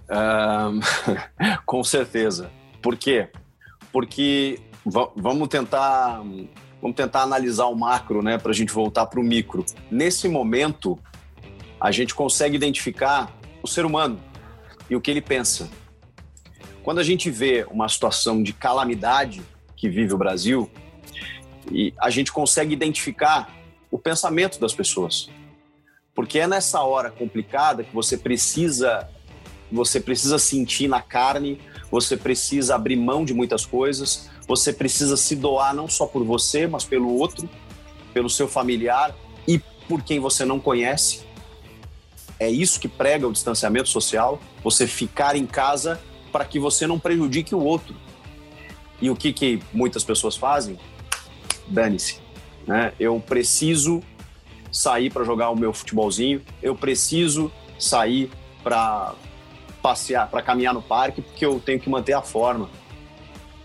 Um, 0.08 0.80
com 1.66 1.82
certeza. 1.82 2.50
Por 2.80 2.96
quê? 2.96 3.28
Porque 3.92 4.60
vamos 5.16 5.48
tentar 5.48 6.22
vamos 6.80 6.96
tentar 6.96 7.22
analisar 7.22 7.66
o 7.66 7.74
macro, 7.74 8.22
né, 8.22 8.38
para 8.38 8.52
a 8.52 8.54
gente 8.54 8.72
voltar 8.72 9.06
para 9.06 9.18
o 9.18 9.22
micro. 9.24 9.66
Nesse 9.90 10.28
momento, 10.28 10.96
a 11.80 11.90
gente 11.90 12.14
consegue 12.14 12.56
identificar 12.56 13.32
o 13.62 13.66
ser 13.66 13.84
humano 13.84 14.20
e 14.88 14.96
o 14.96 15.00
que 15.00 15.10
ele 15.10 15.20
pensa. 15.20 15.68
Quando 16.82 16.98
a 16.98 17.04
gente 17.04 17.30
vê 17.30 17.66
uma 17.70 17.88
situação 17.88 18.42
de 18.42 18.52
calamidade 18.52 19.42
que 19.76 19.88
vive 19.88 20.14
o 20.14 20.18
Brasil, 20.18 20.70
e 21.70 21.92
a 21.98 22.10
gente 22.10 22.32
consegue 22.32 22.72
identificar 22.72 23.54
o 23.90 23.98
pensamento 23.98 24.58
das 24.58 24.74
pessoas. 24.74 25.28
Porque 26.14 26.38
é 26.38 26.46
nessa 26.46 26.80
hora 26.82 27.10
complicada 27.10 27.84
que 27.84 27.94
você 27.94 28.16
precisa 28.16 29.08
você 29.70 30.00
precisa 30.00 30.38
sentir 30.38 30.88
na 30.88 31.02
carne, 31.02 31.60
você 31.90 32.16
precisa 32.16 32.74
abrir 32.74 32.96
mão 32.96 33.22
de 33.22 33.34
muitas 33.34 33.66
coisas, 33.66 34.30
você 34.46 34.72
precisa 34.72 35.14
se 35.14 35.36
doar 35.36 35.74
não 35.74 35.86
só 35.86 36.06
por 36.06 36.24
você, 36.24 36.66
mas 36.66 36.84
pelo 36.84 37.14
outro, 37.18 37.46
pelo 38.14 38.30
seu 38.30 38.48
familiar 38.48 39.14
e 39.46 39.58
por 39.86 40.02
quem 40.02 40.18
você 40.18 40.42
não 40.46 40.58
conhece. 40.58 41.27
É 42.40 42.48
isso 42.48 42.78
que 42.78 42.86
prega 42.86 43.26
o 43.26 43.32
distanciamento 43.32 43.88
social, 43.88 44.40
você 44.62 44.86
ficar 44.86 45.34
em 45.34 45.44
casa 45.44 46.00
para 46.30 46.44
que 46.44 46.58
você 46.60 46.86
não 46.86 46.98
prejudique 46.98 47.54
o 47.54 47.60
outro. 47.60 47.96
E 49.00 49.10
o 49.10 49.16
que, 49.16 49.32
que 49.32 49.60
muitas 49.72 50.04
pessoas 50.04 50.36
fazem? 50.36 50.78
Dane-se. 51.66 52.20
Né? 52.66 52.92
Eu 52.98 53.18
preciso 53.20 54.02
sair 54.70 55.10
para 55.10 55.24
jogar 55.24 55.50
o 55.50 55.56
meu 55.56 55.72
futebolzinho, 55.72 56.42
eu 56.62 56.76
preciso 56.76 57.50
sair 57.78 58.30
para 58.62 59.14
passear, 59.82 60.28
para 60.28 60.42
caminhar 60.42 60.74
no 60.74 60.82
parque, 60.82 61.22
porque 61.22 61.44
eu 61.44 61.58
tenho 61.58 61.80
que 61.80 61.88
manter 61.88 62.12
a 62.12 62.22
forma. 62.22 62.68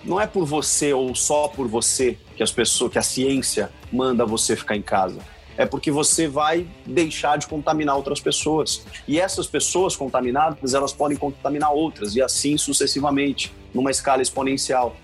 Não 0.03 0.19
é 0.19 0.25
por 0.25 0.45
você 0.45 0.93
ou 0.93 1.13
só 1.13 1.47
por 1.47 1.67
você 1.67 2.17
que 2.35 2.43
as 2.43 2.51
pessoas, 2.51 2.91
que 2.91 2.99
a 2.99 3.03
ciência 3.03 3.71
manda 3.91 4.25
você 4.25 4.55
ficar 4.55 4.75
em 4.75 4.81
casa 4.81 5.19
é 5.57 5.65
porque 5.65 5.91
você 5.91 6.27
vai 6.27 6.67
deixar 6.85 7.37
de 7.37 7.47
contaminar 7.47 7.95
outras 7.95 8.19
pessoas. 8.19 8.85
E 9.07 9.19
essas 9.19 9.47
pessoas 9.47 9.95
contaminadas, 9.95 10.73
elas 10.73 10.93
podem 10.93 11.17
contaminar 11.17 11.71
outras, 11.71 12.15
e 12.15 12.21
assim 12.21 12.57
sucessivamente, 12.57 13.53
numa 13.73 13.91
escala 13.91 14.21
exponencial. 14.21 14.95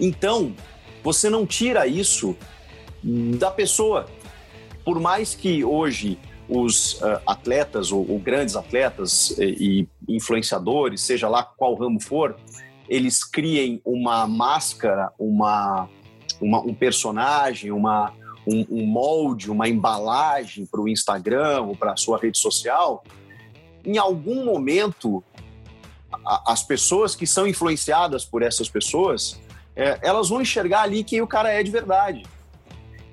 Então, 0.00 0.54
você 1.02 1.28
não 1.28 1.46
tira 1.46 1.86
isso 1.86 2.36
da 3.02 3.50
pessoa. 3.50 4.06
Por 4.84 5.00
mais 5.00 5.34
que 5.34 5.64
hoje 5.64 6.18
os 6.48 6.94
uh, 6.94 7.20
atletas, 7.26 7.92
ou, 7.92 8.08
ou, 8.08 8.18
grandes 8.18 8.56
atletas 8.56 9.36
e, 9.38 9.86
e 10.08 10.16
influenciadores, 10.16 11.00
seja 11.00 11.28
lá 11.28 11.42
qual 11.42 11.74
ramo 11.74 12.00
for, 12.00 12.36
eles 12.88 13.24
criem 13.24 13.80
uma 13.84 14.26
máscara, 14.26 15.10
uma, 15.18 15.88
uma 16.40 16.60
um 16.60 16.74
personagem, 16.74 17.70
uma, 17.70 18.12
um, 18.46 18.66
um 18.70 18.86
molde, 18.86 19.50
uma 19.50 19.68
embalagem 19.68 20.66
para 20.66 20.80
o 20.80 20.88
Instagram 20.88 21.62
ou 21.62 21.76
para 21.76 21.92
a 21.92 21.96
sua 21.96 22.18
rede 22.18 22.38
social, 22.38 23.04
em 23.84 23.98
algum 23.98 24.44
momento 24.44 25.22
a, 26.24 26.52
as 26.52 26.62
pessoas 26.62 27.14
que 27.14 27.26
são 27.26 27.46
influenciadas 27.46 28.24
por 28.24 28.42
essas 28.42 28.68
pessoas, 28.68 29.40
é, 29.74 29.98
elas 30.02 30.28
vão 30.28 30.40
enxergar 30.40 30.82
ali 30.82 31.02
quem 31.02 31.20
o 31.20 31.26
cara 31.26 31.50
é 31.50 31.62
de 31.62 31.70
verdade. 31.70 32.24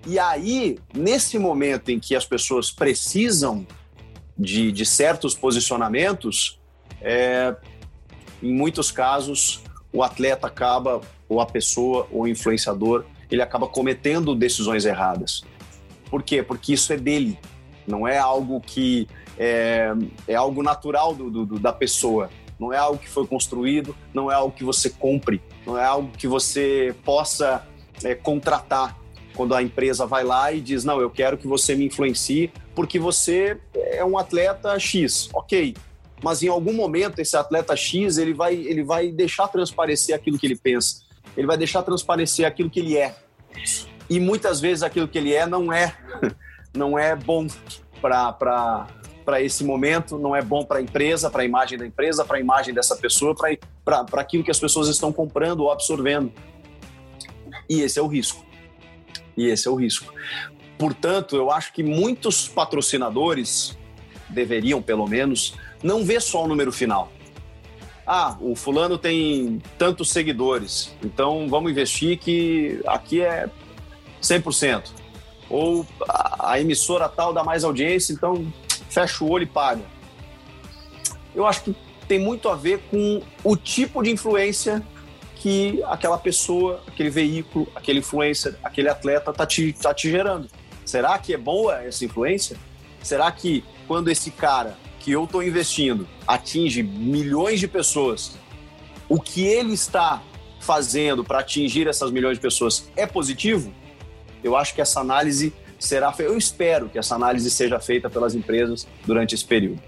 E 0.05 0.17
aí, 0.17 0.79
nesse 0.93 1.37
momento 1.37 1.89
em 1.89 1.99
que 1.99 2.15
as 2.15 2.25
pessoas 2.25 2.71
precisam 2.71 3.65
de, 4.37 4.71
de 4.71 4.85
certos 4.85 5.35
posicionamentos, 5.35 6.59
é, 7.01 7.55
em 8.41 8.53
muitos 8.53 8.91
casos, 8.91 9.61
o 9.91 10.01
atleta 10.01 10.47
acaba, 10.47 11.01
ou 11.27 11.41
a 11.41 11.45
pessoa, 11.45 12.07
ou 12.11 12.21
o 12.21 12.27
influenciador, 12.27 13.05
ele 13.31 13.41
acaba 13.41 13.67
cometendo 13.67 14.35
decisões 14.35 14.85
erradas. 14.85 15.43
Por 16.09 16.23
quê? 16.23 16.41
Porque 16.41 16.73
isso 16.73 16.91
é 16.91 16.97
dele, 16.97 17.37
não 17.87 18.07
é 18.07 18.17
algo 18.17 18.59
que 18.61 19.07
é, 19.37 19.93
é 20.27 20.35
algo 20.35 20.63
natural 20.63 21.13
do, 21.13 21.45
do, 21.45 21.59
da 21.59 21.71
pessoa, 21.71 22.29
não 22.59 22.73
é 22.73 22.77
algo 22.77 22.97
que 22.97 23.07
foi 23.07 23.25
construído, 23.25 23.95
não 24.13 24.31
é 24.31 24.35
algo 24.35 24.53
que 24.53 24.63
você 24.63 24.89
compre, 24.89 25.41
não 25.65 25.77
é 25.77 25.85
algo 25.85 26.11
que 26.17 26.27
você 26.27 26.93
possa 27.05 27.65
é, 28.03 28.15
contratar 28.15 28.97
quando 29.35 29.55
a 29.55 29.63
empresa 29.63 30.05
vai 30.05 30.23
lá 30.23 30.51
e 30.51 30.59
diz: 30.59 30.83
Não, 30.83 30.99
eu 30.99 31.09
quero 31.09 31.37
que 31.37 31.47
você 31.47 31.73
me 31.75 31.85
influencie 31.85 32.51
porque 32.75 32.99
você 32.99 33.57
é 33.73 34.03
um 34.03 34.17
atleta 34.17 34.77
X. 34.77 35.29
Ok, 35.33 35.75
mas 36.21 36.43
em 36.43 36.49
algum 36.49 36.73
momento 36.73 37.19
esse 37.19 37.37
atleta 37.37 37.75
X 37.75 38.17
ele 38.17 38.33
vai, 38.33 38.55
ele 38.55 38.83
vai 38.83 39.09
deixar 39.11 39.47
transparecer 39.47 40.13
aquilo 40.13 40.37
que 40.37 40.45
ele 40.45 40.57
pensa, 40.57 41.03
ele 41.39 41.47
vai 41.47 41.57
deixar 41.57 41.81
transparecer 41.83 42.45
aquilo 42.45 42.69
que 42.69 42.81
ele 42.81 42.97
é. 42.97 43.15
E 44.09 44.19
muitas 44.19 44.59
vezes 44.59 44.83
aquilo 44.83 45.07
que 45.07 45.17
ele 45.17 45.33
é 45.33 45.45
não 45.45 45.71
é, 45.71 45.95
não 46.75 46.99
é 46.99 47.15
bom 47.15 47.47
para 48.01 48.87
para 49.23 49.43
esse 49.43 49.63
momento, 49.63 50.17
não 50.17 50.35
é 50.35 50.41
bom 50.41 50.65
para 50.65 50.79
a 50.79 50.81
empresa, 50.81 51.29
para 51.29 51.43
a 51.43 51.45
imagem 51.45 51.77
da 51.77 51.85
empresa, 51.85 52.25
para 52.25 52.37
a 52.37 52.39
imagem 52.39 52.73
dessa 52.73 52.95
pessoa, 52.95 53.35
para 53.35 54.03
aquilo 54.13 54.43
que 54.43 54.49
as 54.49 54.59
pessoas 54.59 54.87
estão 54.87 55.13
comprando 55.13 55.59
ou 55.59 55.71
absorvendo. 55.71 56.31
E 57.69 57.81
esse 57.81 57.99
é 57.99 58.01
o 58.01 58.07
risco. 58.07 58.43
E 59.37 59.45
esse 59.45 59.67
é 59.67 59.71
o 59.71 59.75
risco. 59.75 60.11
Portanto, 60.79 61.35
eu 61.35 61.51
acho 61.51 61.71
que 61.73 61.83
muitos 61.83 62.47
patrocinadores 62.47 63.77
deveriam, 64.27 64.81
pelo 64.81 65.07
menos, 65.07 65.53
não 65.83 66.03
ver 66.03 66.23
só 66.23 66.43
o 66.43 66.47
número 66.47 66.71
final. 66.71 67.11
Ah, 68.11 68.35
o 68.41 68.55
fulano 68.55 68.97
tem 68.97 69.61
tantos 69.77 70.09
seguidores, 70.09 70.91
então 71.03 71.47
vamos 71.47 71.71
investir 71.71 72.17
que 72.17 72.81
aqui 72.87 73.21
é 73.21 73.47
100%. 74.19 74.89
Ou 75.47 75.85
a 76.39 76.59
emissora 76.59 77.07
tal 77.07 77.31
dá 77.31 77.43
mais 77.43 77.63
audiência, 77.63 78.11
então 78.11 78.51
fecha 78.89 79.23
o 79.23 79.29
olho 79.29 79.43
e 79.43 79.45
paga. 79.45 79.83
Eu 81.35 81.45
acho 81.45 81.65
que 81.65 81.75
tem 82.07 82.17
muito 82.17 82.49
a 82.49 82.55
ver 82.55 82.79
com 82.89 83.21
o 83.43 83.55
tipo 83.55 84.01
de 84.01 84.09
influência 84.09 84.83
que 85.35 85.79
aquela 85.83 86.17
pessoa, 86.17 86.81
aquele 86.87 87.11
veículo, 87.11 87.67
aquele 87.75 87.99
influencer, 87.99 88.57
aquele 88.63 88.89
atleta 88.89 89.29
está 89.29 89.45
te, 89.45 89.71
tá 89.71 89.93
te 89.93 90.09
gerando. 90.09 90.49
Será 90.83 91.15
que 91.19 91.31
é 91.31 91.37
boa 91.37 91.83
essa 91.83 92.03
influência? 92.03 92.57
Será 93.03 93.31
que 93.31 93.63
quando 93.87 94.09
esse 94.09 94.31
cara 94.31 94.75
que 94.99 95.11
eu 95.11 95.23
estou 95.23 95.41
investindo 95.41 96.07
atinge 96.27 96.83
milhões 96.83 97.59
de 97.59 97.67
pessoas, 97.67 98.37
o 99.07 99.19
que 99.19 99.45
ele 99.45 99.73
está 99.73 100.21
fazendo 100.59 101.23
para 101.23 101.39
atingir 101.39 101.87
essas 101.87 102.11
milhões 102.11 102.37
de 102.37 102.41
pessoas 102.41 102.89
é 102.95 103.07
positivo? 103.07 103.73
Eu 104.43 104.55
acho 104.55 104.75
que 104.75 104.81
essa 104.81 104.99
análise 104.99 105.53
será 105.79 106.11
feita, 106.11 106.31
eu 106.31 106.37
espero 106.37 106.89
que 106.89 106.99
essa 106.99 107.15
análise 107.15 107.49
seja 107.49 107.79
feita 107.79 108.09
pelas 108.09 108.35
empresas 108.35 108.85
durante 109.05 109.33
esse 109.33 109.45
período. 109.45 109.81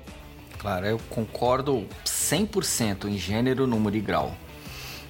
Claro, 0.57 0.85
eu 0.85 0.99
concordo 1.09 1.85
100% 2.05 3.05
em 3.05 3.17
gênero, 3.17 3.67
número 3.67 3.97
e 3.97 3.99
grau. 3.99 4.35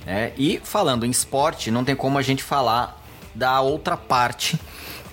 É, 0.05 0.31
e 0.37 0.59
falando 0.63 1.05
em 1.05 1.11
esporte, 1.11 1.69
não 1.69 1.83
tem 1.83 1.95
como 1.95 2.17
a 2.17 2.21
gente 2.21 2.41
falar 2.41 2.99
da 3.35 3.61
outra 3.61 3.95
parte 3.95 4.59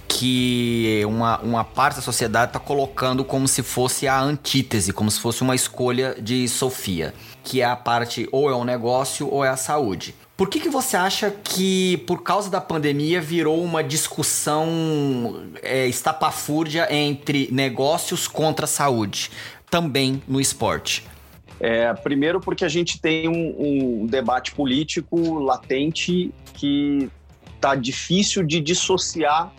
que 0.08 1.02
uma, 1.06 1.38
uma 1.40 1.64
parte 1.64 1.96
da 1.96 2.02
sociedade 2.02 2.50
está 2.50 2.58
colocando 2.58 3.24
como 3.24 3.46
se 3.46 3.62
fosse 3.62 4.08
a 4.08 4.18
antítese, 4.18 4.92
como 4.92 5.10
se 5.10 5.20
fosse 5.20 5.42
uma 5.42 5.54
escolha 5.54 6.16
de 6.20 6.48
Sofia, 6.48 7.14
que 7.44 7.60
é 7.60 7.64
a 7.64 7.76
parte 7.76 8.26
ou 8.32 8.50
é 8.50 8.54
o 8.54 8.64
negócio 8.64 9.28
ou 9.30 9.44
é 9.44 9.48
a 9.50 9.56
saúde. 9.56 10.14
Por 10.36 10.48
que, 10.48 10.60
que 10.60 10.68
você 10.68 10.96
acha 10.96 11.30
que, 11.30 11.98
por 12.06 12.22
causa 12.22 12.48
da 12.48 12.60
pandemia, 12.60 13.20
virou 13.20 13.62
uma 13.62 13.82
discussão 13.82 15.50
é, 15.62 15.86
estapafúrdia 15.86 16.86
entre 16.94 17.48
negócios 17.50 18.28
contra 18.28 18.64
a 18.64 18.68
saúde, 18.68 19.30
também 19.68 20.22
no 20.28 20.40
esporte? 20.40 21.04
É, 21.60 21.92
primeiro, 21.92 22.40
porque 22.40 22.64
a 22.64 22.68
gente 22.68 23.00
tem 23.00 23.28
um, 23.28 24.02
um 24.02 24.06
debate 24.06 24.52
político 24.52 25.40
latente 25.40 26.32
que 26.54 27.10
está 27.56 27.74
difícil 27.74 28.44
de 28.44 28.60
dissociar 28.60 29.52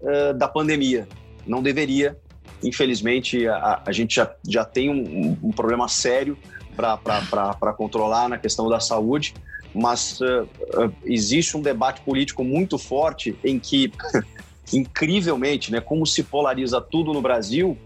uh, 0.00 0.34
da 0.34 0.48
pandemia. 0.48 1.08
Não 1.46 1.62
deveria. 1.62 2.16
Infelizmente, 2.62 3.46
a, 3.46 3.82
a 3.86 3.92
gente 3.92 4.16
já, 4.16 4.34
já 4.46 4.64
tem 4.64 4.90
um, 4.90 5.36
um 5.42 5.50
problema 5.50 5.88
sério 5.88 6.36
para 6.74 7.72
controlar 7.72 8.28
na 8.28 8.38
questão 8.38 8.68
da 8.68 8.80
saúde 8.80 9.34
mas 9.76 10.20
uh, 10.20 10.44
uh, 10.44 10.92
existe 11.04 11.56
um 11.56 11.60
debate 11.60 12.00
político 12.00 12.42
muito 12.42 12.78
forte 12.78 13.36
em 13.44 13.58
que, 13.58 13.92
incrivelmente, 14.72 15.70
né, 15.70 15.80
como 15.80 16.06
se 16.06 16.22
polariza 16.22 16.80
tudo 16.80 17.12
no 17.12 17.20
Brasil, 17.20 17.76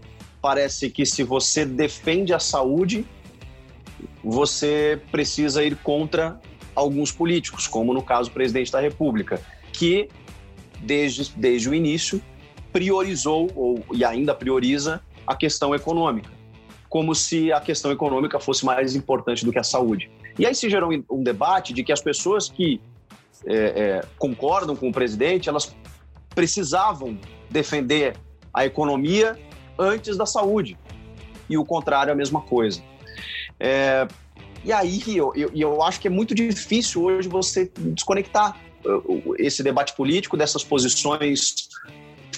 parece 0.41 0.89
que 0.89 1.05
se 1.05 1.21
você 1.21 1.65
defende 1.65 2.33
a 2.33 2.39
saúde, 2.39 3.05
você 4.23 4.99
precisa 5.11 5.63
ir 5.63 5.75
contra 5.77 6.39
alguns 6.73 7.11
políticos, 7.11 7.67
como 7.67 7.93
no 7.93 8.01
caso 8.01 8.29
o 8.29 8.33
presidente 8.33 8.71
da 8.71 8.79
República, 8.79 9.41
que 9.73 10.07
desde, 10.81 11.31
desde 11.35 11.69
o 11.69 11.73
início 11.73 12.21
priorizou 12.71 13.49
ou, 13.55 13.83
e 13.93 14.03
ainda 14.03 14.33
prioriza 14.33 15.01
a 15.25 15.35
questão 15.35 15.75
econômica, 15.75 16.29
como 16.89 17.13
se 17.13 17.51
a 17.51 17.59
questão 17.59 17.91
econômica 17.91 18.39
fosse 18.39 18.65
mais 18.65 18.95
importante 18.95 19.45
do 19.45 19.51
que 19.51 19.59
a 19.59 19.63
saúde. 19.63 20.09
E 20.39 20.45
aí 20.45 20.55
se 20.55 20.69
gerou 20.69 20.91
um 21.09 21.23
debate 21.23 21.73
de 21.73 21.83
que 21.83 21.91
as 21.91 22.01
pessoas 22.01 22.49
que 22.49 22.81
é, 23.45 23.55
é, 23.55 24.05
concordam 24.17 24.75
com 24.75 24.89
o 24.89 24.91
presidente, 24.91 25.49
elas 25.49 25.75
precisavam 26.33 27.17
defender 27.49 28.15
a 28.53 28.65
economia 28.65 29.37
antes 29.77 30.17
da 30.17 30.25
saúde. 30.25 30.77
E 31.49 31.57
o 31.57 31.65
contrário 31.65 32.09
é 32.11 32.13
a 32.13 32.15
mesma 32.15 32.41
coisa. 32.41 32.81
É, 33.59 34.07
e 34.63 34.71
aí 34.71 35.01
eu, 35.07 35.33
eu, 35.35 35.51
eu 35.53 35.83
acho 35.83 35.99
que 35.99 36.07
é 36.07 36.11
muito 36.11 36.33
difícil 36.33 37.03
hoje 37.03 37.27
você 37.27 37.71
desconectar 37.77 38.57
esse 39.37 39.63
debate 39.63 39.93
político 39.95 40.37
dessas 40.37 40.63
posições 40.63 41.69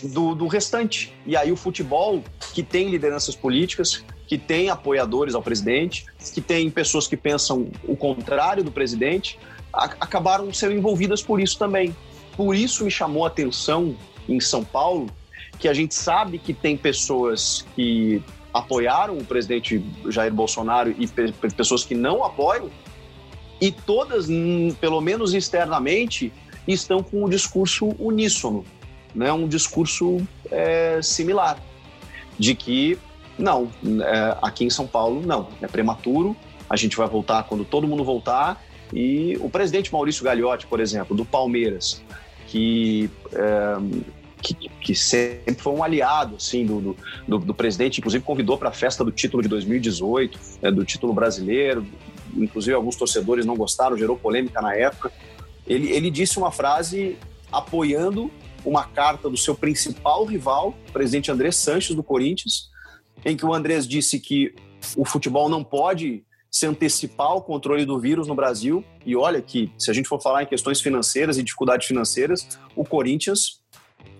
do, 0.02 0.36
do 0.36 0.48
restante. 0.48 1.14
E 1.26 1.36
aí 1.36 1.52
o 1.52 1.56
futebol, 1.56 2.24
que 2.54 2.64
tem 2.64 2.89
lideranças 2.89 3.36
políticas, 3.36 4.04
que 4.28 4.38
tem 4.38 4.70
apoiadores 4.70 5.36
ao 5.36 5.41
presidente, 5.41 6.06
que 6.34 6.41
tem 6.41 6.70
pessoas 6.70 7.08
que 7.08 7.16
pensam 7.16 7.70
o 7.88 7.96
contrário 7.96 8.64
do 8.64 8.72
presidente, 8.72 9.39
a, 9.72 9.86
acabaram 9.86 10.52
sendo 10.54 10.74
envolvidas 10.74 11.22
por 11.22 11.39
isso 11.39 11.58
também. 11.58 11.96
Por 12.36 12.56
isso 12.56 12.84
me 12.84 12.91
chamou 12.91 13.26
a 13.26 13.28
atenção 13.28 13.96
em 14.28 14.39
São 14.39 14.64
Paulo 14.64 15.08
que 15.60 15.68
a 15.68 15.74
gente 15.74 15.94
sabe 15.94 16.39
que 16.39 16.54
tem 16.54 16.76
pessoas 16.76 17.66
que 17.76 18.22
apoiaram 18.54 19.18
o 19.18 19.26
presidente 19.26 19.84
Jair 20.10 20.34
Bolsonaro 20.34 20.94
e 20.98 21.08
pe 21.08 21.32
pessoas 21.56 21.84
que 21.84 21.96
não 21.96 22.24
apoiam, 22.24 22.70
e 23.64 23.72
todas, 23.72 24.28
hum, 24.28 24.76
pelo 24.82 24.99
menos 24.99 25.34
externamente, 25.34 26.34
estão 26.68 27.01
com 27.01 27.24
um 27.24 27.30
discurso 27.30 27.95
uníssono, 27.97 28.66
né? 29.16 29.32
um 29.32 29.47
discurso 29.47 30.18
é, 30.51 30.99
similar, 31.01 31.57
de 32.38 32.55
que 32.55 32.99
não, 33.39 33.72
é, 33.82 34.38
aqui 34.41 34.66
em 34.66 34.70
São 34.70 34.86
Paulo 34.86 35.22
não, 35.26 35.47
é 35.61 35.68
prematuro, 35.68 36.36
a 36.70 36.76
gente 36.76 36.97
vai 36.97 37.07
voltar 37.07 37.43
quando 37.43 37.64
todo 37.64 37.88
mundo 37.88 38.03
voltar. 38.03 38.61
E 38.91 39.38
o 39.39 39.49
presidente 39.49 39.93
Maurício 39.93 40.26
Gagliotti, 40.26 40.68
por 40.68 40.82
exemplo, 40.82 41.16
do 41.16 41.24
Palmeiras, 41.24 42.03
que, 42.47 43.09
é, 43.32 44.03
que, 44.41 44.55
que, 44.82 44.93
sempre 44.93 45.55
foi 45.55 45.72
um 45.72 45.82
aliado 45.82 46.36
assim, 46.36 46.66
do, 46.66 46.97
do, 47.26 47.39
do 47.39 47.53
presidente, 47.53 47.99
inclusive 47.99 48.24
convidou 48.26 48.57
para 48.57 48.70
a 48.70 48.74
festa 48.74 49.05
do 49.05 49.11
título 49.11 49.41
de 49.41 49.47
2018, 49.47 50.38
é, 50.61 50.70
do 50.70 50.84
título 50.84 51.14
brasileiro, 51.14 51.88
inclusive 52.36 52.76
alguns 52.76 52.96
torcedores 52.96 53.46
não 53.46 53.56
gostaram, 53.56 53.98
gerou 53.98 54.18
polêmica 54.18 54.62
na 54.62 54.76
época. 54.76 55.12
Ele, 55.66 55.92
ele 55.92 56.12
disse 56.12 56.38
uma 56.38 56.52
frase 56.52 57.18
apoiando 57.52 58.32
uma 58.66 58.86
carta 58.86 59.30
do 59.30 59.38
seu 59.38 59.56
principal 59.56 60.26
rival, 60.26 60.74
o 60.90 60.92
presidente 60.92 61.32
André 61.32 61.52
Sanches, 61.52 61.96
do 61.96 62.04
Corinthians, 62.04 62.70
em 63.26 63.36
que 63.36 63.46
o 63.46 63.54
Andrés 63.54 63.88
disse 63.88 64.20
que 64.20 64.54
o 64.96 65.06
futebol 65.06 65.50
não 65.50 65.64
pode 65.64 66.24
se 66.50 66.68
antecipar 66.68 67.28
ao 67.28 67.42
controle 67.42 67.86
do 67.86 68.00
vírus 68.00 68.28
no 68.28 68.36
Brasil. 68.36 68.84
E 69.06 69.16
olha 69.16 69.42
que, 69.42 69.72
se 69.78 69.90
a 69.90 69.94
gente 69.94 70.08
for 70.08 70.22
falar 70.22 70.44
em 70.44 70.46
questões 70.46 70.80
financeiras 70.80 71.38
e 71.38 71.44
dificuldades 71.44 71.88
financeiras, 71.88 72.48
o 72.76 72.86
Corinthians 72.86 73.62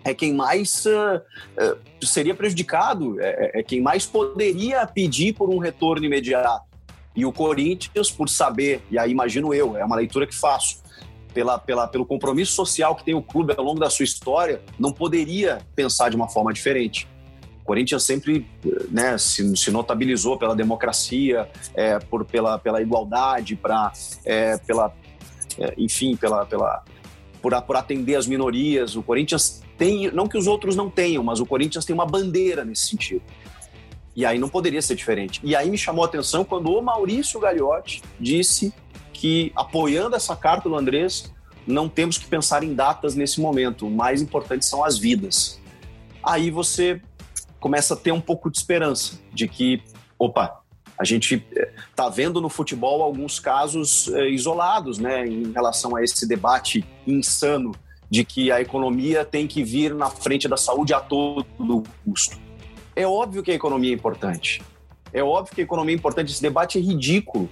é 0.04 0.14
quem 0.14 0.34
mais 0.34 0.86
uh, 0.86 0.90
uh, 1.20 2.06
seria 2.06 2.34
prejudicado, 2.34 3.20
é, 3.22 3.28
é, 3.28 3.60
é, 3.60 3.64
quem 3.64 3.82
mais 3.82 4.06
poderia 4.06 4.86
pedir 4.86 5.34
por 5.34 5.50
um 5.50 5.58
retorno 5.58 6.06
imediato. 6.06 6.73
E 7.16 7.26
o 7.26 7.32
Corinthians, 7.32 8.10
por 8.10 8.28
saber, 8.28 8.82
e 8.90 8.98
aí 8.98 9.12
imagino 9.12 9.54
eu, 9.54 9.78
é 9.78 9.86
uma 9.86 9.96
leitura 9.96 10.26
que 10.26 10.36
faço, 10.36 10.82
pela, 11.34 11.58
pela, 11.58 11.88
pelo 11.88 12.06
compromisso 12.06 12.54
social 12.54 12.96
que 12.96 13.04
tem 13.04 13.16
o 13.16 13.22
clube 13.22 13.54
ao 13.58 13.64
longo 13.64 13.80
da 13.80 13.90
sua 13.90 14.04
história, 14.04 14.62
não 14.80 14.92
poderia 14.92 15.62
pensar 15.76 16.10
de 16.10 16.16
uma 16.16 16.30
forma 16.30 16.54
diferente. 16.54 17.08
O 17.62 17.66
Corinthians 17.66 18.04
sempre 18.04 18.46
né, 18.90 19.18
se, 19.18 19.56
se, 19.56 19.72
notabilizou 19.72 20.38
pela 20.38 20.56
democracia, 20.56 21.50
é, 21.74 21.98
por, 21.98 22.26
pela, 22.26 22.60
pela 22.60 22.82
igualdade, 22.82 23.56
pra, 23.56 23.92
é, 24.26 24.58
pela, 24.58 24.94
é, 25.58 25.74
enfim, 25.78 26.16
pela, 26.16 26.46
pela, 26.46 26.84
por, 27.42 27.60
por 27.62 27.76
atender 27.78 28.16
as 28.16 28.28
minorias. 28.28 28.96
O 28.98 29.02
Corinthians 29.02 29.64
tem, 29.78 30.12
não 30.12 30.28
que 30.28 30.38
os 30.38 30.46
outros 30.46 30.76
não 30.76 30.90
tenham, 30.90 31.24
mas 31.24 31.40
o 31.40 31.46
Corinthians 31.46 31.86
tem 31.86 31.94
uma 31.94 32.06
bandeira 32.06 32.66
nesse 32.66 32.88
sentido. 32.88 33.22
E 34.16 34.26
aí 34.26 34.38
não 34.38 34.50
poderia 34.50 34.82
ser 34.82 34.96
diferente. 34.96 35.40
E 35.44 35.56
aí 35.56 35.70
me 35.70 35.78
chamou 35.78 36.04
a 36.04 36.08
atenção 36.08 36.44
quando 36.44 36.72
o 36.72 36.82
Maurício 36.82 37.40
Gagliotti 37.40 38.02
disse 38.20 38.74
que, 39.12 39.52
apoiando 39.56 40.16
essa 40.16 40.36
carta 40.36 40.70
do 40.70 40.76
Andrés, 40.76 41.34
não 41.66 41.90
temos 41.90 42.18
que 42.18 42.28
pensar 42.28 42.64
em 42.64 42.74
datas 42.74 43.16
nesse 43.16 43.42
momento. 43.42 43.88
O 43.88 43.92
mais 43.92 44.22
importante 44.22 44.66
são 44.66 44.84
as 44.84 44.98
vidas. 44.98 45.60
Aí 46.24 46.52
você 46.52 47.02
começa 47.60 47.94
a 47.94 47.98
ter 47.98 48.12
um 48.12 48.22
pouco 48.22 48.52
de 48.52 48.58
esperança 48.58 49.20
de 49.34 49.48
que, 49.48 49.82
opa, 50.20 50.62
a 50.98 51.04
gente 51.04 51.44
está 51.90 52.06
eh, 52.06 52.10
vendo 52.12 52.40
no 52.40 52.50
futebol 52.50 53.02
alguns 53.02 53.40
casos 53.40 54.10
é, 54.10 54.30
isolados, 54.30 55.00
né, 55.00 55.26
em 55.26 55.52
relação 55.52 55.96
a 55.96 56.04
esse 56.04 56.28
debate 56.28 56.86
insano 57.08 57.74
de 58.10 58.24
que 58.24 58.52
a 58.52 58.62
economia 58.62 59.26
tem 59.26 59.48
que 59.48 59.64
vir 59.64 59.96
na 59.96 60.10
frente 60.10 60.48
da 60.48 60.56
saúde 60.56 60.94
a 60.94 61.00
todo 61.00 61.84
custo. 62.06 62.38
É 62.96 63.06
óbvio 63.08 63.42
que 63.42 63.52
a 63.52 63.54
economia 63.54 63.92
é 63.92 63.94
importante. 63.94 64.62
É 65.12 65.24
óbvio 65.24 65.56
que 65.56 65.62
a 65.62 65.64
economia 65.64 65.96
é 65.96 65.98
importante. 65.98 66.32
Esse 66.32 66.42
debate 66.42 66.78
é 66.78 66.82
ridículo. 66.82 67.50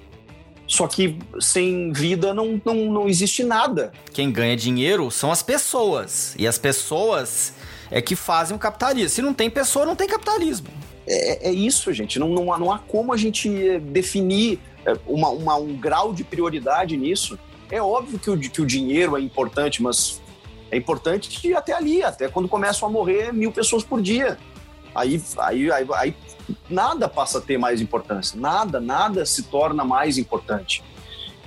Só 0.68 0.88
que 0.88 1.18
sem 1.40 1.92
vida 1.92 2.34
não, 2.34 2.62
não, 2.64 2.76
não 2.92 3.08
existe 3.10 3.44
nada. 3.44 3.92
Quem 4.14 4.32
ganha 4.32 4.56
dinheiro 4.56 5.12
são 5.12 5.32
as 5.32 5.44
pessoas. 5.44 6.34
E 6.38 6.48
as 6.48 6.58
pessoas 6.58 7.54
é 7.90 8.02
que 8.02 8.16
fazem 8.16 8.56
o 8.56 8.60
capitalismo. 8.60 9.10
Se 9.10 9.22
não 9.22 9.34
tem 9.34 9.50
pessoa, 9.50 9.86
não 9.86 9.96
tem 9.96 10.08
capitalismo. 10.08 10.68
É, 11.06 11.50
é 11.50 11.52
isso, 11.52 11.92
gente. 11.92 12.18
Não, 12.20 12.30
não, 12.30 12.54
há, 12.54 12.58
não 12.58 12.72
há 12.72 12.80
como 12.80 13.12
a 13.12 13.18
gente 13.18 13.50
eh, 13.50 13.80
definir 13.80 14.60
eh, 14.86 14.98
uma, 15.06 15.30
uma, 15.30 15.56
um 15.58 15.76
grau 15.76 16.14
de 16.14 16.24
prioridade 16.24 16.96
nisso. 16.96 17.38
É 17.70 17.82
óbvio 17.82 18.18
que 18.18 18.30
o, 18.30 18.40
que 18.40 18.62
o 18.62 18.66
dinheiro 18.66 19.18
é 19.18 19.22
importante, 19.22 19.84
mas 19.84 20.22
é 20.70 20.78
importante 20.78 21.54
até 21.54 21.74
ali, 21.74 22.02
até 22.02 22.30
quando 22.30 22.48
começam 22.48 22.88
a 22.88 22.92
morrer 22.92 23.34
mil 23.34 23.52
pessoas 23.52 23.84
por 23.84 24.02
dia. 24.02 24.38
Aí, 24.94 25.22
aí, 25.38 25.72
aí, 25.72 25.88
aí 25.94 26.16
nada 26.70 27.08
passa 27.08 27.38
a 27.38 27.42
ter 27.42 27.58
mais 27.58 27.82
importância, 27.82 28.40
nada, 28.40 28.80
nada 28.80 29.26
se 29.26 29.44
torna 29.44 29.84
mais 29.84 30.18
importante. 30.18 30.84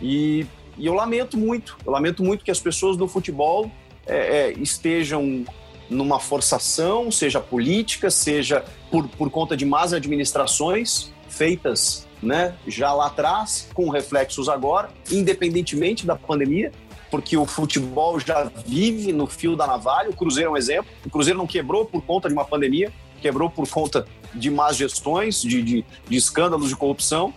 E, 0.00 0.46
e 0.78 0.86
eu 0.86 0.94
lamento 0.94 1.36
muito, 1.36 1.76
eu 1.84 1.92
lamento 1.92 2.22
muito 2.22 2.44
que 2.44 2.50
as 2.50 2.60
pessoas 2.60 2.96
do 2.96 3.06
futebol 3.06 3.70
é, 4.06 4.16
é, 4.16 4.52
estejam 4.52 5.44
numa 5.88 6.18
forçação, 6.18 7.10
seja 7.10 7.40
política, 7.40 8.10
seja 8.10 8.64
por, 8.90 9.06
por 9.08 9.30
conta 9.30 9.56
de 9.56 9.64
más 9.64 9.92
administrações 9.92 11.12
feitas 11.28 12.06
né, 12.22 12.54
já 12.66 12.92
lá 12.92 13.06
atrás, 13.06 13.68
com 13.74 13.88
reflexos 13.90 14.48
agora, 14.48 14.88
independentemente 15.10 16.06
da 16.06 16.16
pandemia, 16.16 16.72
porque 17.10 17.36
o 17.36 17.44
futebol 17.44 18.18
já 18.18 18.50
vive 18.66 19.12
no 19.12 19.26
fio 19.26 19.54
da 19.54 19.66
navalha. 19.66 20.10
O 20.10 20.16
Cruzeiro 20.16 20.50
é 20.50 20.52
um 20.52 20.56
exemplo. 20.56 20.90
O 21.04 21.10
Cruzeiro 21.10 21.38
não 21.38 21.46
quebrou 21.46 21.84
por 21.84 22.02
conta 22.02 22.28
de 22.28 22.34
uma 22.34 22.44
pandemia, 22.44 22.92
quebrou 23.24 23.48
por 23.48 23.66
conta 23.66 24.06
de 24.34 24.50
más 24.50 24.76
gestões, 24.76 25.40
de, 25.40 25.62
de, 25.62 25.84
de 26.06 26.16
escândalos 26.16 26.68
de 26.68 26.76
corrupção. 26.76 27.32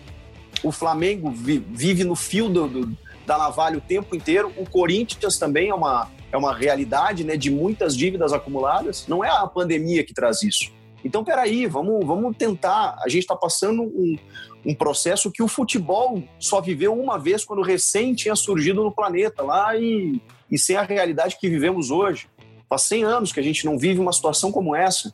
O 0.61 0.69
Flamengo 0.69 1.31
vi, 1.31 1.59
vive 1.59 2.03
no 2.03 2.13
fio 2.13 2.49
do, 2.49 2.67
do, 2.67 2.97
da 3.25 3.37
navalha 3.37 3.77
o 3.77 3.81
tempo 3.81 4.13
inteiro. 4.13 4.51
O 4.57 4.69
Corinthians 4.69 5.37
também 5.37 5.69
é 5.69 5.73
uma, 5.73 6.11
é 6.29 6.35
uma 6.35 6.53
realidade 6.53 7.23
né, 7.23 7.37
de 7.37 7.49
muitas 7.49 7.95
dívidas 7.95 8.33
acumuladas. 8.33 9.07
Não 9.07 9.23
é 9.23 9.29
a 9.29 9.47
pandemia 9.47 10.03
que 10.03 10.13
traz 10.13 10.43
isso. 10.43 10.73
Então, 11.05 11.23
peraí, 11.23 11.65
vamos, 11.67 12.05
vamos 12.05 12.35
tentar. 12.35 12.97
A 13.01 13.07
gente 13.07 13.21
está 13.21 13.35
passando 13.35 13.83
um, 13.83 14.17
um 14.65 14.75
processo 14.75 15.31
que 15.31 15.41
o 15.41 15.47
futebol 15.47 16.21
só 16.37 16.59
viveu 16.59 16.99
uma 16.99 17.17
vez 17.17 17.45
quando 17.45 17.61
recém 17.61 18.13
tinha 18.13 18.35
surgido 18.35 18.83
no 18.83 18.91
planeta, 18.91 19.41
lá 19.41 19.77
e, 19.77 20.21
e 20.51 20.59
sem 20.59 20.75
a 20.75 20.81
realidade 20.81 21.37
que 21.39 21.47
vivemos 21.47 21.91
hoje. 21.91 22.27
Faz 22.69 22.81
100 22.81 23.03
anos 23.05 23.31
que 23.31 23.39
a 23.39 23.43
gente 23.43 23.63
não 23.63 23.77
vive 23.77 24.01
uma 24.01 24.11
situação 24.11 24.51
como 24.51 24.75
essa. 24.75 25.13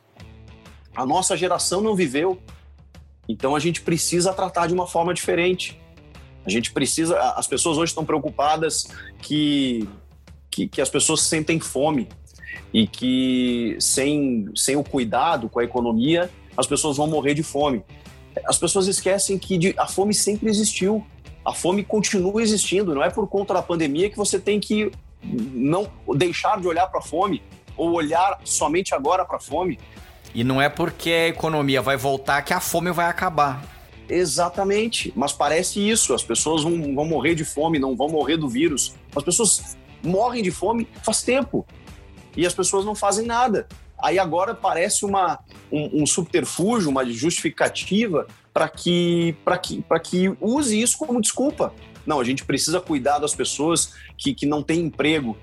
A 0.94 1.04
nossa 1.04 1.36
geração 1.36 1.80
não 1.80 1.94
viveu. 1.94 2.38
Então 3.28 3.56
a 3.56 3.60
gente 3.60 3.80
precisa 3.80 4.32
tratar 4.32 4.66
de 4.66 4.74
uma 4.74 4.86
forma 4.86 5.14
diferente. 5.14 5.80
A 6.44 6.50
gente 6.50 6.72
precisa. 6.72 7.18
As 7.36 7.46
pessoas 7.46 7.78
hoje 7.78 7.90
estão 7.90 8.04
preocupadas 8.04 8.86
que, 9.20 9.88
que, 10.50 10.68
que 10.68 10.80
as 10.80 10.90
pessoas 10.90 11.22
sentem 11.22 11.58
fome 11.58 12.08
e 12.72 12.86
que 12.86 13.76
sem, 13.80 14.50
sem 14.54 14.76
o 14.76 14.84
cuidado 14.84 15.48
com 15.48 15.60
a 15.60 15.64
economia 15.64 16.30
as 16.56 16.66
pessoas 16.66 16.96
vão 16.96 17.06
morrer 17.06 17.34
de 17.34 17.42
fome. 17.42 17.84
As 18.46 18.58
pessoas 18.58 18.86
esquecem 18.86 19.38
que 19.38 19.58
de, 19.58 19.74
a 19.76 19.86
fome 19.86 20.14
sempre 20.14 20.48
existiu. 20.48 21.04
A 21.44 21.52
fome 21.52 21.84
continua 21.84 22.42
existindo. 22.42 22.94
Não 22.94 23.02
é 23.02 23.10
por 23.10 23.28
conta 23.28 23.54
da 23.54 23.62
pandemia 23.62 24.08
que 24.08 24.16
você 24.16 24.38
tem 24.38 24.60
que 24.60 24.90
não 25.22 25.90
deixar 26.16 26.60
de 26.60 26.66
olhar 26.66 26.86
para 26.86 27.00
a 27.00 27.02
fome 27.02 27.42
ou 27.76 27.92
olhar 27.92 28.40
somente 28.44 28.94
agora 28.94 29.24
para 29.24 29.36
a 29.36 29.40
fome. 29.40 29.78
E 30.34 30.42
não 30.42 30.60
é 30.60 30.68
porque 30.68 31.10
a 31.10 31.28
economia 31.28 31.80
vai 31.80 31.96
voltar 31.96 32.42
que 32.42 32.52
a 32.52 32.60
fome 32.60 32.90
vai 32.90 33.06
acabar. 33.06 33.62
Exatamente, 34.08 35.12
mas 35.14 35.32
parece 35.32 35.80
isso. 35.88 36.12
As 36.12 36.22
pessoas 36.22 36.62
vão, 36.62 36.94
vão 36.94 37.04
morrer 37.04 37.34
de 37.34 37.44
fome, 37.44 37.78
não 37.78 37.96
vão 37.96 38.08
morrer 38.08 38.36
do 38.36 38.48
vírus. 38.48 38.94
As 39.14 39.22
pessoas 39.22 39.76
morrem 40.02 40.42
de 40.42 40.50
fome 40.50 40.88
faz 41.02 41.22
tempo 41.22 41.66
e 42.36 42.46
as 42.46 42.52
pessoas 42.52 42.84
não 42.84 42.94
fazem 42.94 43.24
nada. 43.24 43.66
Aí 44.02 44.18
agora 44.18 44.54
parece 44.54 45.04
uma, 45.04 45.38
um, 45.72 46.02
um 46.02 46.06
subterfúgio, 46.06 46.90
uma 46.90 47.06
justificativa 47.06 48.26
para 48.52 48.68
que, 48.68 49.34
que, 49.62 49.84
que 50.02 50.36
use 50.40 50.80
isso 50.80 50.98
como 50.98 51.20
desculpa. 51.20 51.72
Não, 52.04 52.20
a 52.20 52.24
gente 52.24 52.44
precisa 52.44 52.80
cuidar 52.80 53.18
das 53.18 53.34
pessoas 53.34 53.94
que, 54.18 54.34
que 54.34 54.44
não 54.44 54.62
têm 54.62 54.80
emprego, 54.80 55.38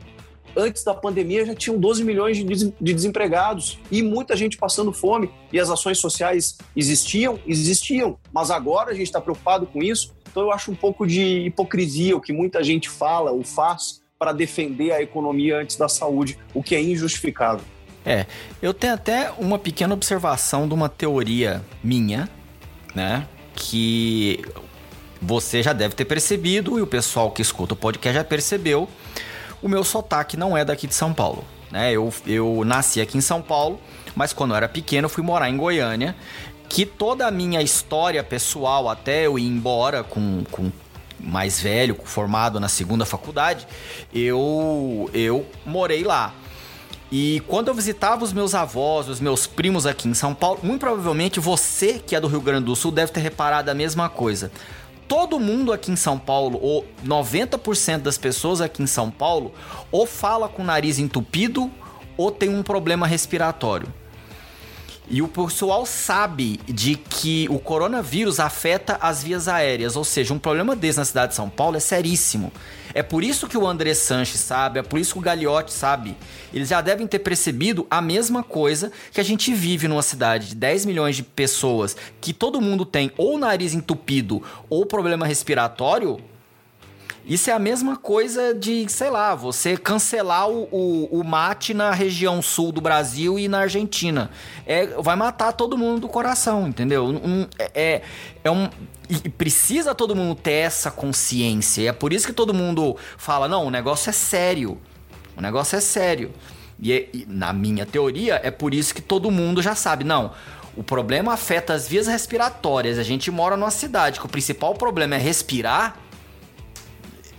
antes 0.56 0.84
da 0.84 0.94
pandemia 0.94 1.46
já 1.46 1.56
tinham 1.56 1.80
12 1.80 2.04
milhões 2.04 2.38
de 2.38 2.94
desempregados 2.94 3.80
e 3.92 4.02
muita 4.02 4.36
gente 4.36 4.58
passando 4.58 4.92
fome. 4.92 5.32
E 5.52 5.60
as 5.60 5.70
ações 5.70 5.98
sociais 5.98 6.58
existiam? 6.76 7.40
Existiam. 7.46 8.18
Mas 8.32 8.52
agora 8.52 8.92
a 8.92 8.94
gente 8.94 9.08
está 9.08 9.22
preocupado 9.22 9.66
com 9.66 9.82
isso. 9.82 10.14
Então 10.30 10.44
eu 10.44 10.52
acho 10.52 10.72
um 10.72 10.76
pouco 10.76 11.06
de 11.06 11.46
hipocrisia 11.46 12.16
o 12.16 12.22
que 12.22 12.32
muita 12.32 12.64
gente 12.64 12.90
fala 12.90 13.32
ou 13.32 13.44
faz 13.44 14.02
para 14.18 14.32
defender 14.32 14.92
a 14.92 15.02
economia 15.02 15.58
antes 15.58 15.76
da 15.76 15.90
saúde, 15.90 16.38
o 16.54 16.62
que 16.62 16.76
é 16.76 16.82
injustificável. 16.82 17.66
É, 18.06 18.26
eu 18.62 18.74
tenho 18.74 18.94
até 18.94 19.32
uma 19.38 19.60
pequena 19.60 19.94
observação 19.94 20.68
de 20.68 20.74
uma 20.74 20.88
teoria 20.88 21.64
minha, 21.84 22.30
né? 22.96 23.28
Que 23.56 24.40
você 25.22 25.62
já 25.62 25.74
deve 25.74 25.94
ter 25.94 26.06
percebido 26.06 26.80
e 26.80 26.82
o 26.82 26.88
pessoal 26.88 27.30
que 27.32 27.42
escuta 27.42 27.74
o 27.74 27.78
podcast 27.78 28.16
já 28.16 28.24
percebeu 28.24 28.88
o 29.62 29.70
meu 29.70 29.84
sotaque 29.84 30.36
não 30.36 30.58
é 30.58 30.66
daqui 30.66 30.88
de 30.88 30.96
São 30.96 31.14
Paulo. 31.14 31.46
Né? 31.72 31.94
Eu, 31.94 32.14
eu 32.26 32.64
nasci 32.66 33.00
aqui 33.00 33.18
em 33.18 33.22
São 33.22 33.42
Paulo, 33.42 33.80
mas 34.16 34.34
quando 34.34 34.52
eu 34.52 34.58
era 34.58 34.68
pequeno 34.68 35.06
eu 35.06 35.10
fui 35.10 35.24
morar 35.24 35.50
em 35.50 35.58
Goiânia. 35.58 36.16
Que 36.68 36.86
toda 36.86 37.28
a 37.28 37.32
minha 37.32 37.62
história 37.62 38.24
pessoal, 38.24 38.88
até 38.88 39.26
eu 39.26 39.38
ir 39.38 39.46
embora 39.46 40.04
com, 40.04 40.44
com 40.50 40.72
mais 41.20 41.60
velho, 41.60 41.98
formado 42.06 42.60
na 42.62 42.70
segunda 42.70 43.06
faculdade, 43.06 43.68
eu, 44.14 45.10
eu 45.14 45.46
morei 45.66 46.04
lá. 46.04 46.34
E 47.12 47.44
quando 47.46 47.68
eu 47.68 47.74
visitava 47.74 48.24
os 48.24 48.32
meus 48.32 48.56
avós, 48.56 49.10
os 49.10 49.20
meus 49.20 49.46
primos 49.46 49.86
aqui 49.86 50.08
em 50.08 50.14
São 50.14 50.34
Paulo, 50.34 50.62
muito 50.64 50.80
provavelmente 50.80 51.42
você 51.42 52.00
que 52.00 52.16
é 52.16 52.22
do 52.22 52.28
Rio 52.28 52.40
Grande 52.40 52.68
do 52.68 52.76
Sul 52.76 52.90
deve 52.90 53.12
ter 53.12 53.20
reparado 53.20 53.70
a 53.70 53.74
mesma 53.74 54.08
coisa 54.08 54.50
todo 55.12 55.42
mundo 55.42 55.74
aqui 55.74 55.92
em 55.92 55.98
São 55.98 56.18
Paulo, 56.18 56.58
ou 56.62 56.86
90% 57.06 57.98
das 57.98 58.18
pessoas 58.18 58.62
aqui 58.62 58.82
em 58.82 58.88
São 58.88 59.12
Paulo, 59.12 59.52
ou 59.92 60.06
fala 60.06 60.48
com 60.48 60.62
o 60.62 60.66
nariz 60.66 61.00
entupido 61.00 61.70
ou 62.16 62.32
tem 62.32 62.48
um 62.48 62.64
problema 62.64 63.06
respiratório. 63.06 63.94
E 65.10 65.22
o 65.22 65.28
pessoal 65.28 65.86
sabe 65.86 66.60
de 66.66 66.96
que 66.96 67.48
o 67.50 67.60
coronavírus 67.60 68.40
afeta 68.40 68.98
as 69.02 69.24
vias 69.24 69.48
aéreas, 69.48 69.96
ou 69.96 70.04
seja, 70.04 70.34
um 70.34 70.40
problema 70.40 70.76
desse 70.76 71.00
na 71.00 71.06
cidade 71.06 71.32
de 71.32 71.36
São 71.36 71.50
Paulo 71.50 71.76
é 71.76 71.80
seríssimo. 71.80 72.52
É 72.94 73.02
por 73.02 73.24
isso 73.24 73.48
que 73.48 73.58
o 73.58 73.68
André 73.68 73.94
Sanches 73.94 74.40
sabe, 74.40 74.80
é 74.80 74.84
por 74.84 75.00
isso 75.00 75.14
que 75.14 75.20
o 75.20 75.22
Gagliotti 75.22 75.74
sabe. 75.74 76.16
Eles 76.54 76.70
já 76.70 76.82
devem 76.82 77.08
ter 77.08 77.20
percebido 77.20 77.86
a 77.90 78.02
mesma 78.02 78.44
coisa 78.44 78.92
que 79.12 79.20
a 79.20 79.24
gente 79.24 79.54
vive 79.54 79.88
numa 79.88 80.02
cidade 80.02 80.50
de 80.50 80.56
10 80.56 80.86
milhões 80.86 81.16
de 81.16 81.24
pessoas, 81.24 81.96
que 82.20 82.34
todo 82.34 82.62
mundo 82.62 82.86
tem 82.86 83.12
ou 83.18 83.38
nariz 83.38 83.74
entupido 83.74 84.42
ou 84.70 84.86
problema 84.86 85.26
respiratório. 85.26 86.20
Isso 87.26 87.50
é 87.52 87.54
a 87.54 87.60
mesma 87.60 87.96
coisa 87.96 88.54
de, 88.54 88.90
sei 88.90 89.10
lá, 89.10 89.36
você 89.36 89.78
cancelar 89.78 90.50
o, 90.50 90.64
o, 90.72 91.20
o, 91.20 91.24
mate 91.24 91.74
na 91.74 91.92
região 91.92 92.42
sul 92.42 92.72
do 92.72 92.82
Brasil 92.82 93.38
e 93.38 93.48
na 93.48 93.60
Argentina. 93.60 94.32
É, 94.66 94.88
vai 94.88 95.16
matar 95.16 95.54
todo 95.54 95.78
mundo 95.78 96.02
do 96.02 96.08
coração, 96.08 96.68
entendeu? 96.68 97.06
Um, 97.06 97.48
é, 97.60 97.72
é, 97.76 98.02
é 98.44 98.52
um. 98.52 98.68
E 99.08 99.30
precisa 99.30 99.94
todo 99.94 100.16
mundo 100.16 100.36
ter 100.36 100.52
essa 100.52 100.90
consciência. 100.90 101.82
E 101.82 101.88
é 101.88 101.94
por 101.94 102.12
isso 102.12 102.26
que 102.26 102.34
todo 102.34 102.54
mundo 102.54 102.98
fala: 103.18 103.48
não, 103.48 103.68
o 103.68 103.70
negócio 103.70 104.10
é 104.10 104.14
sério. 104.14 104.80
O 105.38 105.42
negócio 105.42 105.78
é 105.78 105.82
sério. 105.82 106.32
E, 106.80 106.92
é, 106.92 107.08
e 107.14 107.26
na 107.30 107.54
minha 107.54 107.86
teoria, 107.86 108.42
é 108.44 108.50
por 108.50 108.74
isso 108.74 108.96
que 108.96 109.02
todo 109.02 109.30
mundo 109.30 109.62
já 109.62 109.76
sabe: 109.76 110.04
não, 110.04 110.32
o 110.76 110.82
problema 110.82 111.34
afeta 111.34 111.74
as 111.74 111.88
vias 111.88 112.08
respiratórias. 112.08 112.98
A 112.98 113.04
gente 113.04 113.30
mora 113.30 113.56
numa 113.56 113.70
cidade 113.70 114.20
que 114.20 114.26
o 114.26 114.30
principal 114.30 114.74
problema 114.74 115.16
é 115.16 115.20
respirar 115.20 115.98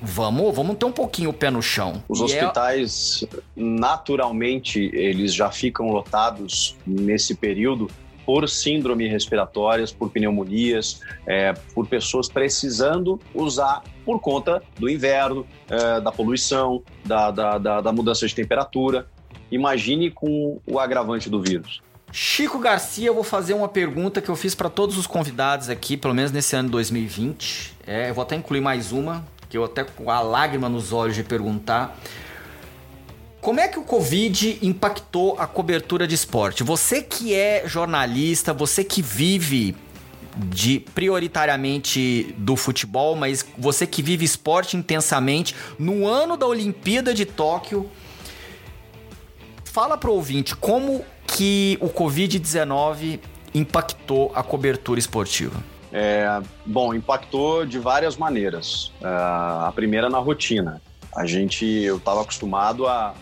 vamos, 0.03 0.55
vamos 0.55 0.77
ter 0.77 0.85
um 0.85 0.93
pouquinho 0.93 1.31
o 1.31 1.33
pé 1.33 1.51
no 1.51 1.63
chão. 1.63 2.03
Os 2.09 2.19
e 2.19 2.23
é 2.23 2.25
hospitais, 2.27 3.25
é... 3.33 3.41
naturalmente, 3.57 4.91
eles 4.93 5.33
já 5.33 5.51
ficam 5.51 5.89
lotados 5.91 6.77
nesse 6.87 7.35
período 7.35 7.89
por 8.25 8.49
síndrome 8.49 9.09
respiratórias, 9.09 9.93
por 9.93 10.11
pneumonias, 10.11 11.01
é, 11.27 11.53
por 11.75 11.87
pessoas 11.87 12.29
precisando 12.29 13.21
usar 13.35 13.83
por 14.05 14.21
conta 14.21 14.63
do 14.79 14.89
inverno, 14.89 15.47
é, 15.69 16.01
da 16.01 16.13
poluição, 16.13 16.83
da, 17.05 17.31
da, 17.31 17.59
da, 17.59 17.81
da 17.81 17.93
mudança 17.93 18.27
de 18.27 18.35
temperatura. 18.35 19.07
Imagine 19.51 20.11
com 20.11 20.61
o 20.67 20.79
agravante 20.79 21.29
do 21.29 21.43
vírus. 21.43 21.83
Chico 22.13 22.59
Garcia, 22.59 23.09
eu 23.09 23.15
vou 23.15 23.25
fazer 23.25 23.55
uma 23.55 23.69
pergunta 23.69 24.21
que 24.21 24.29
eu 24.29 24.37
fiz 24.37 24.55
para 24.55 24.69
todos 24.69 24.99
os 24.99 25.07
convidados 25.07 25.71
aqui, 25.71 25.97
pelo 25.97 26.15
menos 26.15 26.31
nesse 26.31 26.55
ano 26.55 26.69
de 26.69 26.73
2020. 26.73 27.73
É, 27.87 28.11
eu 28.11 28.15
vou 28.15 28.23
até 28.23 28.37
incluir 28.37 28.61
mais 28.61 28.93
uma, 28.93 29.27
que 29.53 29.59
eu 29.59 29.65
até 29.65 29.85
com 29.85 30.11
a 30.11 30.23
lágrima 30.23 30.67
nos 30.67 30.95
olhos 30.95 31.15
de 31.15 31.23
perguntar. 31.23 32.01
Como 33.39 33.61
é 33.61 33.69
que 33.69 33.79
o 33.79 33.83
Covid 33.83 34.61
impactou 34.63 35.39
a 35.39 35.47
cobertura 35.47 36.09
de 36.09 36.15
esporte? 36.15 36.63
Você 36.63 37.03
que 37.03 37.35
é 37.35 37.65
jornalista, 37.67 38.55
você 38.55 38.83
que 38.83 39.03
vive 39.03 39.77
de 40.35 40.81
prioritariamente 40.95 42.35
do 42.39 42.57
futebol, 42.57 43.15
mas 43.15 43.45
você 43.59 43.87
que 43.87 44.03
vive 44.03 44.25
esporte 44.25 44.75
intensamente 44.75 45.55
no 45.79 46.07
ano 46.07 46.39
da 46.39 46.47
Olimpíada 46.47 47.13
de 47.13 47.27
Tóquio, 47.27 47.91
fala 49.65 49.99
pro 49.99 50.15
ouvinte 50.15 50.57
como 50.57 51.05
que 51.27 51.77
o 51.79 51.91
Covid-19 51.91 53.21
impactou 53.53 54.33
a 54.35 54.43
cobertura 54.43 54.99
esportiva. 54.99 55.72
É, 55.93 56.41
bom, 56.65 56.95
impactou 56.95 57.67
de 57.67 57.79
várias 57.79 58.17
maneiras. 58.17 58.87
Uh, 59.01 59.67
a 59.67 59.73
primeira 59.75 60.09
na 60.09 60.19
rotina. 60.19 60.81
A 61.15 61.27
gente, 61.27 61.67
eu 61.67 61.99
estava 61.99 62.23
acostumado 62.23 62.87
a, 62.87 63.15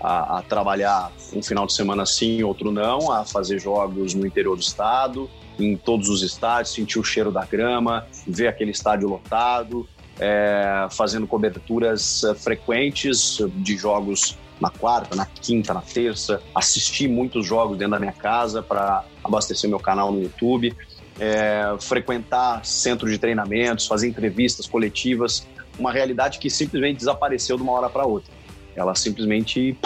a, 0.00 0.38
a, 0.38 0.42
trabalhar 0.42 1.12
um 1.34 1.42
final 1.42 1.66
de 1.66 1.74
semana 1.74 2.06
sim, 2.06 2.42
outro 2.42 2.72
não, 2.72 3.12
a 3.12 3.26
fazer 3.26 3.58
jogos 3.58 4.14
no 4.14 4.26
interior 4.26 4.56
do 4.56 4.62
estado, 4.62 5.28
em 5.58 5.76
todos 5.76 6.08
os 6.08 6.22
estádios, 6.22 6.74
sentir 6.74 6.98
o 6.98 7.04
cheiro 7.04 7.30
da 7.30 7.44
grama, 7.44 8.06
ver 8.26 8.48
aquele 8.48 8.70
estádio 8.70 9.06
lotado, 9.06 9.86
é, 10.18 10.88
fazendo 10.90 11.26
coberturas 11.26 12.24
é, 12.24 12.34
frequentes 12.34 13.38
de 13.56 13.76
jogos 13.76 14.38
na 14.58 14.70
quarta, 14.70 15.14
na 15.14 15.26
quinta, 15.26 15.74
na 15.74 15.82
terça, 15.82 16.40
assistir 16.54 17.08
muitos 17.08 17.44
jogos 17.44 17.76
dentro 17.76 17.92
da 17.92 18.00
minha 18.00 18.12
casa 18.12 18.62
para 18.62 19.04
abastecer 19.22 19.68
meu 19.68 19.80
canal 19.80 20.10
no 20.10 20.22
YouTube 20.22 20.74
é, 21.18 21.76
frequentar 21.80 22.64
centros 22.64 23.10
de 23.10 23.18
treinamentos, 23.18 23.86
fazer 23.86 24.08
entrevistas 24.08 24.66
coletivas, 24.66 25.46
uma 25.78 25.92
realidade 25.92 26.38
que 26.38 26.50
simplesmente 26.50 26.98
desapareceu 26.98 27.56
de 27.56 27.62
uma 27.62 27.72
hora 27.72 27.88
para 27.88 28.04
outra. 28.04 28.32
Ela 28.76 28.94
simplesmente 28.94 29.76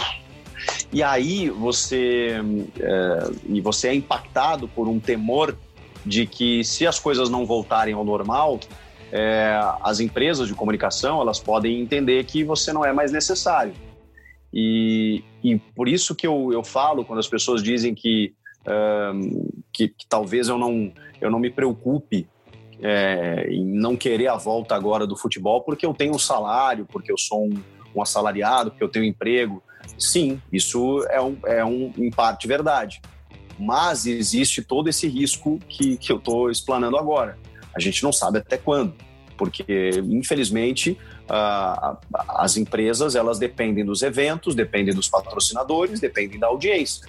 e 0.92 1.02
aí 1.02 1.50
você 1.50 2.36
é, 2.80 3.30
e 3.48 3.60
você 3.60 3.88
é 3.88 3.94
impactado 3.94 4.66
por 4.68 4.88
um 4.88 4.98
temor 4.98 5.56
de 6.04 6.26
que 6.26 6.64
se 6.64 6.86
as 6.86 6.98
coisas 6.98 7.28
não 7.28 7.44
voltarem 7.44 7.94
ao 7.94 8.04
normal, 8.04 8.58
é, 9.12 9.58
as 9.82 10.00
empresas 10.00 10.48
de 10.48 10.54
comunicação 10.54 11.20
elas 11.20 11.38
podem 11.38 11.80
entender 11.80 12.24
que 12.24 12.42
você 12.44 12.72
não 12.72 12.84
é 12.84 12.92
mais 12.92 13.12
necessário. 13.12 13.74
E, 14.52 15.22
e 15.44 15.58
por 15.58 15.88
isso 15.88 16.14
que 16.14 16.26
eu, 16.26 16.52
eu 16.52 16.64
falo 16.64 17.04
quando 17.04 17.18
as 17.18 17.28
pessoas 17.28 17.62
dizem 17.62 17.94
que 17.94 18.34
que, 19.72 19.88
que, 19.88 20.06
talvez 20.08 20.48
eu 20.48 20.58
não, 20.58 20.92
eu 21.20 21.30
não 21.30 21.38
me 21.38 21.50
preocupe 21.50 22.26
é, 22.80 23.46
em 23.50 23.64
não 23.64 23.96
querer 23.96 24.28
a 24.28 24.36
volta 24.36 24.74
agora 24.74 25.06
do 25.06 25.16
futebol 25.16 25.62
porque 25.62 25.84
eu 25.84 25.94
tenho 25.94 26.14
um 26.14 26.18
salário, 26.18 26.86
porque 26.86 27.10
eu 27.10 27.18
sou 27.18 27.44
um, 27.44 27.62
um 27.94 28.02
assalariado, 28.02 28.70
porque 28.70 28.84
eu 28.84 28.88
tenho 28.88 29.04
um 29.04 29.08
emprego. 29.08 29.62
Sim, 29.98 30.40
isso 30.52 31.04
é, 31.10 31.20
um, 31.20 31.36
é 31.44 31.64
um, 31.64 31.92
em 31.96 32.10
parte 32.10 32.46
verdade. 32.46 33.00
Mas 33.58 34.06
existe 34.06 34.62
todo 34.62 34.88
esse 34.88 35.08
risco 35.08 35.58
que, 35.68 35.96
que 35.96 36.12
eu 36.12 36.18
estou 36.18 36.50
explanando 36.50 36.96
agora. 36.96 37.36
A 37.74 37.80
gente 37.80 38.02
não 38.02 38.12
sabe 38.12 38.38
até 38.38 38.56
quando, 38.56 38.94
porque 39.36 39.90
infelizmente 40.08 40.96
as 42.28 42.56
empresas 42.56 43.14
elas 43.14 43.38
dependem 43.38 43.84
dos 43.84 44.02
eventos, 44.02 44.54
dependem 44.54 44.94
dos 44.94 45.08
patrocinadores, 45.08 46.00
dependem 46.00 46.38
da 46.38 46.46
audiência 46.46 47.06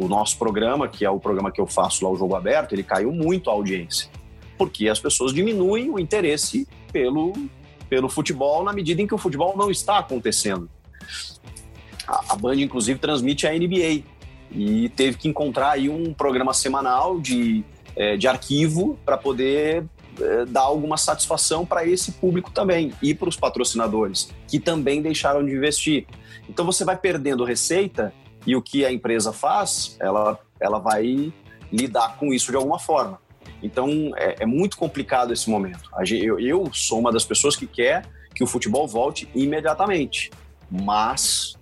o 0.00 0.08
nosso 0.08 0.38
programa, 0.38 0.88
que 0.88 1.04
é 1.04 1.10
o 1.10 1.20
programa 1.20 1.52
que 1.52 1.60
eu 1.60 1.66
faço 1.66 2.02
lá, 2.04 2.10
o 2.10 2.16
Jogo 2.16 2.34
Aberto, 2.34 2.72
ele 2.72 2.82
caiu 2.82 3.12
muito 3.12 3.50
a 3.50 3.52
audiência. 3.52 4.08
Porque 4.56 4.88
as 4.88 4.98
pessoas 4.98 5.34
diminuem 5.34 5.90
o 5.90 5.98
interesse 5.98 6.66
pelo, 6.90 7.34
pelo 7.86 8.08
futebol 8.08 8.64
na 8.64 8.72
medida 8.72 9.02
em 9.02 9.06
que 9.06 9.14
o 9.14 9.18
futebol 9.18 9.54
não 9.58 9.70
está 9.70 9.98
acontecendo. 9.98 10.70
A, 12.06 12.32
a 12.32 12.36
Band, 12.36 12.56
inclusive, 12.56 12.98
transmite 12.98 13.46
a 13.46 13.52
NBA 13.52 14.02
e 14.50 14.88
teve 14.96 15.18
que 15.18 15.28
encontrar 15.28 15.72
aí 15.72 15.90
um 15.90 16.14
programa 16.14 16.54
semanal 16.54 17.20
de, 17.20 17.62
é, 17.94 18.16
de 18.16 18.26
arquivo 18.26 18.98
para 19.04 19.18
poder 19.18 19.84
é, 20.18 20.46
dar 20.46 20.62
alguma 20.62 20.96
satisfação 20.96 21.66
para 21.66 21.86
esse 21.86 22.12
público 22.12 22.50
também 22.50 22.90
e 23.02 23.14
para 23.14 23.28
os 23.28 23.36
patrocinadores, 23.36 24.30
que 24.48 24.58
também 24.58 25.02
deixaram 25.02 25.44
de 25.44 25.52
investir. 25.52 26.06
Então 26.48 26.64
você 26.64 26.86
vai 26.86 26.96
perdendo 26.96 27.44
receita 27.44 28.14
e 28.46 28.56
o 28.56 28.62
que 28.62 28.84
a 28.84 28.92
empresa 28.92 29.32
faz, 29.32 29.96
ela, 30.00 30.38
ela 30.60 30.78
vai 30.78 31.32
lidar 31.72 32.16
com 32.16 32.32
isso 32.32 32.50
de 32.50 32.56
alguma 32.56 32.78
forma. 32.78 33.20
Então 33.62 34.12
é, 34.16 34.36
é 34.40 34.46
muito 34.46 34.76
complicado 34.76 35.32
esse 35.32 35.48
momento. 35.48 35.90
Eu, 36.10 36.38
eu 36.40 36.70
sou 36.72 36.98
uma 36.98 37.12
das 37.12 37.24
pessoas 37.24 37.56
que 37.56 37.66
quer 37.66 38.06
que 38.34 38.42
o 38.42 38.46
futebol 38.46 38.86
volte 38.86 39.28
imediatamente, 39.34 40.30
mas 40.70 41.56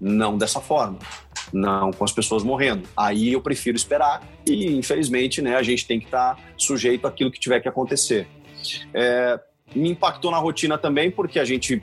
não 0.00 0.36
dessa 0.36 0.60
forma, 0.60 0.98
não 1.52 1.92
com 1.92 2.04
as 2.04 2.12
pessoas 2.12 2.42
morrendo. 2.42 2.88
Aí 2.96 3.32
eu 3.32 3.40
prefiro 3.40 3.76
esperar 3.76 4.22
e, 4.46 4.76
infelizmente, 4.76 5.40
né, 5.40 5.56
a 5.56 5.62
gente 5.62 5.86
tem 5.86 5.98
que 5.98 6.06
estar 6.06 6.34
tá 6.34 6.42
sujeito 6.56 7.06
àquilo 7.06 7.30
que 7.30 7.38
tiver 7.38 7.60
que 7.60 7.68
acontecer. 7.68 8.26
É, 8.92 9.38
me 9.74 9.90
impactou 9.90 10.30
na 10.30 10.38
rotina 10.38 10.76
também, 10.78 11.10
porque 11.10 11.38
a 11.38 11.44
gente 11.44 11.80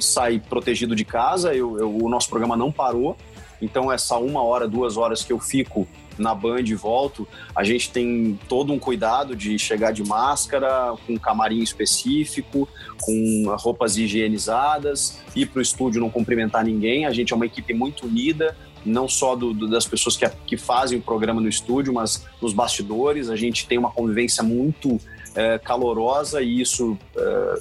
sai 0.00 0.40
protegido 0.40 0.94
de 0.94 1.04
casa, 1.04 1.54
eu, 1.54 1.78
eu, 1.78 1.96
o 1.96 2.08
nosso 2.08 2.28
programa 2.28 2.56
não 2.56 2.70
parou, 2.70 3.16
então, 3.60 3.92
essa 3.92 4.16
uma 4.16 4.42
hora, 4.42 4.68
duas 4.68 4.96
horas 4.96 5.22
que 5.22 5.32
eu 5.32 5.38
fico 5.38 5.86
na 6.18 6.34
Band 6.34 6.62
e 6.66 6.74
volto, 6.74 7.26
a 7.54 7.64
gente 7.64 7.90
tem 7.90 8.38
todo 8.48 8.72
um 8.72 8.78
cuidado 8.78 9.34
de 9.34 9.58
chegar 9.58 9.92
de 9.92 10.04
máscara, 10.04 10.94
com 11.06 11.18
camarim 11.18 11.60
específico, 11.60 12.68
com 13.00 13.44
roupas 13.58 13.96
higienizadas, 13.96 15.20
ir 15.34 15.46
para 15.46 15.58
o 15.58 15.62
estúdio 15.62 16.00
não 16.00 16.10
cumprimentar 16.10 16.64
ninguém. 16.64 17.06
A 17.06 17.12
gente 17.12 17.32
é 17.32 17.36
uma 17.36 17.46
equipe 17.46 17.74
muito 17.74 18.06
unida, 18.06 18.56
não 18.84 19.08
só 19.08 19.34
do, 19.34 19.52
do, 19.52 19.68
das 19.68 19.86
pessoas 19.86 20.16
que, 20.16 20.28
que 20.46 20.56
fazem 20.56 20.98
o 20.98 21.02
programa 21.02 21.40
no 21.40 21.48
estúdio, 21.48 21.92
mas 21.92 22.26
nos 22.40 22.52
bastidores. 22.52 23.28
A 23.28 23.36
gente 23.36 23.66
tem 23.66 23.78
uma 23.78 23.90
convivência 23.90 24.42
muito 24.42 25.00
é, 25.34 25.58
calorosa 25.58 26.42
e 26.42 26.60
isso 26.60 26.96
é, 27.16 27.54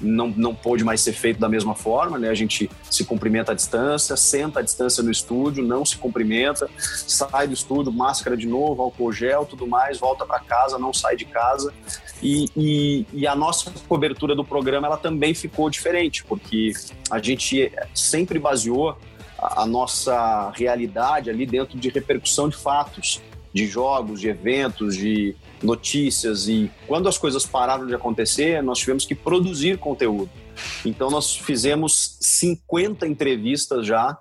não, 0.00 0.28
não 0.28 0.54
pôde 0.54 0.82
mais 0.82 1.00
ser 1.00 1.12
feito 1.12 1.38
da 1.38 1.48
mesma 1.48 1.74
forma, 1.74 2.18
né? 2.18 2.28
A 2.28 2.34
gente 2.34 2.70
se 2.90 3.04
cumprimenta 3.04 3.52
à 3.52 3.54
distância, 3.54 4.16
senta 4.16 4.60
à 4.60 4.62
distância 4.62 5.02
no 5.02 5.10
estúdio, 5.10 5.64
não 5.64 5.84
se 5.84 5.96
cumprimenta, 5.96 6.68
sai 6.78 7.46
do 7.46 7.54
estúdio, 7.54 7.92
máscara 7.92 8.36
de 8.36 8.46
novo, 8.46 8.82
álcool 8.82 9.12
gel, 9.12 9.44
tudo 9.44 9.66
mais, 9.66 9.98
volta 9.98 10.24
para 10.24 10.40
casa, 10.40 10.78
não 10.78 10.92
sai 10.92 11.16
de 11.16 11.24
casa. 11.24 11.72
E, 12.22 12.46
e, 12.56 13.06
e, 13.12 13.26
a 13.26 13.34
nossa 13.34 13.72
cobertura 13.88 14.34
do 14.34 14.44
programa 14.44 14.86
ela 14.86 14.96
também 14.96 15.34
ficou 15.34 15.70
diferente, 15.70 16.22
porque 16.24 16.72
a 17.10 17.18
gente 17.18 17.72
sempre 17.94 18.38
baseou 18.38 18.96
a, 19.38 19.62
a 19.62 19.66
nossa 19.66 20.50
realidade 20.50 21.30
ali 21.30 21.46
dentro 21.46 21.78
de 21.78 21.88
repercussão 21.88 22.48
de 22.48 22.56
fatos, 22.56 23.22
de 23.52 23.66
jogos, 23.66 24.20
de 24.20 24.28
eventos, 24.28 24.96
de 24.96 25.34
notícias 25.62 26.48
e 26.48 26.70
quando 26.86 27.08
as 27.08 27.18
coisas 27.18 27.44
pararam 27.44 27.86
de 27.86 27.94
acontecer, 27.94 28.62
nós 28.62 28.78
tivemos 28.78 29.04
que 29.04 29.14
produzir 29.14 29.78
conteúdo. 29.78 30.30
Então 30.84 31.10
nós 31.10 31.36
fizemos 31.36 32.16
50 32.20 33.06
entrevistas 33.06 33.86
já 33.86 34.18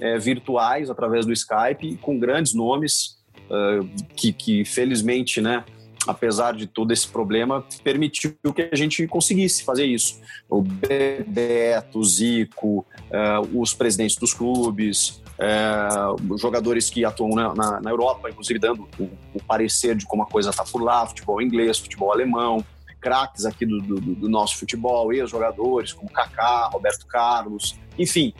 é, 0.00 0.18
virtuais 0.18 0.90
através 0.90 1.24
do 1.24 1.32
Skype 1.32 1.96
com 2.00 2.18
grandes 2.18 2.54
nomes 2.54 3.18
uh, 3.48 3.88
que, 4.16 4.32
que 4.32 4.64
felizmente, 4.64 5.40
né, 5.40 5.64
apesar 6.06 6.54
de 6.54 6.66
todo 6.66 6.92
esse 6.92 7.06
problema, 7.06 7.64
permitiu 7.84 8.34
que 8.54 8.68
a 8.72 8.76
gente 8.76 9.06
conseguisse 9.06 9.62
fazer 9.62 9.86
isso. 9.86 10.20
O 10.48 10.60
Bebeto, 10.60 12.00
o 12.00 12.04
Zico, 12.04 12.84
uh, 13.10 13.60
os 13.60 13.72
presidentes 13.72 14.16
dos 14.16 14.34
clubes, 14.34 15.21
uh, 15.42 16.38
jogadores 16.38 16.88
que 16.88 17.04
atuam 17.04 17.34
na, 17.34 17.54
na, 17.54 17.80
na 17.80 17.90
Europa, 17.90 18.30
inclusive 18.30 18.58
dando 18.58 18.88
o, 18.98 19.04
o, 19.34 19.42
parecer 19.46 19.96
de 19.96 20.06
como 20.06 20.22
a 20.22 20.26
coisa 20.26 20.50
está 20.50 20.64
por 20.64 20.82
lá, 20.82 21.06
futebol 21.06 21.42
inglês, 21.42 21.78
futebol 21.78 22.12
alemão, 22.12 22.64
craques 23.00 23.44
aqui 23.44 23.66
do, 23.66 23.80
do, 23.80 24.00
do 24.00 24.28
nosso 24.28 24.56
futebol, 24.56 25.12
ex-jogadores 25.12 25.92
como 25.92 26.08
Kaká, 26.10 26.68
Roberto 26.72 27.06
Carlos, 27.06 27.76
enfim, 27.98 28.32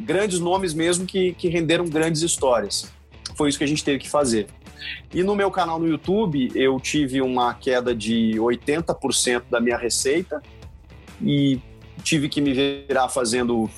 grandes 0.00 0.40
nomes 0.40 0.74
mesmo 0.74 1.06
que, 1.06 1.32
que 1.34 1.48
renderam 1.48 1.88
grandes 1.88 2.22
histórias. 2.22 2.92
Foi 3.36 3.48
isso 3.48 3.58
que 3.58 3.64
a 3.64 3.68
gente 3.68 3.84
teve 3.84 3.98
que 4.00 4.08
fazer. 4.08 4.48
E 5.14 5.22
no 5.22 5.34
meu 5.34 5.50
canal 5.50 5.78
no 5.78 5.86
YouTube, 5.86 6.50
eu 6.54 6.78
tive 6.80 7.20
uma 7.20 7.54
queda 7.54 7.94
de 7.94 8.32
80% 8.36 9.44
da 9.50 9.60
minha 9.60 9.76
receita 9.76 10.42
e 11.22 11.60
tive 12.02 12.28
que 12.28 12.40
me 12.40 12.52
virar 12.52 13.08
fazendo 13.08 13.70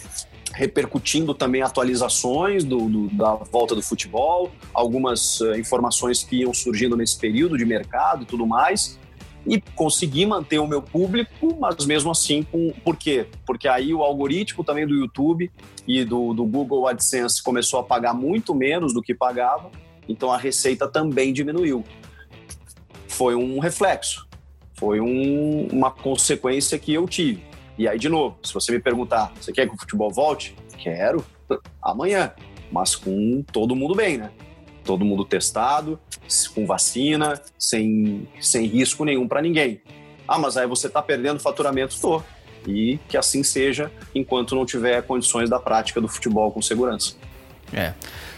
repercutindo 0.53 1.35
também 1.35 1.63
atualizações 1.63 2.65
do, 2.65 2.89
do, 2.89 3.09
da 3.09 3.35
volta 3.35 3.75
do 3.75 3.83
futebol, 3.83 4.51
algumas 4.73 5.41
uh, 5.41 5.55
informações 5.55 6.23
que 6.23 6.37
iam 6.37 6.53
surgindo 6.53 6.97
nesse 6.97 7.19
período 7.19 7.57
de 7.57 7.65
mercado 7.65 8.23
e 8.23 8.27
tudo 8.27 8.47
mais 8.47 8.99
e 9.47 9.61
consegui 9.75 10.25
manter 10.25 10.59
o 10.59 10.67
meu 10.67 10.81
público, 10.81 11.57
mas 11.59 11.85
mesmo 11.85 12.11
assim, 12.11 12.43
com, 12.45 12.73
por 12.85 12.97
quê? 12.97 13.27
Porque 13.45 13.67
aí 13.67 13.93
o 13.93 14.03
algoritmo 14.03 14.63
também 14.63 14.87
do 14.87 14.95
YouTube 14.95 15.51
e 15.87 16.05
do, 16.05 16.33
do 16.33 16.45
Google 16.45 16.87
AdSense 16.87 17.43
começou 17.43 17.81
a 17.81 17.83
pagar 17.83 18.15
muito 18.15 18.55
menos 18.55 18.93
do 18.93 19.03
que 19.03 19.15
pagava, 19.15 19.71
então 20.09 20.31
a 20.31 20.37
receita 20.37 20.87
também 20.87 21.33
diminuiu. 21.33 21.85
Foi 23.09 23.35
um 23.35 23.59
reflexo, 23.59 24.29
foi 24.75 25.01
um, 25.01 25.67
uma 25.73 25.91
consequência 25.91 26.79
que 26.79 26.95
eu 26.95 27.07
tive. 27.07 27.43
E 27.79 27.89
aí, 27.89 27.99
de 27.99 28.09
novo, 28.09 28.39
se 28.43 28.53
você 28.53 28.73
me 28.73 28.79
perguntar, 28.79 29.33
você 29.41 29.53
quer 29.53 29.69
que 29.69 29.75
o 29.75 29.79
futebol 29.79 30.11
volte? 30.11 30.55
Quero, 30.79 31.25
amanhã, 31.83 32.33
mas 32.71 32.95
com 32.95 33.43
todo 33.53 33.75
mundo 33.75 33.95
bem, 33.95 34.19
né? 34.19 34.31
todo 34.85 35.05
mundo 35.05 35.25
testado, 35.25 35.99
com 36.55 36.67
vacina, 36.67 37.41
sem, 37.59 38.29
sem 38.41 38.67
risco 38.67 39.05
nenhum 39.05 39.27
para 39.27 39.41
ninguém. 39.41 39.81
Ah, 40.27 40.39
mas 40.39 40.57
aí 40.57 40.67
você 40.67 40.87
está 40.87 41.03
perdendo 41.03 41.41
faturamento? 41.41 41.95
Estou. 41.95 42.25
E 42.67 42.99
que 43.09 43.17
assim 43.17 43.43
seja, 43.43 43.91
enquanto 44.15 44.55
não 44.55 44.65
tiver 44.65 45.03
condições 45.03 45.51
da 45.51 45.59
prática 45.59 46.01
do 46.01 46.09
futebol 46.09 46.51
com 46.53 46.63
segurança. 46.63 47.17
É. 47.73 47.95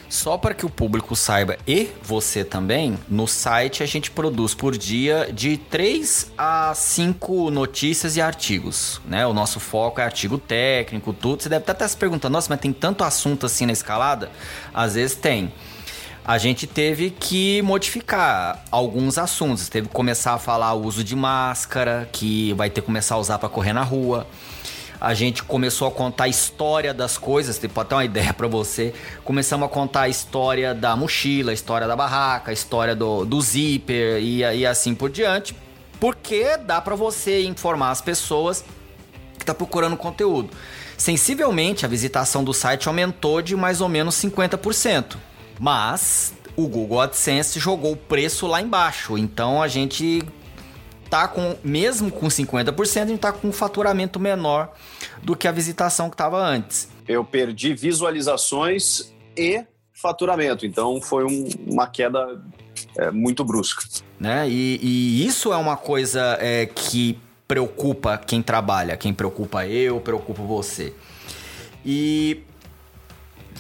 Só 0.09 0.38
para 0.38 0.55
que 0.55 0.64
o 0.64 0.70
público 0.70 1.16
saiba 1.16 1.57
e 1.66 1.90
você 2.02 2.44
também, 2.44 2.98
no 3.09 3.26
site 3.26 3.82
a 3.82 3.86
gente 3.86 4.11
produz 4.11 4.55
por 4.55 4.76
dia 4.76 5.30
de 5.32 5.57
3 5.57 6.32
a 6.38 6.72
5 6.74 7.50
notícias 7.50 8.16
e 8.16 8.20
artigos, 8.20 9.00
né? 9.07 9.26
O 9.26 9.32
nosso 9.32 9.59
foco 9.59 10.00
é 10.00 10.05
artigo 10.05 10.38
técnico, 10.38 11.12
tudo. 11.12 11.42
Você 11.42 11.48
deve 11.48 11.70
estar 11.70 11.88
se 11.88 11.96
perguntando, 11.96 12.32
nossa, 12.32 12.48
mas 12.50 12.61
tem 12.61 12.72
tanto 12.72 13.02
assunto 13.02 13.46
assim 13.46 13.66
na 13.66 13.72
escalada? 13.72 14.30
Às 14.72 14.94
vezes 14.94 15.16
tem 15.16 15.52
a 16.24 16.38
gente 16.38 16.66
teve 16.66 17.11
que 17.11 17.61
modificar 17.61 18.64
alguns 18.70 19.18
assuntos. 19.18 19.68
Teve 19.68 19.88
que 19.88 19.94
começar 19.94 20.32
a 20.32 20.38
falar 20.38 20.72
o 20.72 20.82
uso 20.82 21.05
de 21.05 21.14
máscara, 21.14 22.09
que 22.11 22.55
vai 22.55 22.70
ter 22.70 22.80
que 22.80 22.86
começar 22.86 23.16
a 23.16 23.18
usar 23.18 23.38
para 23.38 23.48
correr 23.50 23.74
na 23.74 23.82
rua. 23.82 24.26
A 25.05 25.12
gente 25.12 25.42
começou 25.42 25.86
a 25.86 25.90
contar 25.90 26.24
a 26.24 26.28
história 26.28 26.94
das 26.94 27.18
coisas, 27.18 27.59
tem 27.59 27.70
até 27.76 27.94
uma 27.94 28.07
ideia 28.07 28.32
para 28.32 28.48
você. 28.48 28.94
Começamos 29.22 29.66
a 29.66 29.68
contar 29.68 30.00
a 30.00 30.09
história 30.09 30.72
da 30.72 30.96
mochila, 30.96 31.50
a 31.50 31.55
história 31.55 31.86
da 31.86 31.94
barraca, 31.94 32.50
a 32.50 32.55
história 32.55 32.96
do, 32.96 33.22
do 33.26 33.38
zíper 33.38 34.22
e, 34.22 34.38
e 34.38 34.66
assim 34.66 34.94
por 34.94 35.11
diante. 35.11 35.55
Porque 36.00 36.57
dá 36.57 36.80
para 36.80 36.94
você 36.94 37.44
informar 37.44 37.90
as 37.90 38.00
pessoas 38.00 38.64
que 39.38 39.44
tá 39.44 39.52
procurando 39.52 39.94
conteúdo. 39.94 40.48
Sensivelmente, 40.96 41.84
a 41.84 41.88
visitação 41.88 42.42
do 42.42 42.55
site 42.55 42.88
aumentou 42.88 43.42
de 43.42 43.55
mais 43.55 43.82
ou 43.82 43.90
menos 43.90 44.14
50%. 44.14 45.16
Mas 45.61 46.32
o 46.57 46.66
Google 46.66 47.02
AdSense 47.02 47.61
jogou 47.61 47.92
o 47.92 47.96
preço 47.96 48.46
lá 48.46 48.62
embaixo. 48.62 49.18
Então 49.18 49.61
a 49.61 49.68
gente 49.68 50.22
tá 51.09 51.28
com, 51.28 51.57
mesmo 51.62 52.11
com 52.11 52.26
50%, 52.26 53.02
a 53.02 53.07
gente 53.07 53.18
tá 53.18 53.32
com 53.32 53.48
um 53.48 53.52
faturamento 53.52 54.18
menor 54.18 54.72
do 55.22 55.36
que 55.36 55.46
a 55.46 55.52
visitação 55.52 56.09
que 56.09 56.14
estava 56.14 56.38
antes. 56.38 56.88
Eu 57.07 57.24
perdi 57.24 57.74
visualizações 57.74 59.12
e 59.36 59.64
faturamento, 59.92 60.66
então 60.66 61.00
foi 61.00 61.24
um, 61.24 61.48
uma 61.66 61.86
queda 61.86 62.42
é, 62.98 63.11
muito 63.11 63.44
brusca. 63.44 63.84
Né? 64.18 64.48
E, 64.48 64.80
e, 64.82 65.26
isso 65.26 65.52
é 65.52 65.57
uma 65.57 65.76
coisa 65.76 66.38
é, 66.40 66.66
que 66.66 67.18
preocupa 67.46 68.16
quem 68.16 68.42
trabalha, 68.42 68.96
quem 68.96 69.12
preocupa 69.12 69.66
eu, 69.66 70.00
preocupa 70.00 70.42
você. 70.42 70.94
E 71.84 72.42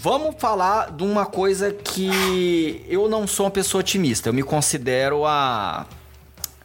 Vamos 0.04 0.34
falar 0.38 0.90
de 0.90 1.02
uma 1.02 1.24
coisa 1.24 1.72
que 1.72 2.84
eu 2.90 3.08
não 3.08 3.26
sou 3.26 3.46
uma 3.46 3.50
pessoa 3.50 3.80
otimista. 3.80 4.28
Eu 4.28 4.34
me 4.34 4.42
considero 4.42 5.24
a, 5.24 5.86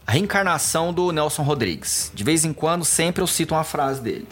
a 0.09 0.11
reencarnação 0.11 0.91
do 0.91 1.11
Nelson 1.11 1.43
Rodrigues. 1.43 2.11
De 2.15 2.23
vez 2.23 2.43
em 2.43 2.51
quando, 2.51 2.83
sempre 2.83 3.21
eu 3.21 3.27
cito 3.27 3.53
uma 3.53 3.63
frase 3.63 4.01
dele. 4.01 4.27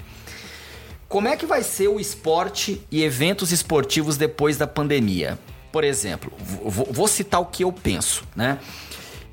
Como 1.07 1.27
é 1.27 1.37
que 1.37 1.45
vai 1.45 1.61
ser 1.61 1.87
o 1.87 1.99
esporte 1.99 2.81
e 2.89 3.03
eventos 3.03 3.51
esportivos 3.51 4.17
depois 4.17 4.57
da 4.57 4.65
pandemia? 4.65 5.37
Por 5.71 5.83
exemplo, 5.83 6.33
vou 6.65 7.07
citar 7.07 7.39
o 7.39 7.45
que 7.45 7.63
eu 7.63 7.71
penso, 7.71 8.23
né? 8.35 8.57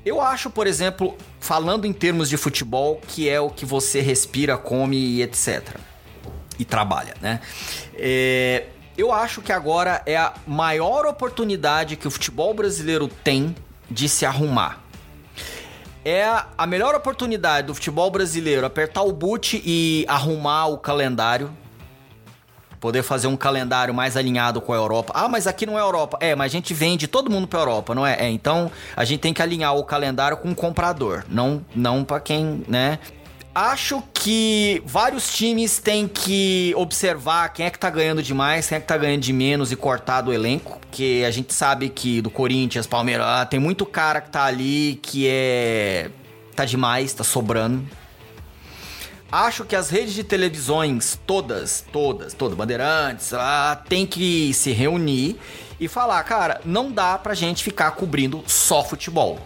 Eu 0.05 0.21
acho, 0.21 0.51
por 0.51 0.67
exemplo, 0.67 1.17
falando 1.39 1.85
em 1.85 1.91
termos 1.91 2.29
de 2.29 2.37
futebol, 2.37 3.01
que 3.07 3.27
é 3.27 3.39
o 3.39 3.49
que 3.49 3.65
você 3.65 3.99
respira, 3.99 4.55
come 4.55 4.97
e 4.97 5.23
etc. 5.23 5.77
E 6.59 6.63
trabalha, 6.63 7.15
né? 7.21 7.41
É, 7.95 8.67
eu 8.95 9.11
acho 9.11 9.41
que 9.41 9.51
agora 9.51 10.03
é 10.05 10.15
a 10.15 10.31
maior 10.45 11.07
oportunidade 11.07 11.95
que 11.95 12.07
o 12.07 12.11
futebol 12.11 12.53
brasileiro 12.53 13.07
tem 13.07 13.55
de 13.89 14.07
se 14.07 14.27
arrumar. 14.27 14.84
É 16.07 16.23
a 16.55 16.67
melhor 16.67 16.93
oportunidade 16.93 17.65
do 17.65 17.73
futebol 17.73 18.11
brasileiro 18.11 18.63
apertar 18.63 19.01
o 19.01 19.11
boot 19.11 19.59
e 19.65 20.05
arrumar 20.07 20.67
o 20.67 20.77
calendário. 20.77 21.49
Poder 22.79 23.01
fazer 23.01 23.25
um 23.25 23.35
calendário 23.35 23.91
mais 23.91 24.15
alinhado 24.15 24.61
com 24.61 24.71
a 24.71 24.75
Europa. 24.75 25.11
Ah, 25.15 25.27
mas 25.27 25.47
aqui 25.47 25.65
não 25.65 25.79
é 25.79 25.81
Europa. 25.81 26.19
É, 26.21 26.35
mas 26.35 26.51
a 26.51 26.53
gente 26.53 26.75
vende 26.75 27.07
todo 27.07 27.31
mundo 27.31 27.47
para 27.47 27.59
Europa, 27.59 27.95
não 27.95 28.05
é? 28.05 28.17
é? 28.19 28.29
Então 28.29 28.71
a 28.95 29.03
gente 29.03 29.21
tem 29.21 29.33
que 29.33 29.41
alinhar 29.41 29.75
o 29.75 29.83
calendário 29.83 30.37
com 30.37 30.51
o 30.51 30.55
comprador, 30.55 31.25
não 31.27 31.65
não 31.75 32.03
para 32.03 32.19
quem, 32.19 32.63
né, 32.67 32.99
Acho 33.55 34.03
que 34.13 34.83
vários 34.85 35.33
times 35.33 35.79
têm 35.79 36.09
que 36.09 36.73
observar 36.75 37.47
quem 37.53 37.65
é 37.65 37.69
que 37.69 37.79
tá 37.79 37.89
ganhando 37.89 38.21
demais, 38.21 38.67
quem 38.67 38.77
é 38.77 38.81
que 38.81 38.87
tá 38.87 38.97
ganhando 38.97 39.21
de 39.21 39.31
menos 39.31 39.71
e 39.71 39.77
cortar 39.77 40.19
do 40.19 40.33
elenco. 40.33 40.77
Porque 40.81 41.23
a 41.25 41.31
gente 41.31 41.53
sabe 41.53 41.87
que 41.87 42.21
do 42.21 42.29
Corinthians, 42.29 42.85
Palmeiras, 42.85 43.25
ah, 43.25 43.45
tem 43.45 43.57
muito 43.57 43.85
cara 43.85 44.19
que 44.19 44.29
tá 44.29 44.43
ali 44.43 44.99
que 45.01 45.25
é. 45.29 46.09
tá 46.53 46.65
demais, 46.65 47.13
tá 47.13 47.23
sobrando. 47.23 47.87
Acho 49.31 49.63
que 49.63 49.73
as 49.73 49.89
redes 49.89 50.13
de 50.13 50.25
televisões, 50.25 51.17
todas, 51.25 51.85
todas, 51.93 52.33
todas, 52.33 52.57
Bandeirantes, 52.57 53.31
tem 53.87 54.05
que 54.05 54.53
se 54.53 54.73
reunir 54.73 55.39
e 55.79 55.87
falar, 55.87 56.21
cara, 56.23 56.59
não 56.65 56.91
dá 56.91 57.17
pra 57.17 57.33
gente 57.33 57.63
ficar 57.63 57.91
cobrindo 57.91 58.43
só 58.47 58.83
futebol. 58.83 59.39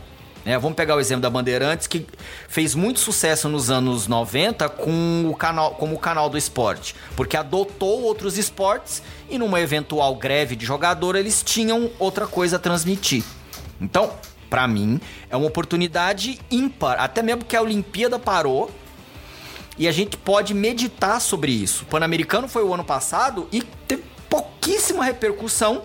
É, 0.45 0.57
vamos 0.57 0.75
pegar 0.75 0.95
o 0.95 0.99
exemplo 0.99 1.21
da 1.21 1.29
Bandeirantes, 1.29 1.85
que 1.85 2.05
fez 2.47 2.73
muito 2.73 2.99
sucesso 2.99 3.49
nos 3.49 3.69
anos 3.69 4.07
90 4.07 4.69
com 4.69 5.29
o 5.29 5.35
canal, 5.35 5.71
como 5.75 5.95
o 5.95 5.99
canal 5.99 6.29
do 6.29 6.37
esporte, 6.37 6.95
porque 7.15 7.35
adotou 7.35 8.03
outros 8.03 8.37
esportes 8.37 9.03
e 9.29 9.37
numa 9.37 9.59
eventual 9.59 10.15
greve 10.15 10.55
de 10.55 10.65
jogador 10.65 11.15
eles 11.15 11.43
tinham 11.43 11.91
outra 11.99 12.25
coisa 12.25 12.55
a 12.55 12.59
transmitir. 12.59 13.23
Então, 13.81 14.13
para 14.49 14.67
mim, 14.67 14.99
é 15.29 15.35
uma 15.35 15.47
oportunidade 15.47 16.39
ímpar, 16.49 16.99
até 16.99 17.21
mesmo 17.21 17.43
que 17.43 17.55
a 17.55 17.61
Olimpíada 17.61 18.17
parou 18.17 18.71
e 19.77 19.87
a 19.87 19.91
gente 19.91 20.17
pode 20.17 20.53
meditar 20.53 21.21
sobre 21.21 21.51
isso. 21.51 21.83
O 21.83 21.85
Pan-Americano 21.87 22.47
foi 22.47 22.63
o 22.63 22.73
ano 22.73 22.83
passado 22.83 23.47
e 23.51 23.61
teve 23.61 24.03
pouquíssima 24.29 25.03
repercussão 25.03 25.83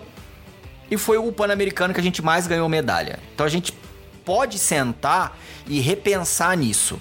e 0.89 0.97
foi 0.97 1.17
o 1.17 1.31
Pan-Americano 1.31 1.93
que 1.93 1.99
a 1.99 2.03
gente 2.03 2.21
mais 2.21 2.47
ganhou 2.47 2.67
medalha. 2.67 3.19
Então 3.33 3.45
a 3.45 3.49
gente 3.49 3.73
pode 4.25 4.57
sentar 4.57 5.37
e 5.67 5.79
repensar 5.79 6.57
nisso, 6.57 6.99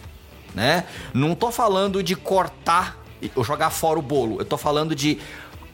né? 0.55 0.85
Não 1.13 1.35
tô 1.35 1.51
falando 1.51 2.03
de 2.03 2.15
cortar 2.15 3.03
ou 3.35 3.43
jogar 3.43 3.71
fora 3.71 3.99
o 3.99 4.03
bolo, 4.03 4.39
eu 4.39 4.45
tô 4.45 4.59
falando 4.59 4.95
de 4.95 5.19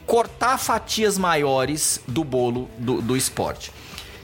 cortar 0.05 0.57
fatias 0.57 1.17
maiores 1.17 2.01
do 2.07 2.23
bolo 2.23 2.69
do, 2.77 3.01
do 3.01 3.17
esporte. 3.17 3.71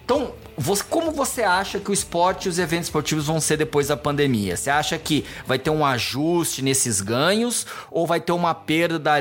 Então, 0.04 0.34
você, 0.58 0.84
como 0.84 1.12
você 1.12 1.44
acha 1.44 1.80
que 1.80 1.92
o 1.92 1.94
esporte 1.94 2.46
e 2.46 2.50
os 2.50 2.58
eventos 2.58 2.88
esportivos 2.88 3.28
vão 3.28 3.40
ser 3.40 3.58
depois 3.58 3.90
da 3.90 3.98
pandemia? 3.98 4.58
Você 4.58 4.70
acha 4.70 4.98
que 4.98 5.26
vai 5.46 5.60
ter 5.60 5.70
um 5.70 5.86
ajuste 5.86 6.64
nesses 6.64 7.00
ganhos 7.00 7.68
ou 7.92 8.08
vai 8.08 8.20
ter 8.20 8.32
uma 8.32 8.56
perda 8.56 9.16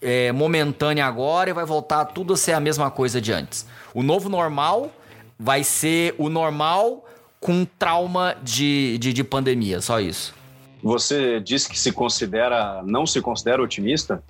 é, 0.00 0.30
momentânea 0.30 1.06
agora 1.06 1.50
e 1.50 1.52
vai 1.52 1.64
voltar 1.64 2.04
tudo 2.04 2.34
a 2.34 2.36
ser 2.36 2.52
a 2.52 2.60
mesma 2.60 2.90
coisa 2.90 3.20
de 3.20 3.32
antes? 3.32 3.66
O 3.92 4.02
novo 4.02 4.28
normal 4.28 4.92
vai 5.38 5.64
ser 5.64 6.14
o 6.18 6.28
normal 6.28 7.04
com 7.44 7.66
trauma 7.66 8.34
de, 8.42 8.96
de, 8.96 9.12
de 9.12 9.22
pandemia, 9.22 9.78
só 9.82 10.00
isso. 10.00 10.34
Você 10.82 11.38
disse 11.40 11.68
que 11.68 11.78
se 11.78 11.92
considera, 11.92 12.82
não 12.86 13.06
se 13.06 13.20
considera 13.20 13.62
otimista? 13.62 14.24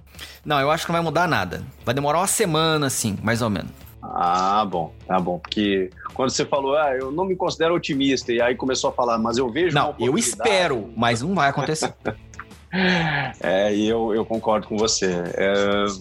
Não, 0.44 0.58
eu 0.58 0.68
acho 0.68 0.84
que 0.84 0.90
não 0.90 0.96
vai 0.98 1.04
mudar 1.04 1.28
nada. 1.28 1.62
Vai 1.84 1.94
demorar 1.94 2.18
uma 2.18 2.26
semana, 2.26 2.88
assim, 2.88 3.16
mais 3.22 3.40
ou 3.40 3.48
menos. 3.48 3.70
Ah, 4.02 4.66
bom, 4.68 4.92
tá 5.06 5.20
bom. 5.20 5.38
Porque 5.38 5.90
quando 6.12 6.30
você 6.30 6.44
falou, 6.44 6.76
ah, 6.76 6.92
eu 6.92 7.12
não 7.12 7.24
me 7.24 7.36
considero 7.36 7.76
otimista, 7.76 8.32
e 8.32 8.42
aí 8.42 8.56
começou 8.56 8.90
a 8.90 8.92
falar, 8.92 9.16
mas 9.16 9.38
eu 9.38 9.48
vejo. 9.48 9.76
Não, 9.76 9.94
eu 10.00 10.18
espero, 10.18 10.92
mas 10.96 11.22
não 11.22 11.36
vai 11.36 11.50
acontecer. 11.50 11.94
é, 13.40 13.72
e 13.72 13.88
eu, 13.88 14.12
eu 14.12 14.24
concordo 14.24 14.66
com 14.66 14.76
você. 14.76 15.22
É, 15.34 15.54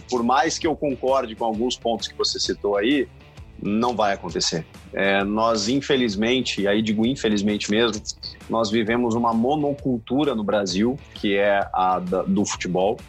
por 0.10 0.24
mais 0.24 0.58
que 0.58 0.66
eu 0.66 0.76
concorde 0.76 1.36
com 1.36 1.46
alguns 1.46 1.78
pontos 1.78 2.08
que 2.08 2.18
você 2.18 2.40
citou 2.40 2.76
aí, 2.76 3.08
não 3.64 3.96
vai 3.96 4.14
acontecer. 4.14 4.66
É, 4.92 5.24
nós, 5.24 5.70
infelizmente, 5.70 6.62
e 6.62 6.68
aí 6.68 6.82
digo 6.82 7.06
infelizmente 7.06 7.72
mesmo, 7.72 8.02
nós 8.50 8.70
vivemos 8.70 9.16
uma 9.16 9.34
monocultura 9.34 10.36
no 10.36 10.44
Brasil, 10.44 11.00
que 11.16 11.36
é 11.38 11.68
a 11.74 12.00
da, 12.00 12.24
do 12.24 12.46
futebol. 12.46 13.00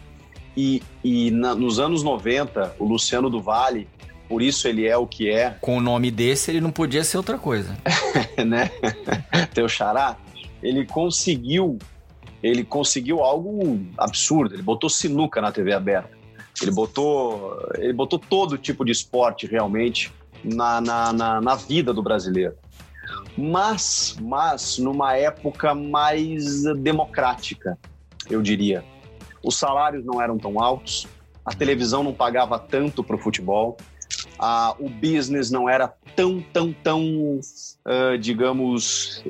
E, 0.57 0.83
e 1.03 1.31
na, 1.31 1.55
nos 1.55 1.81
anos 1.81 2.03
90, 2.03 2.77
o 2.79 2.85
Luciano 2.85 3.29
do 3.29 3.43
Vale, 3.43 3.89
por 4.29 4.41
isso 4.41 4.69
ele 4.69 4.87
é 4.87 4.97
o 4.97 5.07
que 5.07 5.29
é. 5.29 5.57
Com 5.61 5.77
o 5.79 5.81
nome 5.81 6.11
desse, 6.11 6.51
ele 6.51 6.61
não 6.61 6.71
podia 6.71 7.03
ser 7.03 7.17
outra 7.17 7.37
coisa. 7.37 7.77
né? 8.47 8.71
Teu 9.53 9.69
xará, 9.69 10.17
ele 10.63 10.87
conseguiu, 10.87 11.79
ele 12.43 12.65
conseguiu 12.65 13.21
algo 13.21 13.81
absurdo. 13.99 14.55
Ele 14.55 14.63
botou 14.63 14.89
sinuca 14.89 15.41
na 15.41 15.51
TV 15.51 15.73
aberta. 15.73 16.11
Ele 16.63 16.71
botou, 16.71 17.59
ele 17.77 17.93
botou 17.93 18.17
todo 18.17 18.57
tipo 18.57 18.85
de 18.85 18.93
esporte 18.93 19.47
realmente 19.47 20.13
na, 20.45 20.81
na, 20.81 21.13
na, 21.13 21.41
na 21.41 21.55
vida 21.55 21.93
do 21.93 22.03
brasileiro. 22.03 22.55
Mas, 23.37 24.17
mas 24.21 24.79
numa 24.79 25.17
época 25.17 25.75
mais 25.75 26.63
democrática, 26.79 27.79
eu 28.31 28.41
diria. 28.43 28.85
Os 29.43 29.59
salários 29.59 30.05
não 30.05 30.23
eram 30.23 30.39
tão 30.39 30.61
altos, 30.61 31.07
a 31.45 31.53
televisão 31.53 32.03
não 32.03 32.15
pagava 32.15 32.59
tanto 32.59 33.03
para 33.03 33.17
o 33.17 33.19
futebol, 33.19 33.77
a, 34.39 34.75
o 34.79 34.89
business 34.89 35.51
não 35.51 35.69
era 35.69 35.93
tão, 36.17 36.41
tão, 36.41 36.73
tão, 36.73 37.03
uh, 37.03 38.19
digamos, 38.19 39.23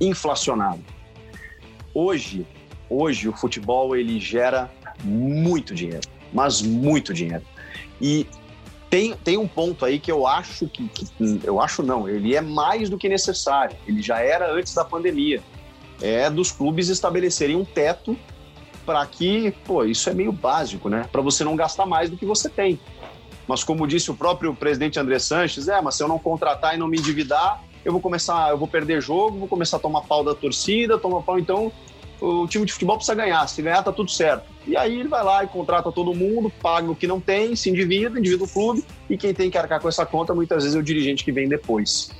inflacionado. 0.00 0.82
Hoje, 1.92 2.46
hoje 2.88 3.28
o 3.28 3.32
futebol 3.32 3.94
ele 3.94 4.18
gera 4.18 4.70
muito 5.04 5.74
dinheiro, 5.74 6.08
mas 6.32 6.62
muito 6.62 7.12
dinheiro. 7.12 7.44
E 8.00 8.26
tem, 8.94 9.12
tem 9.12 9.36
um 9.36 9.48
ponto 9.48 9.84
aí 9.84 9.98
que 9.98 10.12
eu 10.12 10.24
acho 10.24 10.68
que, 10.68 10.86
que, 10.86 11.40
Eu 11.42 11.60
acho 11.60 11.82
não, 11.82 12.08
ele 12.08 12.36
é 12.36 12.40
mais 12.40 12.88
do 12.88 12.96
que 12.96 13.08
necessário. 13.08 13.76
Ele 13.88 14.00
já 14.00 14.20
era 14.20 14.52
antes 14.52 14.72
da 14.72 14.84
pandemia. 14.84 15.42
É 16.00 16.30
dos 16.30 16.52
clubes 16.52 16.88
estabelecerem 16.88 17.56
um 17.56 17.64
teto 17.64 18.16
para 18.86 19.04
que, 19.04 19.50
pô, 19.64 19.84
isso 19.84 20.08
é 20.08 20.14
meio 20.14 20.30
básico, 20.30 20.88
né? 20.88 21.08
Para 21.10 21.20
você 21.20 21.42
não 21.42 21.56
gastar 21.56 21.86
mais 21.86 22.08
do 22.08 22.16
que 22.16 22.24
você 22.24 22.48
tem. 22.48 22.78
Mas 23.48 23.64
como 23.64 23.84
disse 23.84 24.12
o 24.12 24.14
próprio 24.14 24.54
presidente 24.54 24.96
André 24.96 25.18
Sanches, 25.18 25.66
é, 25.66 25.82
mas 25.82 25.96
se 25.96 26.02
eu 26.04 26.06
não 26.06 26.18
contratar 26.18 26.76
e 26.76 26.78
não 26.78 26.86
me 26.86 26.96
endividar, 26.96 27.64
eu 27.84 27.90
vou 27.90 28.00
começar, 28.00 28.50
eu 28.50 28.58
vou 28.58 28.68
perder 28.68 29.02
jogo, 29.02 29.40
vou 29.40 29.48
começar 29.48 29.78
a 29.78 29.80
tomar 29.80 30.02
pau 30.02 30.22
da 30.22 30.36
torcida, 30.36 30.98
tomar 30.98 31.22
pau, 31.22 31.36
então 31.36 31.72
o 32.20 32.46
time 32.46 32.64
de 32.64 32.72
futebol 32.72 32.94
precisa 32.96 33.16
ganhar. 33.16 33.44
Se 33.48 33.60
ganhar, 33.60 33.82
tá 33.82 33.90
tudo 33.90 34.10
certo. 34.10 34.53
E 34.66 34.76
aí 34.76 35.00
ele 35.00 35.08
vai 35.08 35.22
lá 35.22 35.44
e 35.44 35.46
contrata 35.46 35.92
todo 35.92 36.14
mundo, 36.14 36.50
paga 36.62 36.90
o 36.90 36.96
que 36.96 37.06
não 37.06 37.20
tem, 37.20 37.54
se 37.54 37.68
endivida, 37.68 38.18
endivida 38.18 38.44
o 38.44 38.48
clube, 38.48 38.84
e 39.10 39.16
quem 39.16 39.34
tem 39.34 39.50
que 39.50 39.58
arcar 39.58 39.80
com 39.80 39.88
essa 39.88 40.06
conta 40.06 40.34
muitas 40.34 40.62
vezes 40.62 40.76
é 40.76 40.78
o 40.78 40.82
dirigente 40.82 41.24
que 41.24 41.32
vem 41.32 41.48
depois. 41.48 42.10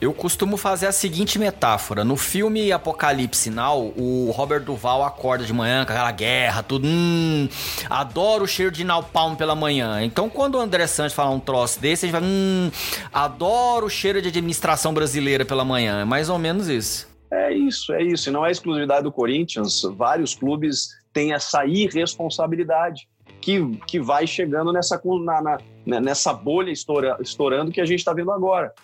Eu 0.00 0.12
costumo 0.12 0.58
fazer 0.58 0.86
a 0.86 0.92
seguinte 0.92 1.38
metáfora. 1.38 2.04
No 2.04 2.14
filme 2.14 2.70
Apocalipse 2.70 3.48
Now, 3.48 3.94
o 3.96 4.30
Robert 4.32 4.62
Duval 4.62 5.02
acorda 5.02 5.44
de 5.44 5.52
manhã 5.52 5.82
com 5.84 5.92
aquela 5.92 6.12
guerra, 6.12 6.62
tudo. 6.62 6.86
Hum, 6.86 7.48
adoro 7.88 8.44
o 8.44 8.46
cheiro 8.46 8.70
de 8.70 8.84
napalm 8.84 9.34
pela 9.34 9.54
manhã. 9.54 10.02
Então, 10.04 10.28
quando 10.28 10.56
o 10.56 10.60
André 10.60 10.86
Santos 10.86 11.14
fala 11.14 11.30
um 11.30 11.40
troço 11.40 11.80
desse, 11.80 12.04
a 12.04 12.08
gente 12.08 12.20
vai. 12.20 12.28
Hum, 12.28 12.70
adoro 13.10 13.86
o 13.86 13.90
cheiro 13.90 14.20
de 14.20 14.28
administração 14.28 14.92
brasileira 14.92 15.44
pela 15.44 15.64
manhã. 15.64 16.02
É 16.02 16.04
mais 16.04 16.28
ou 16.28 16.38
menos 16.38 16.68
isso. 16.68 17.08
É 17.30 17.54
isso, 17.54 17.92
é 17.94 18.02
isso. 18.02 18.28
E 18.28 18.32
não 18.32 18.44
é 18.44 18.50
exclusividade 18.50 19.04
do 19.04 19.12
Corinthians. 19.12 19.80
Vários 19.96 20.34
clubes 20.34 20.90
têm 21.14 21.32
essa 21.32 21.64
irresponsabilidade 21.64 23.08
que, 23.40 23.76
que 23.86 24.00
vai 24.00 24.26
chegando 24.26 24.72
nessa, 24.72 25.00
na, 25.24 25.40
na, 25.40 25.58
né, 25.86 26.00
nessa 26.00 26.32
bolha 26.32 26.70
estoura, 26.70 27.16
estourando 27.20 27.70
que 27.70 27.80
a 27.80 27.86
gente 27.86 28.00
está 28.00 28.12
vendo 28.12 28.32
agora. 28.32 28.74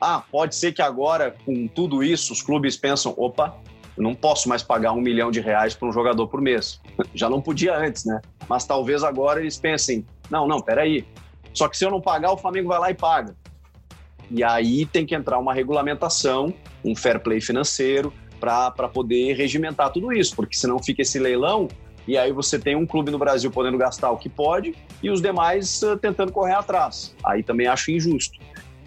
Ah, 0.00 0.22
pode 0.32 0.56
ser 0.56 0.72
que 0.72 0.82
agora, 0.82 1.34
com 1.46 1.68
tudo 1.68 2.02
isso, 2.02 2.32
os 2.32 2.42
clubes 2.42 2.76
pensam: 2.76 3.14
opa, 3.16 3.56
não 3.96 4.14
posso 4.14 4.48
mais 4.48 4.62
pagar 4.62 4.92
um 4.92 5.00
milhão 5.00 5.30
de 5.30 5.40
reais 5.40 5.74
para 5.74 5.88
um 5.88 5.92
jogador 5.92 6.26
por 6.26 6.40
mês. 6.40 6.80
Já 7.14 7.30
não 7.30 7.40
podia 7.40 7.76
antes, 7.76 8.04
né? 8.04 8.20
Mas 8.48 8.64
talvez 8.64 9.04
agora 9.04 9.40
eles 9.40 9.56
pensem: 9.56 10.04
não, 10.28 10.46
não, 10.48 10.60
peraí. 10.60 11.06
Só 11.54 11.68
que 11.68 11.76
se 11.76 11.84
eu 11.84 11.90
não 11.90 12.00
pagar, 12.00 12.32
o 12.32 12.36
Flamengo 12.36 12.68
vai 12.68 12.78
lá 12.78 12.90
e 12.90 12.94
paga. 12.94 13.36
E 14.30 14.42
aí 14.42 14.86
tem 14.86 15.04
que 15.04 15.14
entrar 15.14 15.38
uma 15.38 15.52
regulamentação, 15.52 16.52
um 16.84 16.96
fair 16.96 17.20
play 17.20 17.40
financeiro, 17.40 18.12
para 18.42 18.88
poder 18.88 19.34
regimentar 19.34 19.92
tudo 19.92 20.12
isso, 20.12 20.34
porque 20.34 20.56
senão 20.56 20.82
fica 20.82 21.02
esse 21.02 21.16
leilão 21.16 21.68
e 22.08 22.18
aí 22.18 22.32
você 22.32 22.58
tem 22.58 22.74
um 22.74 22.84
clube 22.84 23.12
no 23.12 23.18
Brasil 23.18 23.48
podendo 23.52 23.78
gastar 23.78 24.10
o 24.10 24.16
que 24.16 24.28
pode 24.28 24.74
e 25.00 25.08
os 25.08 25.22
demais 25.22 25.80
uh, 25.82 25.96
tentando 25.96 26.32
correr 26.32 26.54
atrás. 26.54 27.14
Aí 27.24 27.44
também 27.44 27.68
acho 27.68 27.92
injusto. 27.92 28.40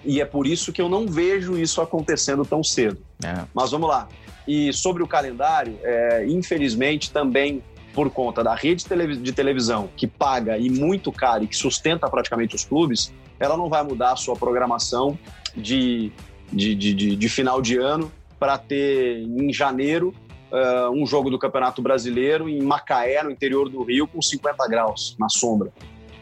E 0.03 0.19
é 0.19 0.25
por 0.25 0.45
isso 0.45 0.73
que 0.73 0.81
eu 0.81 0.89
não 0.89 1.07
vejo 1.07 1.57
isso 1.57 1.81
acontecendo 1.81 2.43
tão 2.43 2.61
cedo. 2.61 2.97
É. 3.23 3.45
Mas 3.53 3.71
vamos 3.71 3.87
lá. 3.87 4.09
E 4.45 4.73
sobre 4.73 5.01
o 5.01 5.07
calendário, 5.07 5.79
é, 5.81 6.25
infelizmente 6.27 7.09
também 7.09 7.63
por 7.93 8.09
conta 8.09 8.43
da 8.43 8.53
rede 8.53 8.85
de 9.21 9.31
televisão 9.31 9.89
que 9.95 10.05
paga 10.05 10.57
e 10.57 10.69
muito 10.69 11.13
caro 11.13 11.45
e 11.45 11.47
que 11.47 11.55
sustenta 11.55 12.09
praticamente 12.09 12.53
os 12.53 12.65
clubes, 12.65 13.13
ela 13.39 13.55
não 13.55 13.69
vai 13.69 13.83
mudar 13.83 14.11
a 14.11 14.15
sua 14.17 14.35
programação 14.35 15.17
de, 15.55 16.11
de, 16.51 16.75
de, 16.75 16.93
de, 16.93 17.15
de 17.15 17.29
final 17.29 17.61
de 17.61 17.77
ano 17.77 18.11
para 18.39 18.57
ter 18.57 19.21
em 19.21 19.51
janeiro 19.51 20.13
uh, 20.51 20.89
um 20.91 21.05
jogo 21.05 21.29
do 21.29 21.39
Campeonato 21.39 21.81
Brasileiro 21.81 22.49
em 22.49 22.61
Macaé, 22.61 23.23
no 23.23 23.31
interior 23.31 23.69
do 23.69 23.83
Rio, 23.83 24.07
com 24.07 24.21
50 24.21 24.67
graus 24.67 25.15
na 25.19 25.29
sombra. 25.29 25.71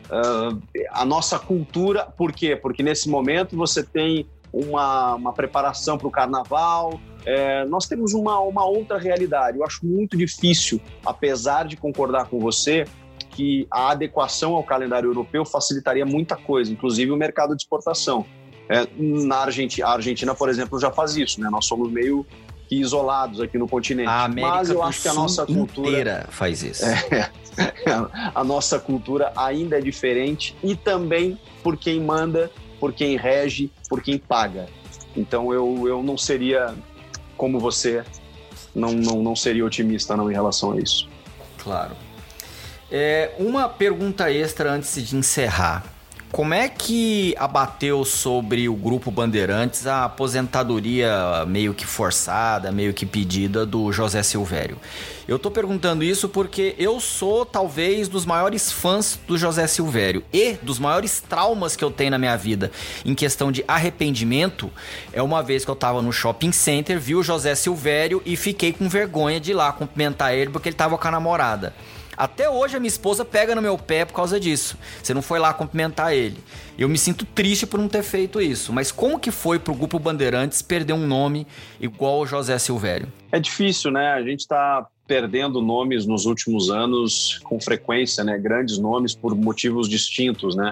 Uh, 0.06 0.62
a 0.92 1.06
nossa 1.06 1.40
cultura, 1.40 2.06
por 2.06 2.32
quê? 2.32 2.56
Porque 2.56 2.84
nesse 2.84 3.10
momento 3.10 3.56
você 3.56 3.84
tem 3.84 4.28
uma, 4.52 5.16
uma 5.16 5.34
preparação 5.34 5.98
para 5.98 6.08
o 6.08 6.12
carnaval, 6.12 7.00
é, 7.26 7.66
nós 7.66 7.88
temos 7.88 8.14
uma, 8.14 8.40
uma 8.40 8.66
outra 8.66 8.98
realidade. 8.98 9.58
Eu 9.58 9.66
acho 9.66 9.86
muito 9.86 10.16
difícil, 10.16 10.80
apesar 11.06 11.66
de 11.66 11.76
concordar 11.76 12.26
com 12.26 12.40
você, 12.40 12.86
que 13.32 13.66
a 13.72 13.92
adequação 13.92 14.54
ao 14.56 14.64
calendário 14.64 15.10
europeu 15.10 15.44
facilitaria 15.44 16.06
muita 16.06 16.36
coisa, 16.36 16.72
inclusive 16.72 17.12
o 17.12 17.16
mercado 17.16 17.56
de 17.56 17.64
exportação. 17.64 18.26
É, 18.70 18.88
na 18.98 19.38
Argentina, 19.38 19.88
a 19.88 19.94
Argentina, 19.94 20.34
por 20.34 20.50
exemplo, 20.50 20.80
já 20.80 20.92
faz 20.92 21.16
isso, 21.16 21.42
né? 21.42 21.50
Nós 21.50 21.66
somos 21.66 21.92
meio 21.92 22.26
que 22.68 22.76
isolados 22.80 23.42
aqui 23.42 23.58
no 23.58 23.68
continente. 23.68 24.08
A 24.08 24.24
América 24.24 24.56
Mas 24.56 24.70
eu 24.70 24.82
acho 24.82 25.02
que 25.02 25.08
a 25.08 25.14
nossa 25.14 25.46
cultura 25.46 25.90
inteira 25.90 26.28
faz 26.30 26.64
isso. 26.64 26.86
É, 26.86 27.30
a 28.34 28.44
nossa 28.44 28.80
cultura 28.80 29.32
ainda 29.36 29.78
é 29.78 29.82
diferente 29.82 30.56
e 30.64 30.76
também 30.76 31.38
por 31.62 31.78
quem 31.78 32.00
manda, 32.00 32.50
por 32.80 32.94
quem 32.94 33.18
rege, 33.18 33.72
por 33.90 34.02
quem 34.02 34.18
paga. 34.18 34.68
Então 35.16 35.54
eu, 35.54 35.88
eu 35.88 36.02
não 36.02 36.18
seria 36.18 36.74
como 37.38 37.60
você, 37.60 38.04
não, 38.74 38.92
não, 38.92 39.22
não 39.22 39.36
seria 39.36 39.66
otimista 39.66 40.16
não 40.16 40.32
em 40.32 40.34
relação 40.34 40.72
a 40.72 40.80
isso. 40.80 41.08
Claro. 41.58 41.96
É, 42.92 43.34
uma 43.40 43.68
pergunta 43.68 44.32
extra 44.32 44.72
antes 44.72 45.08
de 45.08 45.16
encerrar. 45.16 45.84
Como 46.34 46.52
é 46.52 46.68
que 46.68 47.36
abateu 47.38 48.04
sobre 48.04 48.68
o 48.68 48.74
grupo 48.74 49.12
Bandeirantes 49.12 49.86
a 49.86 50.06
aposentadoria 50.06 51.46
meio 51.46 51.76
que 51.76 51.86
forçada, 51.86 52.72
meio 52.72 52.92
que 52.92 53.06
pedida 53.06 53.68
do 53.68 53.92
José 53.92 54.24
Silvério? 54.24 54.80
Eu 55.28 55.38
tô 55.38 55.52
perguntando 55.52 56.04
isso 56.04 56.28
porque 56.28 56.74
eu 56.80 57.00
sou 57.00 57.46
talvez 57.46 58.08
dos 58.08 58.26
maiores 58.26 58.72
fãs 58.72 59.20
do 59.28 59.38
José 59.38 59.68
Silvério 59.68 60.24
e 60.34 60.54
dos 60.54 60.80
maiores 60.80 61.22
traumas 61.22 61.76
que 61.76 61.84
eu 61.84 61.92
tenho 61.92 62.10
na 62.10 62.18
minha 62.18 62.36
vida 62.36 62.72
em 63.06 63.14
questão 63.14 63.52
de 63.52 63.64
arrependimento 63.68 64.72
é 65.14 65.22
uma 65.22 65.44
vez 65.44 65.64
que 65.64 65.70
eu 65.70 65.76
tava 65.76 66.02
no 66.02 66.12
shopping 66.12 66.52
center, 66.52 67.00
vi 67.00 67.14
o 67.14 67.22
José 67.22 67.54
Silvério 67.54 68.24
e 68.26 68.36
fiquei 68.36 68.74
com 68.74 68.90
vergonha 68.90 69.40
de 69.40 69.52
ir 69.52 69.54
lá 69.54 69.72
cumprimentar 69.72 70.34
ele 70.34 70.50
porque 70.50 70.70
ele 70.70 70.76
tava 70.76 70.98
com 70.98 71.08
a 71.08 71.12
namorada. 71.12 71.76
Até 72.16 72.50
hoje 72.50 72.78
a 72.78 72.80
minha 72.80 72.88
esposa 72.88 73.26
pega 73.26 73.56
no 73.56 73.62
meu 73.62 73.78
pé 73.78 74.06
por 74.06 74.14
causa 74.14 74.40
disso. 74.40 74.78
Você 75.02 75.14
não 75.14 75.22
foi 75.22 75.40
lá 75.40 75.54
cumprimentar 75.54 76.14
ele. 76.14 76.38
Eu 76.78 76.90
me 76.90 76.98
sinto 76.98 77.26
triste 77.26 77.68
por 77.68 77.80
não 77.80 77.88
ter 77.88 78.04
feito 78.04 78.42
isso. 78.42 78.74
Mas 78.74 78.92
como 78.92 79.20
que 79.20 79.32
foi 79.32 79.60
pro 79.60 79.74
Grupo 79.74 80.00
Bandeirantes 80.00 80.62
perder 80.62 80.94
um 80.94 81.06
nome 81.06 81.46
igual 81.80 82.22
o 82.22 82.26
José 82.26 82.58
Silvério? 82.58 83.12
É 83.32 83.40
difícil, 83.40 83.92
né? 83.92 84.14
A 84.14 84.22
gente 84.22 84.42
está 84.42 84.88
perdendo 85.08 85.62
nomes 85.62 86.06
nos 86.06 86.26
últimos 86.26 86.70
anos 86.70 87.40
com 87.44 87.60
frequência, 87.60 88.24
né? 88.24 88.38
Grandes 88.38 88.78
nomes 88.78 89.14
por 89.14 89.36
motivos 89.36 89.90
distintos, 89.90 90.56
né? 90.56 90.72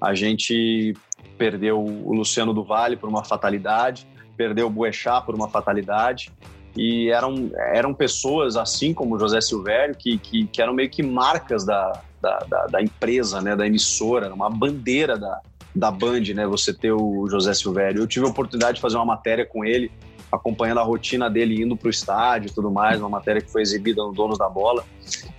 A 0.00 0.14
gente 0.14 0.94
perdeu 1.36 1.78
o 1.80 2.14
Luciano 2.14 2.54
do 2.54 2.64
Vale 2.64 2.96
por 2.96 3.08
uma 3.08 3.24
fatalidade, 3.24 4.06
perdeu 4.36 4.66
o 4.66 4.70
Boechat 4.70 5.24
por 5.24 5.34
uma 5.34 5.48
fatalidade. 5.48 6.32
E 6.76 7.10
eram, 7.10 7.50
eram 7.74 7.92
pessoas, 7.92 8.56
assim 8.56 8.94
como 8.94 9.18
José 9.18 9.40
Silvério, 9.40 9.94
que, 9.94 10.18
que, 10.18 10.46
que 10.46 10.62
eram 10.62 10.72
meio 10.72 10.88
que 10.88 11.02
marcas 11.02 11.64
da, 11.64 12.00
da, 12.20 12.38
da, 12.48 12.66
da 12.66 12.82
empresa, 12.82 13.40
né, 13.40 13.54
da 13.54 13.66
emissora, 13.66 14.32
uma 14.32 14.48
bandeira 14.48 15.18
da, 15.18 15.40
da 15.74 15.90
Band, 15.90 16.22
né, 16.34 16.46
você 16.46 16.72
ter 16.72 16.92
o 16.92 17.28
José 17.28 17.52
Silvério. 17.52 18.02
Eu 18.02 18.06
tive 18.06 18.26
a 18.26 18.28
oportunidade 18.28 18.76
de 18.76 18.80
fazer 18.80 18.96
uma 18.96 19.04
matéria 19.04 19.44
com 19.44 19.64
ele, 19.64 19.90
acompanhando 20.30 20.78
a 20.78 20.82
rotina 20.82 21.28
dele 21.28 21.62
indo 21.62 21.76
para 21.76 21.88
o 21.88 21.90
estádio 21.90 22.48
e 22.48 22.54
tudo 22.54 22.70
mais, 22.70 22.98
uma 22.98 23.08
matéria 23.08 23.42
que 23.42 23.50
foi 23.50 23.60
exibida 23.60 24.02
no 24.02 24.12
Donos 24.12 24.38
da 24.38 24.48
Bola. 24.48 24.82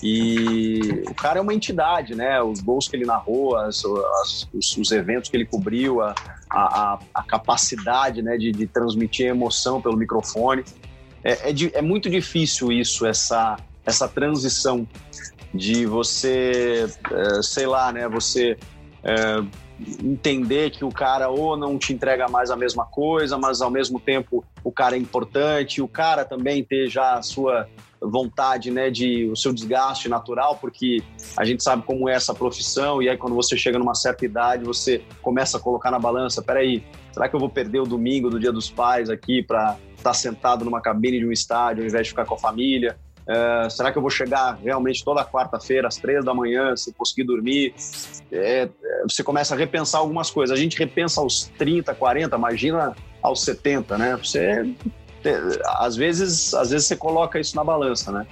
E 0.01 1.03
o 1.09 1.15
cara 1.15 1.39
é 1.39 1.41
uma 1.41 1.53
entidade, 1.53 2.13
né? 2.13 2.41
Os 2.43 2.61
gols 2.61 2.87
que 2.87 2.95
ele 2.95 3.05
narrou, 3.05 3.55
as, 3.55 3.83
as, 3.83 4.47
os, 4.53 4.77
os, 4.77 4.91
eventos 4.91 5.29
que 5.29 5.37
ele 5.37 5.45
cobriu, 5.45 6.01
a, 6.01 6.13
a, 6.51 6.99
a 7.13 7.23
capacidade 7.23 8.21
né, 8.21 8.37
de, 8.37 8.51
de, 8.51 8.67
transmitir 8.67 9.27
emoção 9.27 9.81
pelo 9.81 9.97
microfone. 9.97 10.63
É, 11.23 11.49
é, 11.49 11.53
é 11.73 11.81
muito 11.81 12.09
difícil 12.09 12.71
isso, 12.71 13.05
essa, 13.05 13.57
essa 13.85 14.07
transição 14.07 14.87
de 15.53 15.85
você, 15.85 16.87
é, 17.11 17.41
sei 17.41 17.67
lá, 17.67 17.91
né? 17.91 18.07
Você 18.09 18.57
é, 19.03 19.43
entender 20.03 20.71
que 20.71 20.83
o 20.83 20.89
cara 20.89 21.29
ou 21.29 21.57
não 21.57 21.77
te 21.77 21.93
entrega 21.93 22.27
mais 22.27 22.49
a 22.49 22.55
mesma 22.55 22.85
coisa, 22.85 23.37
mas 23.37 23.61
ao 23.61 23.69
mesmo 23.69 23.99
tempo 23.99 24.43
o 24.63 24.71
cara 24.71 24.95
é 24.95 24.99
importante, 24.99 25.81
o 25.81 25.87
cara 25.87 26.25
também 26.25 26.63
ter 26.63 26.89
já 26.89 27.15
a 27.15 27.21
sua 27.21 27.67
vontade, 28.01 28.69
né, 28.69 28.89
de 28.89 29.29
o 29.29 29.35
seu 29.35 29.53
desgaste 29.53 30.09
natural, 30.09 30.57
porque 30.59 31.01
a 31.37 31.45
gente 31.45 31.63
sabe 31.63 31.83
como 31.83 32.09
é 32.09 32.13
essa 32.13 32.33
profissão 32.33 33.01
e 33.01 33.07
aí 33.07 33.17
quando 33.17 33.33
você 33.33 33.55
chega 33.55 33.79
numa 33.79 33.95
certa 33.95 34.25
idade, 34.25 34.65
você 34.65 35.01
começa 35.21 35.57
a 35.57 35.59
colocar 35.59 35.89
na 35.89 35.99
balança, 35.99 36.41
peraí, 36.41 36.83
será 37.11 37.29
que 37.29 37.35
eu 37.35 37.39
vou 37.39 37.49
perder 37.49 37.79
o 37.79 37.85
domingo 37.85 38.29
do 38.29 38.39
Dia 38.39 38.51
dos 38.51 38.69
Pais 38.69 39.09
aqui 39.09 39.41
para 39.41 39.77
estar 40.03 40.13
sentado 40.13 40.65
numa 40.65 40.81
cabine 40.81 41.19
de 41.19 41.25
um 41.25 41.31
estádio 41.31 41.83
ao 41.83 41.87
invés 41.87 42.03
de 42.03 42.09
ficar 42.09 42.25
com 42.25 42.35
a 42.35 42.37
família? 42.37 42.97
Uh, 43.23 43.69
será 43.69 43.89
que 43.89 43.97
eu 43.97 44.01
vou 44.01 44.11
chegar 44.11 44.59
realmente 44.61 45.03
toda 45.03 45.23
quarta-feira 45.23 45.87
às 45.87 45.95
três 45.95 46.25
da 46.25 46.33
manhã, 46.33 46.75
se 46.75 46.93
conseguir 46.93 47.23
dormir? 47.23 47.73
É, 48.29 48.63
é, 48.63 48.69
você 49.09 49.23
começa 49.23 49.55
a 49.55 49.57
repensar 49.57 49.99
algumas 49.99 50.29
coisas. 50.29 50.57
A 50.57 50.61
gente 50.61 50.77
repensa 50.77 51.21
aos 51.21 51.49
30, 51.57 51.95
40, 51.95 52.35
imagina 52.35 52.93
aos 53.21 53.41
70, 53.43 53.97
né? 53.97 54.17
Você, 54.17 54.75
às 55.65 55.95
vezes, 55.95 56.53
às 56.53 56.71
vezes 56.71 56.87
você 56.87 56.97
coloca 56.97 57.39
isso 57.39 57.55
na 57.55 57.63
balança, 57.63 58.11
né? 58.11 58.27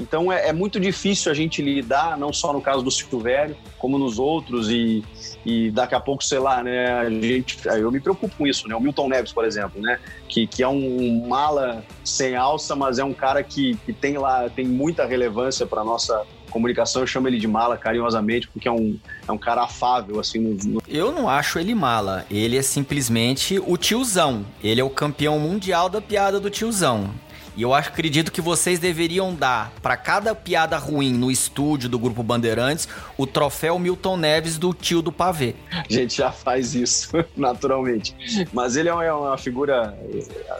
Então 0.00 0.32
é, 0.32 0.48
é, 0.48 0.52
muito 0.52 0.80
difícil 0.80 1.30
a 1.30 1.34
gente 1.34 1.60
lidar, 1.60 2.16
não 2.18 2.32
só 2.32 2.52
no 2.52 2.60
caso 2.60 2.82
do 2.82 2.90
Silvério, 2.90 3.56
como 3.78 3.98
nos 3.98 4.18
outros, 4.18 4.70
e, 4.70 5.04
e 5.44 5.70
daqui 5.70 5.94
a 5.94 6.00
pouco, 6.00 6.24
sei 6.24 6.38
lá, 6.38 6.62
né, 6.62 6.92
a 6.92 7.10
gente, 7.10 7.58
eu 7.66 7.90
me 7.90 8.00
preocupo 8.00 8.34
com 8.36 8.46
isso, 8.46 8.66
né, 8.66 8.74
o 8.74 8.80
Milton 8.80 9.08
Neves, 9.08 9.32
por 9.32 9.44
exemplo, 9.44 9.80
né, 9.80 9.98
que, 10.28 10.46
que 10.46 10.62
é 10.62 10.68
um 10.68 11.26
mala 11.28 11.84
sem 12.04 12.34
alça, 12.34 12.74
mas 12.74 12.98
é 12.98 13.04
um 13.04 13.12
cara 13.12 13.42
que, 13.42 13.76
que 13.84 13.92
tem 13.92 14.16
lá, 14.16 14.48
tem 14.48 14.66
muita 14.66 15.04
relevância 15.04 15.66
para 15.66 15.84
nossa 15.84 16.24
comunicação, 16.50 17.02
eu 17.02 17.06
chamo 17.06 17.28
ele 17.28 17.38
de 17.38 17.46
mala 17.46 17.78
carinhosamente, 17.78 18.48
porque 18.48 18.68
é 18.68 18.72
um, 18.72 18.98
é 19.26 19.32
um 19.32 19.38
cara 19.38 19.62
afável, 19.62 20.18
assim. 20.20 20.38
No. 20.64 20.82
Eu 20.86 21.12
não 21.12 21.28
acho 21.28 21.58
ele 21.58 21.74
mala, 21.74 22.26
ele 22.30 22.58
é 22.58 22.62
simplesmente 22.62 23.58
o 23.64 23.76
tiozão, 23.76 24.44
ele 24.62 24.80
é 24.80 24.84
o 24.84 24.90
campeão 24.90 25.38
mundial 25.38 25.88
da 25.88 26.00
piada 26.00 26.38
do 26.40 26.50
tiozão. 26.50 27.10
E 27.56 27.62
eu 27.62 27.74
acredito 27.74 28.30
que 28.30 28.40
vocês 28.40 28.78
deveriam 28.78 29.34
dar 29.34 29.72
para 29.82 29.96
cada 29.96 30.34
piada 30.34 30.76
ruim 30.76 31.12
no 31.12 31.30
estúdio 31.30 31.88
do 31.88 31.98
Grupo 31.98 32.22
Bandeirantes 32.22 32.88
o 33.18 33.26
troféu 33.26 33.78
Milton 33.78 34.16
Neves 34.16 34.56
do 34.56 34.72
tio 34.72 35.02
do 35.02 35.10
pavê. 35.10 35.54
A 35.70 35.84
gente 35.92 36.16
já 36.16 36.30
faz 36.30 36.74
isso, 36.74 37.10
naturalmente. 37.36 38.14
Mas 38.52 38.76
ele 38.76 38.88
é 38.88 38.94
uma, 38.94 39.04
é 39.04 39.12
uma 39.12 39.38
figura. 39.38 39.98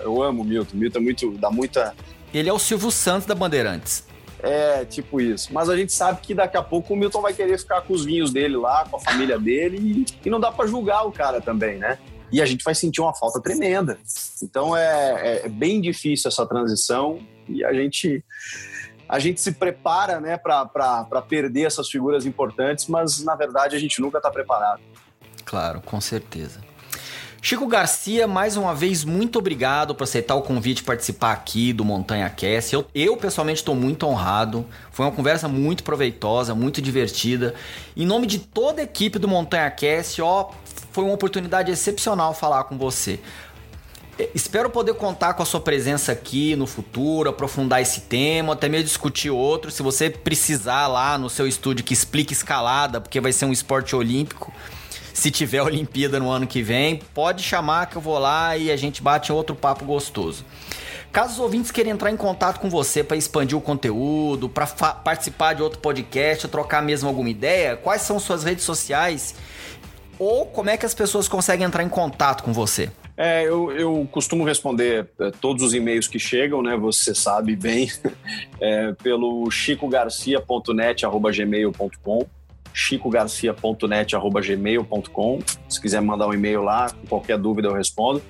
Eu 0.03 0.23
amo 0.23 0.43
o 0.43 0.45
Milton. 0.45 0.77
Milton 0.77 0.99
é 0.99 1.03
muito. 1.03 1.31
dá 1.39 1.51
muita. 1.51 1.95
Ele 2.35 2.49
é 2.49 2.53
o 2.53 2.59
Silvio 2.59 2.91
Santos 2.91 3.27
da 3.27 3.35
Bandeirantes. 3.35 4.05
É, 4.43 4.85
tipo 4.85 5.21
isso. 5.21 5.53
Mas 5.53 5.69
a 5.69 5.77
gente 5.77 5.93
sabe 5.93 6.21
que 6.21 6.35
daqui 6.35 6.57
a 6.57 6.63
pouco 6.63 6.95
o 6.95 6.97
Milton 6.97 7.21
vai 7.21 7.33
querer 7.33 7.59
ficar 7.59 7.83
com 7.83 7.93
os 7.93 8.05
vinhos 8.05 8.33
dele 8.33 8.57
lá, 8.57 8.87
com 8.91 8.97
a 8.97 9.01
família 9.01 9.39
dele, 9.39 9.77
e, 9.79 10.29
e 10.29 10.31
não 10.31 10.41
dá 10.41 10.51
para 10.51 10.67
julgar 10.67 11.07
o 11.07 11.13
cara 11.13 11.41
também, 11.41 11.79
né? 11.79 11.99
E 12.33 12.41
a 12.41 12.47
gente 12.47 12.65
vai 12.65 12.75
sentir 12.75 13.01
uma 13.01 13.15
falta 13.15 13.41
tremenda. 13.41 13.99
Então 14.43 14.77
é, 14.77 15.43
é 15.45 15.49
bem 15.49 15.81
difícil 15.81 16.29
essa 16.29 16.47
transição 16.47 17.19
e 17.49 17.65
a 17.65 17.73
gente 17.73 18.25
a 19.09 19.19
gente 19.19 19.41
se 19.41 19.51
prepara 19.51 20.21
né, 20.21 20.37
para 20.37 21.23
perder 21.29 21.63
essas 21.63 21.89
figuras 21.89 22.25
importantes, 22.25 22.87
mas 22.87 23.25
na 23.25 23.35
verdade 23.35 23.75
a 23.75 23.79
gente 23.79 24.01
nunca 24.01 24.19
está 24.19 24.31
preparado. 24.31 24.81
Claro, 25.45 25.81
com 25.81 26.01
certeza. 26.01 26.61
Chico 27.43 27.67
Garcia, 27.67 28.29
mais 28.29 28.57
uma 28.57 28.75
vez, 28.75 29.03
muito 29.03 29.39
obrigado 29.39 29.95
por 29.95 30.05
aceitar 30.05 30.35
o 30.35 30.43
convite 30.43 30.85
participar 30.85 31.33
aqui 31.33 31.73
do 31.73 31.85
Montanha 31.85 32.29
Cast. 32.29 32.75
Eu, 32.75 32.87
eu 32.95 33.17
pessoalmente 33.17 33.61
estou 33.61 33.75
muito 33.75 34.07
honrado. 34.07 34.67
Foi 34.93 35.07
uma 35.07 35.13
conversa 35.13 35.49
muito 35.49 35.83
proveitosa, 35.83 36.55
muito 36.55 36.83
divertida. 36.83 37.55
Em 37.97 38.05
nome 38.05 38.27
de 38.27 38.41
toda 38.41 38.83
a 38.83 38.85
equipe 38.85 39.19
do 39.19 39.27
Montanha 39.27 39.71
Cast, 39.71 40.21
ó, 40.21 40.51
foi 40.93 41.05
uma 41.05 41.15
oportunidade 41.15 41.71
excepcional 41.71 42.35
falar 42.35 42.65
com 42.65 42.77
você. 42.77 43.21
É, 44.19 44.29
espero 44.35 44.69
poder 44.69 44.95
contar 44.95 45.33
com 45.33 45.43
a 45.43 45.47
sua 45.47 45.61
presença 45.61 46.13
aqui 46.13 46.55
no 46.55 46.67
futuro, 46.67 47.31
aprofundar 47.31 47.81
esse 47.81 48.03
tema, 48.03 48.53
até 48.53 48.69
mesmo 48.69 48.85
discutir 48.85 49.31
outro. 49.31 49.71
Se 49.71 49.83
você 49.83 50.11
precisar 50.11 50.87
lá 50.89 51.17
no 51.17 51.31
seu 51.31 51.47
estúdio 51.47 51.85
que 51.85 51.95
explique 51.95 52.33
escalada, 52.33 53.01
porque 53.01 53.21
vai 53.21 53.33
ser 53.33 53.47
um 53.47 53.53
esporte 53.53 53.97
olímpico, 53.97 54.53
se 55.15 55.31
tiver 55.31 55.63
Olimpíada 55.65 56.19
no 56.19 56.29
ano 56.29 56.47
que 56.47 56.63
vem, 56.63 57.01
pode 57.15 57.43
chamar 57.43 57.87
que 57.87 57.97
eu 57.97 58.03
vou 58.03 58.19
lá 58.19 58.57
e 58.57 58.71
a 58.71 58.77
gente 58.77 59.03
bate 59.03 59.33
outro 59.33 59.57
papo 59.57 59.87
gostoso. 59.87 60.45
Caso 61.11 61.33
os 61.33 61.39
ouvintes 61.41 61.71
queiram 61.71 61.91
entrar 61.91 62.11
em 62.11 62.17
contato 62.17 62.61
com 62.61 62.71
você 62.71 63.03
para 63.03 63.17
expandir 63.17 63.59
o 63.59 63.61
conteúdo, 63.61 64.49
para 64.49 64.67
participar 64.67 65.55
de 65.55 65.63
outro 65.63 65.81
podcast, 65.81 66.47
trocar 66.47 66.83
mesmo 66.83 67.09
alguma 67.09 67.29
ideia, 67.29 67.77
quais 67.77 68.03
são 68.03 68.21
suas 68.21 68.45
redes 68.45 68.65
sociais 68.65 69.35
ou 70.21 70.47
como 70.47 70.71
é 70.71 70.77
que 70.77 70.87
as 70.87 70.95
pessoas 70.95 71.27
conseguem 71.27 71.67
entrar 71.67 71.83
em 71.83 71.89
contato 71.89 72.45
com 72.45 72.53
você? 72.53 72.89
É, 73.17 73.43
eu, 73.43 73.73
eu 73.73 74.07
costumo 74.13 74.45
responder 74.45 75.09
é, 75.19 75.31
todos 75.31 75.63
os 75.63 75.73
e-mails 75.75 76.07
que 76.07 76.19
chegam, 76.19 76.61
né? 76.63 76.77
Você 76.77 77.15
sabe 77.15 77.57
bem, 77.57 77.91
é, 78.61 78.93
pelo 79.03 79.51
chicogarcia.net@gmail.com, 79.51 82.27
chicogarcia.net@gmail.com. 82.73 85.39
Se 85.69 85.81
quiser 85.81 86.01
mandar 86.01 86.29
um 86.29 86.35
e-mail 86.35 86.63
lá, 86.63 86.91
qualquer 87.09 87.39
dúvida 87.39 87.69
eu 87.69 87.75
respondo. 87.75 88.23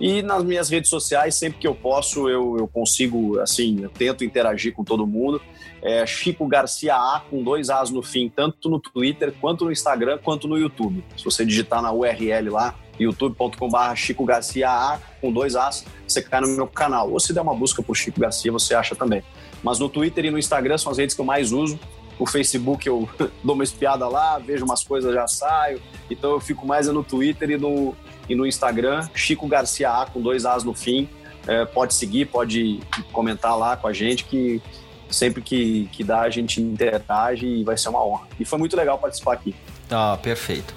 E 0.00 0.22
nas 0.22 0.44
minhas 0.44 0.68
redes 0.68 0.90
sociais, 0.90 1.34
sempre 1.34 1.60
que 1.60 1.66
eu 1.66 1.74
posso, 1.74 2.28
eu, 2.28 2.56
eu 2.58 2.66
consigo, 2.66 3.38
assim, 3.40 3.82
eu 3.82 3.90
tento 3.90 4.24
interagir 4.24 4.74
com 4.74 4.82
todo 4.82 5.06
mundo 5.06 5.40
é 5.82 6.06
Chico 6.06 6.46
Garcia 6.46 6.94
A 6.94 7.22
com 7.28 7.42
dois 7.42 7.68
As 7.68 7.90
no 7.90 8.02
fim, 8.02 8.32
tanto 8.34 8.70
no 8.70 8.78
Twitter, 8.78 9.34
quanto 9.40 9.64
no 9.64 9.72
Instagram, 9.72 10.18
quanto 10.22 10.46
no 10.46 10.56
YouTube. 10.56 11.04
Se 11.16 11.24
você 11.24 11.44
digitar 11.44 11.82
na 11.82 11.92
URL 11.92 12.50
lá, 12.50 12.76
youtube.com.br 13.00 13.96
Chico 13.96 14.24
Garcia 14.24 14.70
A 14.70 15.00
com 15.20 15.32
dois 15.32 15.56
As, 15.56 15.84
você 16.06 16.22
cai 16.22 16.40
no 16.40 16.48
meu 16.48 16.68
canal. 16.68 17.10
Ou 17.10 17.18
se 17.18 17.34
der 17.34 17.40
uma 17.40 17.54
busca 17.54 17.82
por 17.82 17.96
Chico 17.96 18.20
Garcia, 18.20 18.52
você 18.52 18.76
acha 18.76 18.94
também. 18.94 19.24
Mas 19.60 19.80
no 19.80 19.88
Twitter 19.88 20.26
e 20.26 20.30
no 20.30 20.38
Instagram 20.38 20.78
são 20.78 20.92
as 20.92 20.98
redes 20.98 21.16
que 21.16 21.20
eu 21.20 21.24
mais 21.24 21.50
uso. 21.50 21.78
O 22.18 22.26
Facebook 22.26 22.86
eu 22.86 23.08
dou 23.42 23.54
uma 23.54 23.64
espiada 23.64 24.06
lá, 24.08 24.38
vejo 24.38 24.64
umas 24.64 24.84
coisas, 24.84 25.12
já 25.14 25.26
saio. 25.26 25.80
Então 26.10 26.32
eu 26.32 26.40
fico 26.40 26.66
mais 26.66 26.86
no 26.88 27.02
Twitter 27.02 27.50
e 27.50 27.56
no, 27.56 27.94
e 28.28 28.34
no 28.34 28.46
Instagram, 28.46 29.08
Chico 29.14 29.46
Garcia 29.46 29.90
A 29.90 30.06
com 30.06 30.20
dois 30.20 30.44
As 30.44 30.64
no 30.64 30.74
fim. 30.74 31.08
É, 31.46 31.64
pode 31.64 31.94
seguir, 31.94 32.26
pode 32.26 32.80
comentar 33.12 33.58
lá 33.58 33.76
com 33.76 33.88
a 33.88 33.92
gente 33.92 34.24
que 34.24 34.62
sempre 35.10 35.42
que, 35.42 35.88
que 35.92 36.02
dá, 36.02 36.20
a 36.22 36.30
gente 36.30 36.60
interage 36.60 37.46
e 37.46 37.64
vai 37.64 37.76
ser 37.76 37.88
uma 37.88 38.04
honra. 38.04 38.26
E 38.38 38.44
foi 38.44 38.58
muito 38.58 38.76
legal 38.76 38.98
participar 38.98 39.34
aqui. 39.34 39.54
Ah, 39.90 40.18
perfeito. 40.22 40.74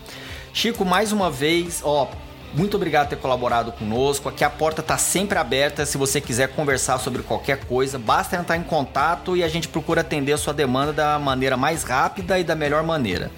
Chico, 0.54 0.84
mais 0.86 1.12
uma 1.12 1.30
vez, 1.30 1.82
ó, 1.84 2.10
muito 2.56 2.78
obrigado 2.78 3.08
por 3.08 3.16
ter 3.16 3.22
colaborado 3.22 3.72
conosco. 3.74 4.30
Aqui 4.30 4.44
a 4.44 4.50
porta 4.50 4.82
está 4.82 4.98
sempre 4.98 5.38
aberta. 5.38 5.86
Se 5.86 5.98
você 5.98 6.22
quiser 6.22 6.48
conversar 6.50 6.98
sobre 7.00 7.22
qualquer 7.22 7.66
coisa, 7.66 8.00
basta 8.00 8.38
entrar 8.38 8.56
em 8.56 8.64
contato 8.64 9.36
e 9.36 9.44
a 9.44 9.48
gente 9.48 9.68
procura 9.68 10.02
atender 10.02 10.32
a 10.32 10.38
sua 10.38 10.54
demanda 10.54 10.94
da 10.94 11.20
maneira 11.20 11.58
mais 11.58 11.84
rápida 11.84 12.40
e 12.40 12.44
da 12.44 12.56
melhor 12.56 12.84
maneira. 12.84 13.30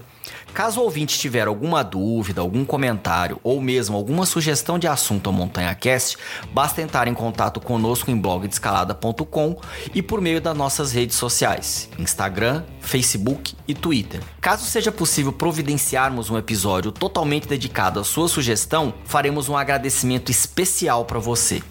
Caso 0.53 0.81
o 0.81 0.83
ouvinte 0.83 1.19
tiver 1.19 1.47
alguma 1.47 1.83
dúvida, 1.83 2.41
algum 2.41 2.65
comentário 2.65 3.39
ou 3.43 3.61
mesmo 3.61 3.95
alguma 3.95 4.25
sugestão 4.25 4.79
de 4.79 4.87
assunto 4.87 5.27
ao 5.27 5.33
Montanha 5.33 5.73
Cast, 5.75 6.17
basta 6.51 6.81
entrar 6.81 7.07
em 7.07 7.13
contato 7.13 7.59
conosco 7.59 8.09
em 8.09 8.17
blogdescalada.com 8.17 9.59
e 9.93 10.01
por 10.01 10.19
meio 10.21 10.41
das 10.41 10.57
nossas 10.57 10.91
redes 10.91 11.15
sociais, 11.15 11.89
Instagram, 11.97 12.63
Facebook 12.81 13.55
e 13.67 13.73
Twitter. 13.73 14.21
Caso 14.41 14.65
seja 14.65 14.91
possível 14.91 15.31
providenciarmos 15.31 16.29
um 16.29 16.37
episódio 16.37 16.91
totalmente 16.91 17.47
dedicado 17.47 17.99
à 17.99 18.03
sua 18.03 18.27
sugestão, 18.27 18.93
faremos 19.05 19.49
um 19.49 19.57
agradecimento 19.57 20.31
especial 20.31 21.05
para 21.05 21.19
você. 21.19 21.61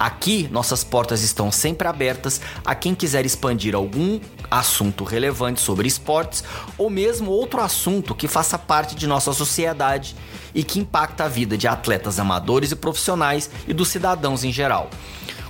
Aqui, 0.00 0.48
nossas 0.52 0.84
portas 0.84 1.24
estão 1.24 1.50
sempre 1.50 1.88
abertas 1.88 2.40
a 2.64 2.72
quem 2.72 2.94
quiser 2.94 3.26
expandir 3.26 3.74
algum 3.74 4.20
assunto 4.48 5.02
relevante 5.02 5.60
sobre 5.60 5.88
esportes 5.88 6.44
ou 6.78 6.88
mesmo 6.88 7.32
outro 7.32 7.60
assunto 7.60 8.14
que 8.14 8.28
faça 8.28 8.56
parte 8.56 8.94
de 8.94 9.08
nossa 9.08 9.32
sociedade 9.32 10.14
e 10.54 10.62
que 10.62 10.78
impacta 10.78 11.24
a 11.24 11.28
vida 11.28 11.58
de 11.58 11.66
atletas 11.66 12.20
amadores 12.20 12.70
e 12.70 12.76
profissionais 12.76 13.50
e 13.66 13.74
dos 13.74 13.88
cidadãos 13.88 14.44
em 14.44 14.52
geral. 14.52 14.88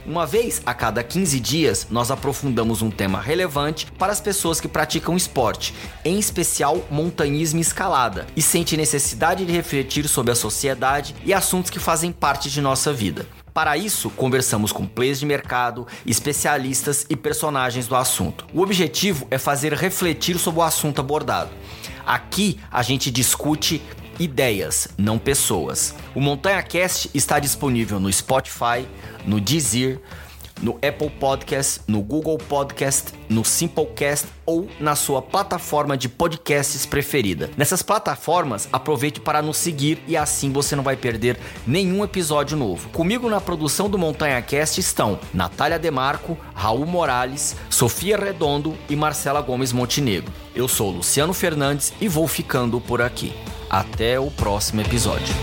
Uma 0.07 0.25
vez 0.25 0.63
a 0.65 0.73
cada 0.73 1.05
15 1.05 1.39
dias, 1.39 1.87
nós 1.91 2.11
aprofundamos 2.11 2.81
um 2.81 2.91
tema 2.91 3.21
relevante 3.21 3.87
para 3.99 4.11
as 4.11 4.21
pessoas 4.23 4.59
que 4.59 4.67
praticam 4.67 5.15
esporte, 5.15 5.75
em 6.03 6.19
especial 6.19 6.83
montanhismo 6.91 7.59
e 7.59 7.61
escalada, 7.61 8.27
e 8.35 8.41
sente 8.41 8.79
necessidade 8.79 9.45
de 9.45 9.53
refletir 9.53 10.09
sobre 10.09 10.33
a 10.33 10.35
sociedade 10.35 11.15
e 11.23 11.35
assuntos 11.35 11.71
que 11.71 11.79
fazem 11.79 12.11
parte 12.11 12.49
de 12.49 12.63
nossa 12.63 12.95
vida. 12.95 13.27
Para 13.59 13.77
isso, 13.77 14.09
conversamos 14.11 14.71
com 14.71 14.87
players 14.87 15.19
de 15.19 15.27
mercado, 15.27 15.85
especialistas 16.07 17.05
e 17.11 17.17
personagens 17.17 17.89
do 17.89 17.97
assunto. 17.97 18.47
O 18.55 18.63
objetivo 18.63 19.27
é 19.33 19.37
fazer 19.37 19.73
refletir 19.73 20.39
sobre 20.39 20.61
o 20.61 20.63
assunto 20.63 21.01
abordado. 21.01 21.51
Aqui 22.07 22.61
a 22.71 22.83
gente 22.85 23.11
discute 23.11 23.83
ideias, 24.17 24.87
não 24.97 25.19
pessoas. 25.19 25.93
O 26.15 26.21
Montanha 26.21 26.63
Cast 26.63 27.11
está 27.13 27.41
disponível 27.41 27.99
no 27.99 28.13
Spotify, 28.13 28.87
no 29.27 29.41
Deezer, 29.41 30.01
no 30.63 30.73
Apple 30.77 31.11
Podcast, 31.11 31.81
no 31.87 32.01
Google 32.03 32.39
Podcast, 32.39 33.13
no 33.29 33.45
Simplecast 33.45 34.27
ou 34.45 34.69
na 34.81 34.97
sua 34.97 35.21
plataforma 35.21 35.97
de 35.97 36.09
podcasts 36.09 36.87
preferida. 36.87 37.51
Nessas 37.57 37.83
plataformas, 37.83 38.69
aproveite 38.73 39.21
para 39.21 39.43
nos 39.43 39.57
seguir 39.57 40.03
e 40.07 40.17
assim 40.17 40.51
você 40.53 40.75
não 40.75 40.83
vai 40.83 40.97
perder 40.97 41.39
nenhum 41.67 42.03
episódio 42.03 42.57
novo. 42.57 42.89
Comigo 42.91 43.29
na 43.29 43.41
produção 43.41 43.89
do 43.89 43.99
Montanha 43.99 44.41
Cast 44.41 44.81
estão 44.81 45.19
Natália 45.33 45.79
Demarco, 45.79 46.37
Raul 46.55 46.87
Morales, 46.87 47.57
Sofia 47.69 48.17
Redondo 48.17 48.77
e 48.89 48.97
Marcela 48.97 49.41
Gomes 49.41 49.73
Montenegro. 49.73 50.33
Eu 50.55 50.67
sou 50.67 50.91
Luciano 50.91 51.33
Fernandes 51.33 51.93
e 52.01 52.09
vou 52.09 52.27
ficando 52.27 52.81
por 52.81 53.01
aqui. 53.03 53.33
Até 53.71 54.19
o 54.19 54.31
próximo 54.31 54.81
episódio. 54.81 55.35